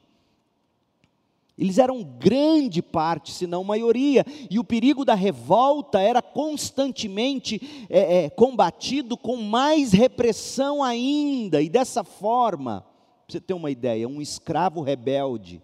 Eles 1.63 1.79
eram 1.79 2.03
grande 2.03 2.83
parte, 2.83 3.31
se 3.31 3.47
não 3.47 3.63
maioria, 3.63 4.27
e 4.51 4.59
o 4.59 4.65
perigo 4.65 5.05
da 5.05 5.15
revolta 5.15 6.01
era 6.01 6.21
constantemente 6.21 7.87
é, 7.89 8.25
é, 8.25 8.31
combatido 8.31 9.17
com 9.17 9.37
mais 9.37 9.93
repressão 9.93 10.83
ainda, 10.83 11.63
e 11.63 11.69
dessa 11.69 12.03
forma, 12.03 12.85
você 13.29 13.41
ter 13.41 13.55
uma 13.55 13.71
ideia, 13.71 14.09
um 14.09 14.21
escravo 14.21 14.81
rebelde, 14.81 15.63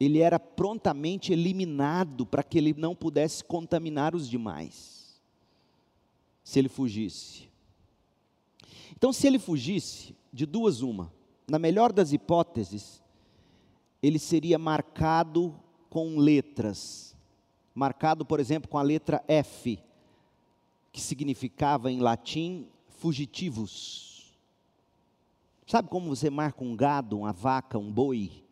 ele 0.00 0.20
era 0.20 0.40
prontamente 0.40 1.34
eliminado 1.34 2.24
para 2.24 2.42
que 2.42 2.56
ele 2.56 2.72
não 2.72 2.94
pudesse 2.94 3.44
contaminar 3.44 4.14
os 4.14 4.26
demais, 4.26 5.20
se 6.42 6.58
ele 6.58 6.70
fugisse. 6.70 7.50
Então, 8.96 9.12
se 9.12 9.26
ele 9.26 9.38
fugisse, 9.38 10.16
de 10.32 10.46
duas 10.46 10.80
uma, 10.80 11.12
na 11.46 11.58
melhor 11.58 11.92
das 11.92 12.14
hipóteses, 12.14 13.02
ele 14.02 14.18
seria 14.18 14.58
marcado 14.58 15.54
com 15.90 16.18
letras, 16.18 17.16
marcado, 17.74 18.24
por 18.24 18.40
exemplo, 18.40 18.68
com 18.68 18.78
a 18.78 18.82
letra 18.82 19.22
F, 19.26 19.78
que 20.92 21.00
significava 21.00 21.90
em 21.90 22.00
latim 22.00 22.68
fugitivos. 22.88 24.34
Sabe 25.66 25.88
como 25.88 26.08
você 26.08 26.30
marca 26.30 26.64
um 26.64 26.74
gado, 26.74 27.18
uma 27.18 27.32
vaca, 27.32 27.78
um 27.78 27.92
boi? 27.92 28.44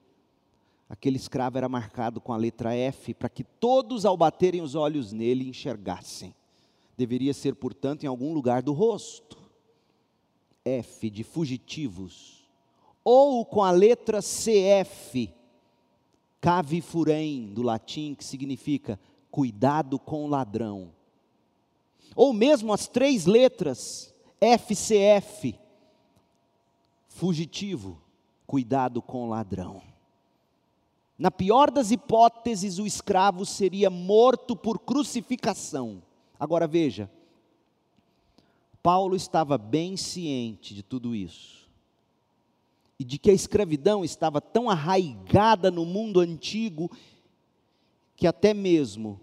aquele 0.89 1.17
escravo 1.17 1.59
era 1.59 1.69
marcado 1.69 2.21
com 2.21 2.33
a 2.33 2.37
letra 2.37 2.75
F 2.75 3.13
para 3.15 3.29
que 3.29 3.43
todos, 3.43 4.05
ao 4.05 4.17
baterem 4.17 4.63
os 4.63 4.75
olhos 4.75 5.13
nele, 5.13 5.49
enxergassem. 5.49 6.35
Deveria 6.97 7.35
ser, 7.35 7.55
portanto, 7.55 8.05
em 8.05 8.07
algum 8.07 8.33
lugar 8.33 8.63
do 8.63 8.73
rosto. 8.73 9.37
F 10.65 11.11
de 11.11 11.23
fugitivos. 11.23 12.36
Ou 13.09 13.47
com 13.47 13.63
a 13.63 13.71
letra 13.71 14.19
CF, 14.21 15.33
cave 16.41 16.81
furem, 16.81 17.47
do 17.55 17.63
latim, 17.63 18.17
que 18.17 18.25
significa 18.25 18.99
cuidado 19.31 19.97
com 19.97 20.25
o 20.25 20.27
ladrão. 20.27 20.93
Ou 22.17 22.33
mesmo 22.33 22.73
as 22.73 22.89
três 22.89 23.25
letras 23.25 24.13
FCF, 24.41 25.57
fugitivo, 27.07 28.03
cuidado 28.45 29.01
com 29.01 29.23
o 29.23 29.29
ladrão. 29.29 29.81
Na 31.17 31.31
pior 31.31 31.71
das 31.71 31.93
hipóteses, 31.93 32.81
o 32.81 32.87
escravo 32.87 33.47
seria 33.47 33.89
morto 33.89 34.57
por 34.57 34.81
crucificação. 34.81 36.03
Agora 36.41 36.67
veja, 36.67 37.09
Paulo 38.83 39.15
estava 39.15 39.57
bem 39.57 39.97
ciente 39.97 40.75
de 40.75 40.83
tudo 40.83 41.15
isso. 41.15 41.66
E 42.99 43.05
de 43.05 43.19
que 43.19 43.31
a 43.31 43.35
escravidão 43.35 44.05
estava 44.05 44.41
tão 44.41 44.71
arraigada 44.71 45.71
no 45.71 45.85
mundo 45.85 46.21
antigo 46.21 46.91
que 48.17 48.27
até 48.27 48.55
mesmo 48.55 49.21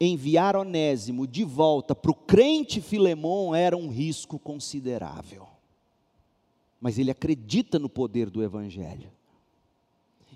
enviar 0.00 0.56
Onésimo 0.56 1.26
de 1.26 1.44
volta 1.44 1.94
para 1.94 2.10
o 2.10 2.14
crente 2.14 2.80
Filemão 2.80 3.54
era 3.54 3.76
um 3.76 3.88
risco 3.88 4.38
considerável. 4.38 5.46
Mas 6.80 6.98
ele 6.98 7.10
acredita 7.10 7.78
no 7.78 7.88
poder 7.88 8.30
do 8.30 8.42
Evangelho. 8.42 9.10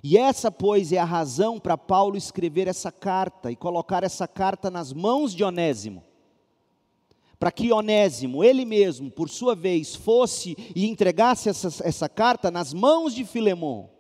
E 0.03 0.19
essa, 0.19 0.51
pois, 0.51 0.93
é 0.93 0.99
a 0.99 1.05
razão 1.05 1.61
para 1.61 1.79
Paulo 1.79 2.17
escrever 2.17 2.67
essa 2.67 2.91
carta 2.91 3.53
e 3.53 3.57
colocar 3.57 4.03
essa 4.03 4.27
carta 4.27 4.69
nas 4.69 4.93
mãos 4.93 5.33
de 5.33 5.45
Onésimo. 5.45 6.03
Para 7.43 7.51
que 7.51 7.73
Onésimo, 7.73 8.45
ele 8.45 8.65
mesmo, 8.65 9.11
por 9.11 9.29
sua 9.29 9.57
vez, 9.57 9.97
fosse 9.97 10.55
e 10.77 10.87
entregasse 10.87 11.49
essa, 11.49 11.67
essa 11.85 12.09
carta 12.09 12.53
nas 12.53 12.73
mãos 12.73 13.13
de 13.13 13.25
Filemão. 13.25 13.91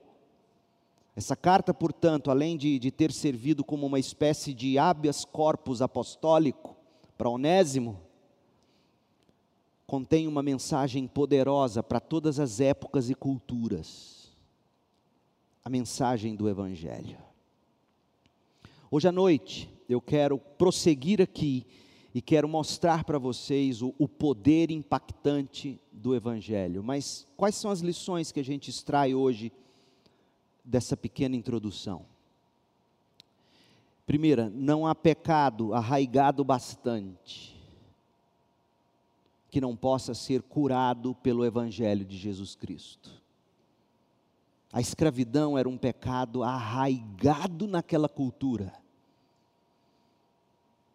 Essa 1.16 1.34
carta, 1.34 1.74
portanto, 1.74 2.30
além 2.30 2.56
de, 2.56 2.78
de 2.78 2.92
ter 2.92 3.10
servido 3.10 3.64
como 3.64 3.84
uma 3.84 3.98
espécie 3.98 4.54
de 4.54 4.78
habeas 4.78 5.24
corpus 5.24 5.82
apostólico 5.82 6.76
para 7.18 7.28
Onésimo, 7.28 7.98
contém 9.88 10.28
uma 10.28 10.40
mensagem 10.40 11.08
poderosa 11.08 11.82
para 11.82 11.98
todas 11.98 12.38
as 12.38 12.60
épocas 12.60 13.10
e 13.10 13.14
culturas. 13.16 14.30
A 15.64 15.68
mensagem 15.68 16.36
do 16.36 16.48
Evangelho. 16.48 17.18
Hoje 18.88 19.08
à 19.08 19.10
noite, 19.10 19.68
eu 19.88 20.00
quero 20.00 20.38
prosseguir 20.38 21.20
aqui 21.20 21.66
e 22.14 22.20
quero 22.20 22.46
mostrar 22.46 23.04
para 23.04 23.18
vocês 23.18 23.80
o, 23.80 23.94
o, 23.98 24.06
poder 24.06 24.70
impactante 24.70 25.80
do 25.90 26.14
Evangelho. 26.14 26.82
Mas 26.82 27.26
quais 27.36 27.54
são 27.54 27.70
as 27.70 27.80
lições 27.80 28.30
que 28.30 28.40
a 28.40 28.44
gente 28.44 28.68
extrai 28.68 29.14
hoje 29.14 29.50
dessa 30.62 30.96
pequena 30.96 31.34
introdução? 31.34 32.04
Primeira, 34.04 34.50
não 34.50 34.86
há 34.86 34.94
pecado 34.94 35.72
arraigado 35.72 36.44
bastante 36.44 37.52
que 39.50 39.60
não 39.60 39.76
possa 39.76 40.14
ser 40.14 40.42
curado 40.42 41.14
pelo 41.16 41.44
Evangelho 41.44 42.04
de 42.04 42.16
Jesus 42.16 42.54
Cristo. 42.54 43.10
A 44.72 44.80
escravidão 44.80 45.56
era 45.56 45.68
um 45.68 45.76
pecado 45.76 46.42
arraigado 46.42 47.66
naquela 47.66 48.08
cultura 48.08 48.81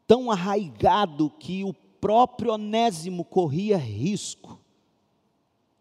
tão 0.07 0.31
arraigado 0.31 1.29
que 1.29 1.63
o 1.63 1.73
próprio 1.73 2.53
Onésimo 2.53 3.25
corria 3.25 3.77
risco 3.77 4.59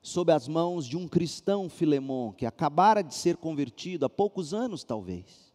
sob 0.03 0.33
as 0.33 0.47
mãos 0.47 0.87
de 0.87 0.97
um 0.97 1.09
cristão 1.09 1.69
Filemon, 1.69 2.33
que 2.33 2.47
acabara 2.47 3.03
de 3.03 3.15
ser 3.15 3.37
convertido 3.37 4.07
há 4.07 4.09
poucos 4.09 4.53
anos, 4.53 4.85
talvez. 4.85 5.53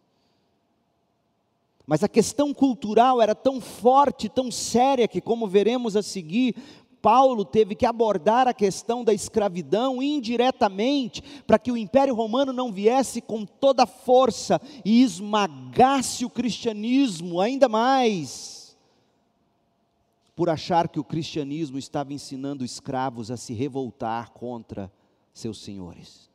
Mas 1.86 2.04
a 2.04 2.10
questão 2.10 2.54
cultural 2.54 3.22
era 3.22 3.34
tão 3.34 3.60
forte, 3.60 4.30
tão 4.30 4.52
séria, 4.52 5.08
que, 5.08 5.22
como 5.22 5.48
veremos 5.48 5.96
a 5.96 6.04
seguir, 6.04 6.56
Paulo 7.02 7.44
teve 7.44 7.76
que 7.76 7.86
abordar 7.86 8.48
a 8.48 8.54
questão 8.54 9.04
da 9.04 9.14
escravidão 9.14 10.02
indiretamente, 10.02 11.24
para 11.48 11.58
que 11.58 11.72
o 11.72 11.78
Império 11.78 12.14
Romano 12.14 12.54
não 12.54 12.72
viesse 12.72 13.22
com 13.22 13.46
toda 13.46 13.84
a 13.84 13.88
força 13.88 14.62
e 14.86 15.02
esmagasse 15.02 16.26
o 16.26 16.30
cristianismo 16.30 17.40
ainda 17.42 17.68
mais 17.68 18.61
por 20.42 20.50
achar 20.50 20.90
que 20.90 21.00
o 21.00 21.04
cristianismo 21.04 21.78
estava 21.78 22.12
ensinando 22.14 22.66
escravos 22.66 23.30
a 23.30 23.38
se 23.38 23.54
revoltar 23.54 24.32
contra 24.32 24.92
seus 25.32 25.62
senhores. 25.62 26.32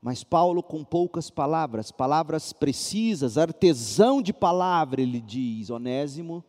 Mas 0.00 0.24
Paulo, 0.24 0.62
com 0.62 0.82
poucas 0.82 1.28
palavras, 1.28 1.92
palavras 1.92 2.50
precisas, 2.50 3.36
artesão 3.36 4.22
de 4.22 4.32
palavra, 4.32 5.02
ele 5.02 5.20
diz: 5.20 5.68
Onésimo, 5.68 6.42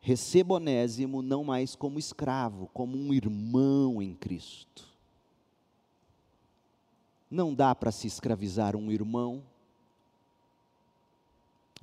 receba 0.00 0.54
Onésimo 0.54 1.22
não 1.22 1.44
mais 1.44 1.76
como 1.76 1.96
escravo, 1.96 2.68
como 2.74 2.98
um 2.98 3.14
irmão 3.14 4.02
em 4.02 4.12
Cristo. 4.12 4.88
Não 7.30 7.54
dá 7.54 7.76
para 7.76 7.92
se 7.92 8.08
escravizar 8.08 8.74
um 8.74 8.90
irmão, 8.90 9.40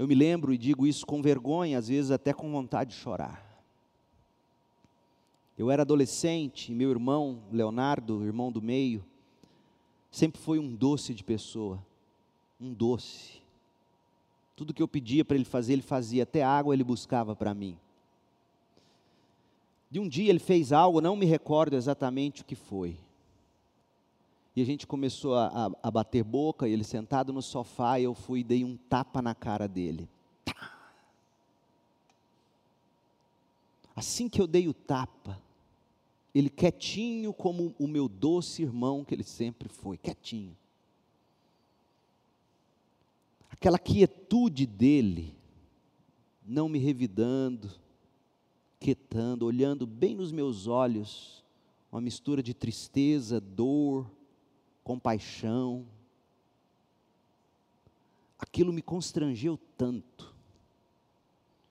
eu 0.02 0.08
me 0.08 0.16
lembro 0.16 0.52
e 0.52 0.58
digo 0.58 0.88
isso 0.88 1.06
com 1.06 1.22
vergonha, 1.22 1.78
às 1.78 1.88
vezes 1.88 2.10
até 2.10 2.34
com 2.34 2.52
vontade 2.52 2.90
de 2.90 2.96
chorar. 2.96 3.64
Eu 5.56 5.70
era 5.70 5.84
adolescente 5.84 6.72
e 6.72 6.76
meu 6.76 6.90
irmão, 6.90 7.44
Leonardo, 7.52 8.26
irmão 8.26 8.52
do 8.52 8.64
meio, 8.64 9.06
sempre 10.10 10.42
foi 10.42 10.58
um 10.58 10.74
doce 10.74 11.14
de 11.14 11.24
pessoa. 11.24 11.80
Um 12.60 12.74
doce. 12.74 13.44
Tudo 14.56 14.74
que 14.74 14.82
eu 14.82 14.88
pedia 14.88 15.24
para 15.24 15.36
ele 15.36 15.46
fazer, 15.46 15.74
ele 15.74 15.84
fazia. 15.84 16.24
Até 16.24 16.42
água 16.42 16.74
ele 16.74 16.84
buscava 16.84 17.36
para 17.36 17.54
mim. 17.54 17.78
De 19.92 20.00
um 20.00 20.10
dia 20.10 20.32
ele 20.32 20.40
fez 20.40 20.74
algo, 20.74 21.00
não 21.00 21.16
me 21.16 21.28
recordo 21.28 21.76
exatamente 21.76 22.42
o 22.42 22.46
que 22.46 22.56
foi. 22.56 22.98
E 24.56 24.62
a 24.62 24.66
gente 24.66 24.86
começou 24.86 25.36
a, 25.36 25.48
a, 25.48 25.72
a 25.84 25.92
bater 25.92 26.24
boca, 26.24 26.68
ele 26.68 26.84
sentado 26.84 27.32
no 27.32 27.42
sofá, 27.42 28.00
e 28.00 28.04
eu 28.04 28.14
fui 28.14 28.42
e 28.42 28.44
dei 28.44 28.66
um 28.66 28.76
tapa 28.76 29.22
na 29.22 29.34
cara 29.34 29.68
dele. 29.68 30.10
Assim 33.96 34.28
que 34.28 34.42
eu 34.42 34.48
dei 34.48 34.68
o 34.68 34.74
tapa, 34.74 35.42
ele 36.34 36.50
quietinho 36.50 37.34
como 37.34 37.76
o 37.78 37.88
meu 37.88 38.08
doce 38.08 38.62
irmão 38.62 39.04
que 39.04 39.14
ele 39.14 39.24
sempre 39.24 39.70
foi, 39.70 39.98
quietinho. 39.98 40.58
Aquela 43.50 43.78
quietude 43.78 44.66
dele, 44.66 45.36
não 46.46 46.68
me 46.68 46.80
revidando, 46.80 47.70
quietando, 48.80 49.46
olhando 49.46 49.86
bem 49.86 50.16
nos 50.16 50.32
meus 50.32 50.68
olhos, 50.68 51.44
uma 51.92 52.02
mistura 52.02 52.42
de 52.42 52.54
tristeza, 52.54 53.40
dor, 53.40 54.10
compaixão. 54.84 55.86
Aquilo 58.38 58.74
me 58.74 58.82
constrangeu 58.82 59.58
tanto 59.78 60.34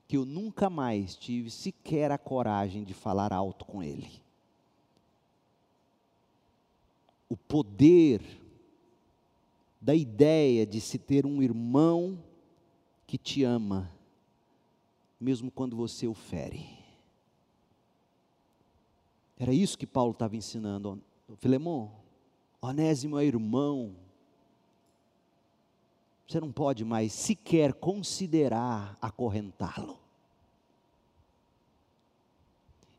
que 0.07 0.17
eu 0.17 0.25
nunca 0.25 0.69
mais 0.69 1.15
tive 1.15 1.51
sequer 1.51 2.11
a 2.11 2.19
coragem 2.19 2.83
de 2.83 2.93
falar 2.93 3.33
alto 3.33 3.65
com 3.65 3.81
ele. 3.81 4.11
O 7.29 7.37
poder 7.37 8.21
da 9.81 9.95
ideia 9.95 10.67
de 10.67 10.81
se 10.81 10.99
ter 10.99 11.25
um 11.25 11.41
irmão 11.41 12.19
que 13.07 13.17
te 13.17 13.45
ama, 13.45 13.91
mesmo 15.21 15.51
quando 15.51 15.77
você 15.77 16.09
o 16.09 16.15
fere. 16.15 16.67
Era 19.39 19.53
isso 19.53 19.79
que 19.79 19.87
Paulo 19.87 20.11
estava 20.11 20.35
ensinando. 20.35 21.01
Filemão, 21.37 21.99
Onésimo 22.61 23.19
é 23.19 23.25
irmão. 23.25 23.97
Você 26.27 26.39
não 26.39 26.53
pode 26.53 26.85
mais 26.85 27.13
sequer 27.13 27.75
considerar 27.75 28.97
acorrentá-lo. 29.01 29.99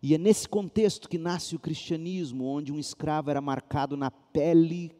E 0.01 0.15
é 0.15 0.17
nesse 0.17 0.49
contexto 0.49 1.07
que 1.07 1.17
nasce 1.17 1.55
o 1.55 1.59
cristianismo, 1.59 2.45
onde 2.45 2.71
um 2.71 2.79
escravo 2.79 3.29
era 3.29 3.39
marcado 3.39 3.95
na 3.95 4.09
pele 4.09 4.91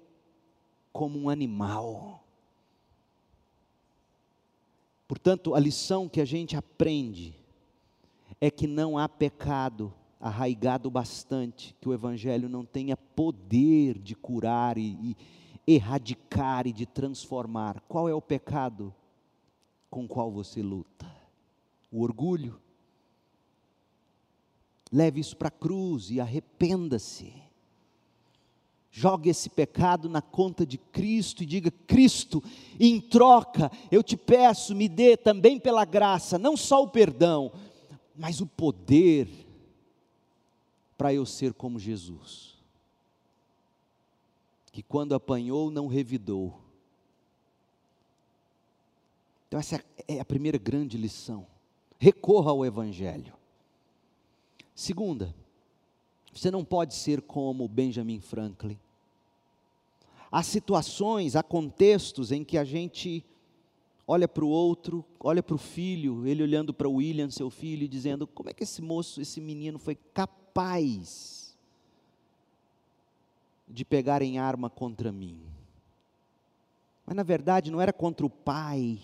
como 0.94 1.18
um 1.18 1.28
animal. 1.28 2.24
Portanto, 5.08 5.56
a 5.56 5.60
lição 5.60 6.08
que 6.08 6.22
a 6.22 6.26
gente 6.26 6.56
aprende 6.56 7.36
é 8.40 8.52
que 8.52 8.68
não 8.68 8.98
há 8.98 9.10
pecado 9.10 9.94
arraigado 10.22 10.92
bastante 10.92 11.76
que 11.82 11.90
o 11.90 11.94
Evangelho 11.94 12.48
não 12.48 12.64
tenha 12.64 12.96
poder 12.96 13.98
de 13.98 14.16
curar 14.16 14.78
e, 14.78 15.16
e 15.66 15.74
erradicar 15.74 16.68
e 16.68 16.72
de 16.72 16.86
transformar. 16.86 17.82
Qual 17.88 18.08
é 18.08 18.14
o 18.14 18.22
pecado 18.22 18.94
com 19.90 20.08
qual 20.08 20.32
você 20.32 20.62
luta? 20.62 21.12
O 21.92 22.04
orgulho? 22.04 22.62
Leve 24.92 25.20
isso 25.20 25.36
para 25.36 25.48
a 25.48 25.52
cruz 25.52 26.12
e 26.12 26.20
arrependa-se. 26.20 27.34
Jogue 28.92 29.30
esse 29.30 29.50
pecado 29.50 30.10
na 30.10 30.22
conta 30.22 30.66
de 30.66 30.78
Cristo 30.78 31.42
e 31.42 31.46
diga: 31.46 31.72
Cristo, 31.88 32.44
em 32.80 33.00
troca, 33.00 33.72
eu 33.90 34.04
te 34.04 34.18
peço, 34.18 34.76
me 34.76 34.90
dê 34.90 35.16
também 35.16 35.58
pela 35.58 35.86
graça, 35.86 36.38
não 36.38 36.58
só 36.58 36.84
o 36.84 36.90
perdão, 36.90 37.54
mas 38.16 38.42
o 38.42 38.46
poder 38.46 39.51
para 41.02 41.12
eu 41.12 41.26
ser 41.26 41.52
como 41.52 41.80
Jesus, 41.80 42.54
que 44.72 44.84
quando 44.84 45.16
apanhou 45.16 45.72
não 45.72 45.88
revidou. 45.88 46.62
Então, 49.48 49.60
essa 49.60 49.84
é 50.08 50.20
a 50.20 50.24
primeira 50.26 50.60
grande 50.60 51.00
lição. 51.00 51.48
Recorra 51.98 52.52
ao 52.52 52.64
Evangelho. 52.64 53.34
Segunda, 54.76 55.34
você 56.32 56.52
não 56.52 56.64
pode 56.64 56.94
ser 56.94 57.24
como 57.24 57.68
Benjamin 57.68 58.20
Franklin. 58.20 58.78
Há 60.32 60.44
situações, 60.44 61.36
há 61.36 61.42
contextos 61.42 62.32
em 62.32 62.44
que 62.44 62.60
a 62.60 62.64
gente 62.64 63.26
olha 64.08 64.28
para 64.28 64.46
o 64.46 64.50
outro, 64.50 65.04
olha 65.20 65.42
para 65.42 65.56
o 65.56 65.58
filho, 65.58 66.28
ele 66.28 66.44
olhando 66.44 66.72
para 66.72 66.88
o 66.88 66.98
William, 66.98 67.32
seu 67.32 67.50
filho, 67.50 67.86
e 67.86 67.88
dizendo: 67.88 68.28
como 68.28 68.52
é 68.52 68.54
que 68.54 68.62
esse 68.62 68.84
moço, 68.84 69.20
esse 69.20 69.42
menino 69.42 69.80
foi 69.80 69.96
capaz 69.96 70.41
capaz 70.52 71.56
de 73.66 73.86
pegarem 73.86 74.38
arma 74.38 74.70
contra 74.70 75.12
mim. 75.12 75.40
Mas 77.06 77.16
na 77.16 77.24
verdade 77.24 77.72
não 77.72 77.80
era 77.80 77.94
contra 77.94 78.26
o 78.26 78.30
pai, 78.30 79.00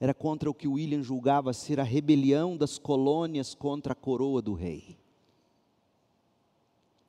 era 0.00 0.12
contra 0.12 0.50
o 0.50 0.54
que 0.54 0.66
William 0.66 1.02
julgava 1.02 1.52
ser 1.52 1.78
a 1.78 1.84
rebelião 1.84 2.56
das 2.56 2.76
colônias 2.76 3.54
contra 3.54 3.92
a 3.92 3.96
coroa 3.96 4.42
do 4.42 4.52
rei. 4.52 4.98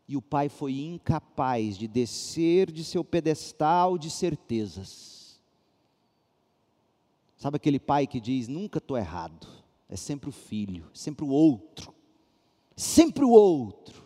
E 0.07 0.15
o 0.15 0.21
pai 0.21 0.47
foi 0.47 0.79
incapaz 0.79 1.75
de 1.75 1.87
descer 1.87 2.71
de 2.71 2.83
seu 2.83 3.03
pedestal 3.03 3.97
de 3.97 4.11
certezas. 4.11 5.41
Sabe 7.35 7.55
aquele 7.55 7.79
pai 7.79 8.05
que 8.05 8.19
diz: 8.19 8.47
nunca 8.47 8.77
estou 8.77 8.95
errado, 8.95 9.47
é 9.89 9.95
sempre 9.95 10.29
o 10.29 10.31
filho, 10.31 10.87
sempre 10.93 11.25
o 11.25 11.29
outro, 11.29 11.94
sempre 12.75 13.23
o 13.23 13.29
outro. 13.29 14.03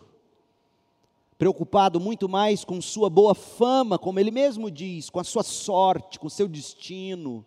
Preocupado 1.36 1.98
muito 1.98 2.28
mais 2.28 2.64
com 2.64 2.80
sua 2.80 3.08
boa 3.08 3.34
fama, 3.34 3.98
como 3.98 4.20
ele 4.20 4.30
mesmo 4.30 4.70
diz, 4.70 5.08
com 5.08 5.18
a 5.18 5.24
sua 5.24 5.42
sorte, 5.42 6.18
com 6.18 6.28
seu 6.28 6.46
destino, 6.46 7.46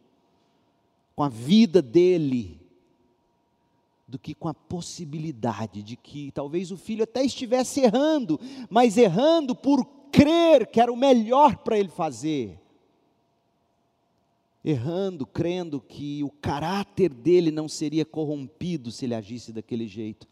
com 1.16 1.24
a 1.24 1.30
vida 1.30 1.82
dele, 1.82 2.60
do 4.08 4.18
que 4.18 4.34
com 4.34 4.48
a 4.48 4.54
possibilidade 4.54 5.84
de 5.84 5.96
que 5.96 6.32
talvez 6.32 6.72
o 6.72 6.78
filho 6.78 7.04
até 7.04 7.24
estivesse 7.24 7.82
errando, 7.82 8.40
mas 8.70 8.98
errando 8.98 9.56
por 9.56 9.86
crer 10.12 10.68
que 10.68 10.80
era 10.80 10.92
o 10.92 10.98
melhor 10.98 11.58
para 11.58 11.78
ele 11.78 11.90
fazer. 11.90 12.60
Errando, 14.66 15.26
crendo 15.26 15.82
que 15.82 16.24
o 16.24 16.30
caráter 16.30 17.14
dele 17.14 17.52
não 17.52 17.68
seria 17.68 18.06
corrompido 18.06 18.92
se 18.92 19.06
ele 19.06 19.16
agisse 19.16 19.52
daquele 19.52 19.88
jeito. 19.88 20.28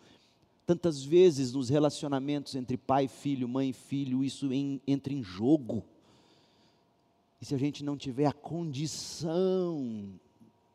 Tantas 0.66 1.04
vezes 1.04 1.54
nos 1.54 1.70
relacionamentos 1.70 2.56
entre 2.56 2.78
pai 2.78 3.08
filho, 3.08 3.48
mãe 3.48 3.74
filho, 3.74 4.24
isso 4.24 4.52
em, 4.54 4.82
entra 4.88 5.12
em 5.12 5.24
jogo. 5.24 5.84
E 7.42 7.46
se 7.46 7.56
a 7.56 7.58
gente 7.58 7.84
não 7.84 7.98
tiver 7.98 8.28
a 8.28 8.34
condição 8.34 10.14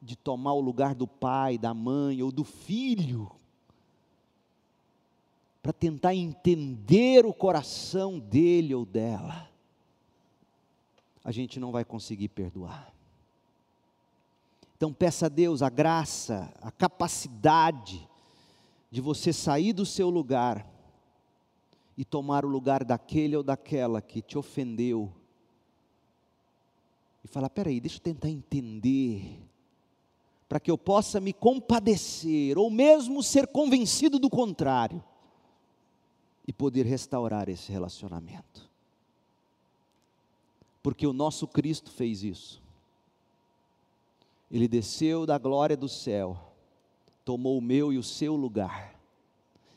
de 0.03 0.16
tomar 0.16 0.53
o 0.53 0.61
lugar 0.61 0.95
do 0.95 1.07
pai, 1.07 1.57
da 1.57 1.72
mãe 1.72 2.22
ou 2.22 2.30
do 2.30 2.45
filho, 2.45 3.30
para 5.62 5.72
tentar 5.72 6.14
entender 6.14 7.24
o 7.24 7.32
coração 7.32 8.18
dele 8.18 8.74
ou 8.74 8.84
dela, 8.84 9.49
a 11.24 11.32
gente 11.32 11.59
não 11.59 11.72
vai 11.72 11.84
conseguir 11.84 12.28
perdoar. 12.28 12.93
Então 14.76 14.93
peça 14.93 15.26
a 15.26 15.28
Deus 15.28 15.62
a 15.62 15.68
graça, 15.68 16.53
a 16.61 16.70
capacidade 16.70 18.07
de 18.91 19.01
você 19.01 19.32
sair 19.32 19.72
do 19.72 19.84
seu 19.84 20.09
lugar 20.11 20.66
e 21.97 22.05
tomar 22.05 22.45
o 22.45 22.49
lugar 22.49 22.84
daquele 22.84 23.37
ou 23.37 23.43
daquela 23.43 24.03
que 24.03 24.20
te 24.20 24.37
ofendeu. 24.37 25.12
E 27.24 27.28
falar: 27.28 27.51
peraí, 27.51 27.80
deixa 27.80 27.97
eu 27.97 28.03
tentar 28.03 28.28
entender 28.28 29.43
para 30.49 30.61
que 30.61 30.70
eu 30.70 30.78
possa 30.78 31.20
me 31.20 31.32
compadecer, 31.32 32.57
ou 32.57 32.70
mesmo 32.70 33.22
ser 33.22 33.49
convencido 33.49 34.18
do 34.18 34.30
contrário, 34.30 35.03
e 36.47 36.53
poder 36.53 36.87
restaurar 36.87 37.49
esse 37.49 37.72
relacionamento. 37.72 38.70
Porque 40.82 41.05
o 41.05 41.12
nosso 41.12 41.49
Cristo 41.49 41.91
fez 41.91 42.22
isso. 42.22 42.62
Ele 44.49 44.68
desceu 44.68 45.26
da 45.26 45.37
glória 45.37 45.76
do 45.76 45.89
céu, 45.89 46.55
tomou 47.26 47.58
o 47.58 47.60
meu 47.60 47.92
e 47.92 47.98
o 47.98 48.04
seu 48.04 48.36
lugar, 48.36 48.94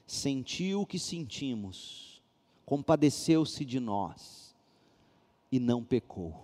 sentiu 0.05 0.81
o 0.81 0.85
que 0.85 0.99
sentimos, 0.99 2.21
compadeceu-se 2.63 3.65
de 3.65 3.79
nós 3.79 4.55
e 5.51 5.59
não 5.59 5.83
pecou. 5.83 6.35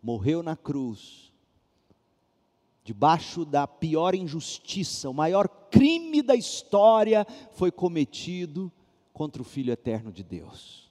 Morreu 0.00 0.44
na 0.44 0.56
cruz 0.56 1.32
debaixo 2.84 3.44
da 3.44 3.66
pior 3.66 4.14
injustiça, 4.14 5.10
o 5.10 5.14
maior 5.14 5.48
crime 5.48 6.22
da 6.22 6.36
história 6.36 7.26
foi 7.54 7.72
cometido 7.72 8.70
contra 9.12 9.42
o 9.42 9.44
Filho 9.44 9.72
eterno 9.72 10.12
de 10.12 10.22
Deus. 10.22 10.88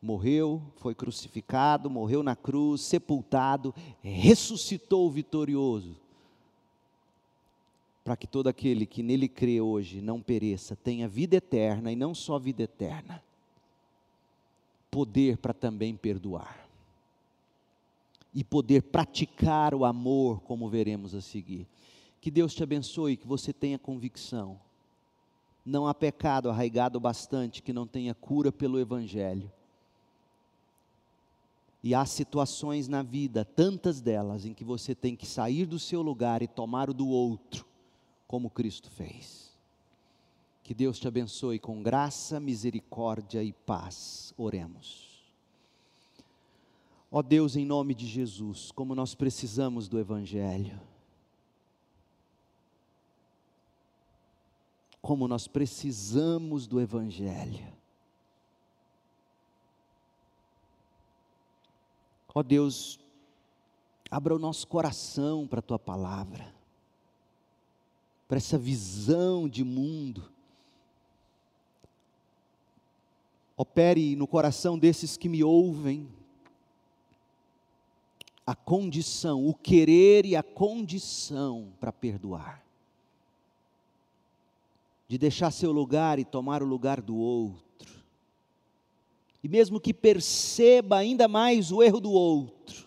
Morreu, 0.00 0.62
foi 0.76 0.94
crucificado, 0.94 1.90
morreu 1.90 2.22
na 2.22 2.34
cruz, 2.34 2.80
sepultado, 2.80 3.74
ressuscitou 4.02 5.10
vitorioso, 5.10 6.02
para 8.04 8.16
que 8.16 8.26
todo 8.26 8.48
aquele 8.48 8.84
que 8.84 9.02
nele 9.02 9.26
crê 9.26 9.62
hoje 9.62 10.02
não 10.02 10.20
pereça, 10.20 10.76
tenha 10.76 11.08
vida 11.08 11.36
eterna 11.36 11.90
e 11.90 11.96
não 11.96 12.14
só 12.14 12.38
vida 12.38 12.62
eterna, 12.62 13.22
poder 14.90 15.38
para 15.38 15.54
também 15.54 15.96
perdoar 15.96 16.68
e 18.34 18.44
poder 18.44 18.82
praticar 18.82 19.74
o 19.74 19.84
amor, 19.84 20.40
como 20.40 20.68
veremos 20.68 21.14
a 21.14 21.20
seguir. 21.20 21.66
Que 22.20 22.30
Deus 22.30 22.54
te 22.54 22.62
abençoe, 22.62 23.16
que 23.16 23.26
você 23.26 23.52
tenha 23.52 23.78
convicção. 23.78 24.58
Não 25.64 25.86
há 25.86 25.94
pecado 25.94 26.50
arraigado 26.50 26.98
bastante 26.98 27.62
que 27.62 27.72
não 27.72 27.86
tenha 27.86 28.12
cura 28.12 28.50
pelo 28.50 28.78
Evangelho. 28.78 29.50
E 31.82 31.94
há 31.94 32.04
situações 32.04 32.88
na 32.88 33.02
vida, 33.02 33.44
tantas 33.44 34.00
delas, 34.00 34.44
em 34.44 34.52
que 34.52 34.64
você 34.64 34.94
tem 34.94 35.14
que 35.14 35.26
sair 35.26 35.64
do 35.64 35.78
seu 35.78 36.02
lugar 36.02 36.42
e 36.42 36.48
tomar 36.48 36.90
o 36.90 36.94
do 36.94 37.06
outro, 37.06 37.64
como 38.34 38.50
Cristo 38.50 38.90
fez. 38.90 39.56
Que 40.64 40.74
Deus 40.74 40.98
te 40.98 41.06
abençoe 41.06 41.56
com 41.56 41.80
graça, 41.80 42.40
misericórdia 42.40 43.44
e 43.44 43.52
paz. 43.52 44.34
Oremos. 44.36 45.22
Ó 47.12 47.22
Deus, 47.22 47.54
em 47.54 47.64
nome 47.64 47.94
de 47.94 48.08
Jesus, 48.08 48.72
como 48.72 48.92
nós 48.92 49.14
precisamos 49.14 49.86
do 49.86 50.00
Evangelho. 50.00 50.80
Como 55.00 55.28
nós 55.28 55.46
precisamos 55.46 56.66
do 56.66 56.80
Evangelho. 56.80 57.72
Ó 62.34 62.42
Deus, 62.42 62.98
abra 64.10 64.34
o 64.34 64.40
nosso 64.40 64.66
coração 64.66 65.46
para 65.46 65.60
a 65.60 65.62
tua 65.62 65.78
palavra, 65.78 66.53
para 68.26 68.38
essa 68.38 68.58
visão 68.58 69.48
de 69.48 69.62
mundo. 69.62 70.30
Opere 73.56 74.16
no 74.16 74.26
coração 74.26 74.78
desses 74.78 75.16
que 75.16 75.28
me 75.28 75.44
ouvem, 75.44 76.08
a 78.46 78.54
condição, 78.54 79.46
o 79.46 79.54
querer 79.54 80.26
e 80.26 80.36
a 80.36 80.42
condição 80.42 81.72
para 81.80 81.92
perdoar. 81.92 82.62
De 85.08 85.16
deixar 85.16 85.50
seu 85.50 85.72
lugar 85.72 86.18
e 86.18 86.24
tomar 86.24 86.62
o 86.62 86.66
lugar 86.66 87.00
do 87.00 87.16
outro. 87.16 87.64
E 89.42 89.48
mesmo 89.48 89.80
que 89.80 89.94
perceba 89.94 90.96
ainda 90.96 91.28
mais 91.28 91.70
o 91.70 91.82
erro 91.82 92.00
do 92.00 92.10
outro, 92.10 92.83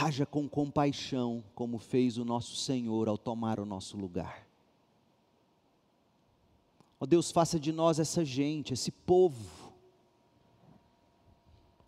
haja 0.00 0.24
com 0.24 0.48
compaixão, 0.48 1.44
como 1.54 1.78
fez 1.78 2.16
o 2.16 2.24
nosso 2.24 2.56
Senhor 2.56 3.08
ao 3.08 3.18
tomar 3.18 3.60
o 3.60 3.66
nosso 3.66 3.96
lugar. 3.96 4.46
Ó 6.98 7.06
Deus, 7.06 7.30
faça 7.30 7.60
de 7.60 7.72
nós 7.72 7.98
essa 7.98 8.24
gente, 8.24 8.72
esse 8.72 8.90
povo, 8.90 9.72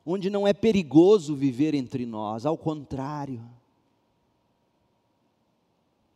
onde 0.04 0.28
não 0.28 0.46
é 0.46 0.52
perigoso 0.52 1.34
viver 1.34 1.74
entre 1.74 2.04
nós, 2.04 2.44
ao 2.44 2.58
contrário, 2.58 3.42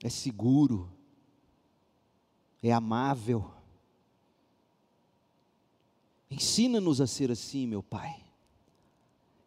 é 0.02 0.08
seguro, 0.08 0.90
é 2.62 2.72
amável. 2.72 3.50
Ensina-nos 6.30 7.00
a 7.00 7.06
ser 7.06 7.30
assim, 7.30 7.66
meu 7.66 7.82
Pai. 7.82 8.25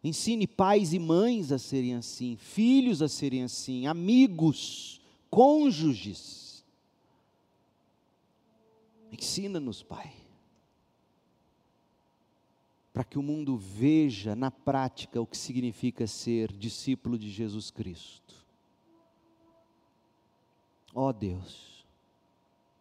Ensine 0.02 0.46
pais 0.46 0.92
e 0.92 0.98
mães 0.98 1.52
a 1.52 1.58
serem 1.58 1.94
assim, 1.94 2.36
filhos 2.36 3.02
a 3.02 3.08
serem 3.08 3.42
assim, 3.42 3.86
amigos, 3.86 5.00
cônjuges. 5.30 6.64
Ensina-nos, 9.12 9.82
Pai 9.82 10.20
para 12.92 13.04
que 13.04 13.18
o 13.18 13.22
mundo 13.22 13.56
veja 13.56 14.34
na 14.34 14.50
prática 14.50 15.20
o 15.20 15.26
que 15.26 15.36
significa 15.36 16.06
ser 16.06 16.52
discípulo 16.52 17.18
de 17.18 17.30
Jesus 17.30 17.70
Cristo. 17.70 18.34
Ó 20.94 21.08
oh 21.08 21.12
Deus, 21.12 21.86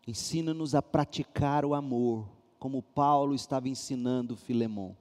ensina-nos 0.08 0.74
a 0.74 0.82
praticar 0.82 1.64
o 1.64 1.76
amor, 1.76 2.28
como 2.58 2.82
Paulo 2.82 3.36
estava 3.36 3.70
ensinando 3.70 4.36
Filemão. 4.36 4.98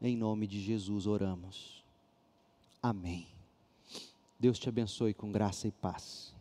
Em 0.00 0.16
nome 0.16 0.46
de 0.46 0.60
Jesus 0.60 1.06
oramos. 1.06 1.84
Amém. 2.82 3.26
Deus 4.38 4.58
te 4.58 4.68
abençoe 4.68 5.12
com 5.12 5.30
graça 5.30 5.68
e 5.68 5.70
paz. 5.70 6.34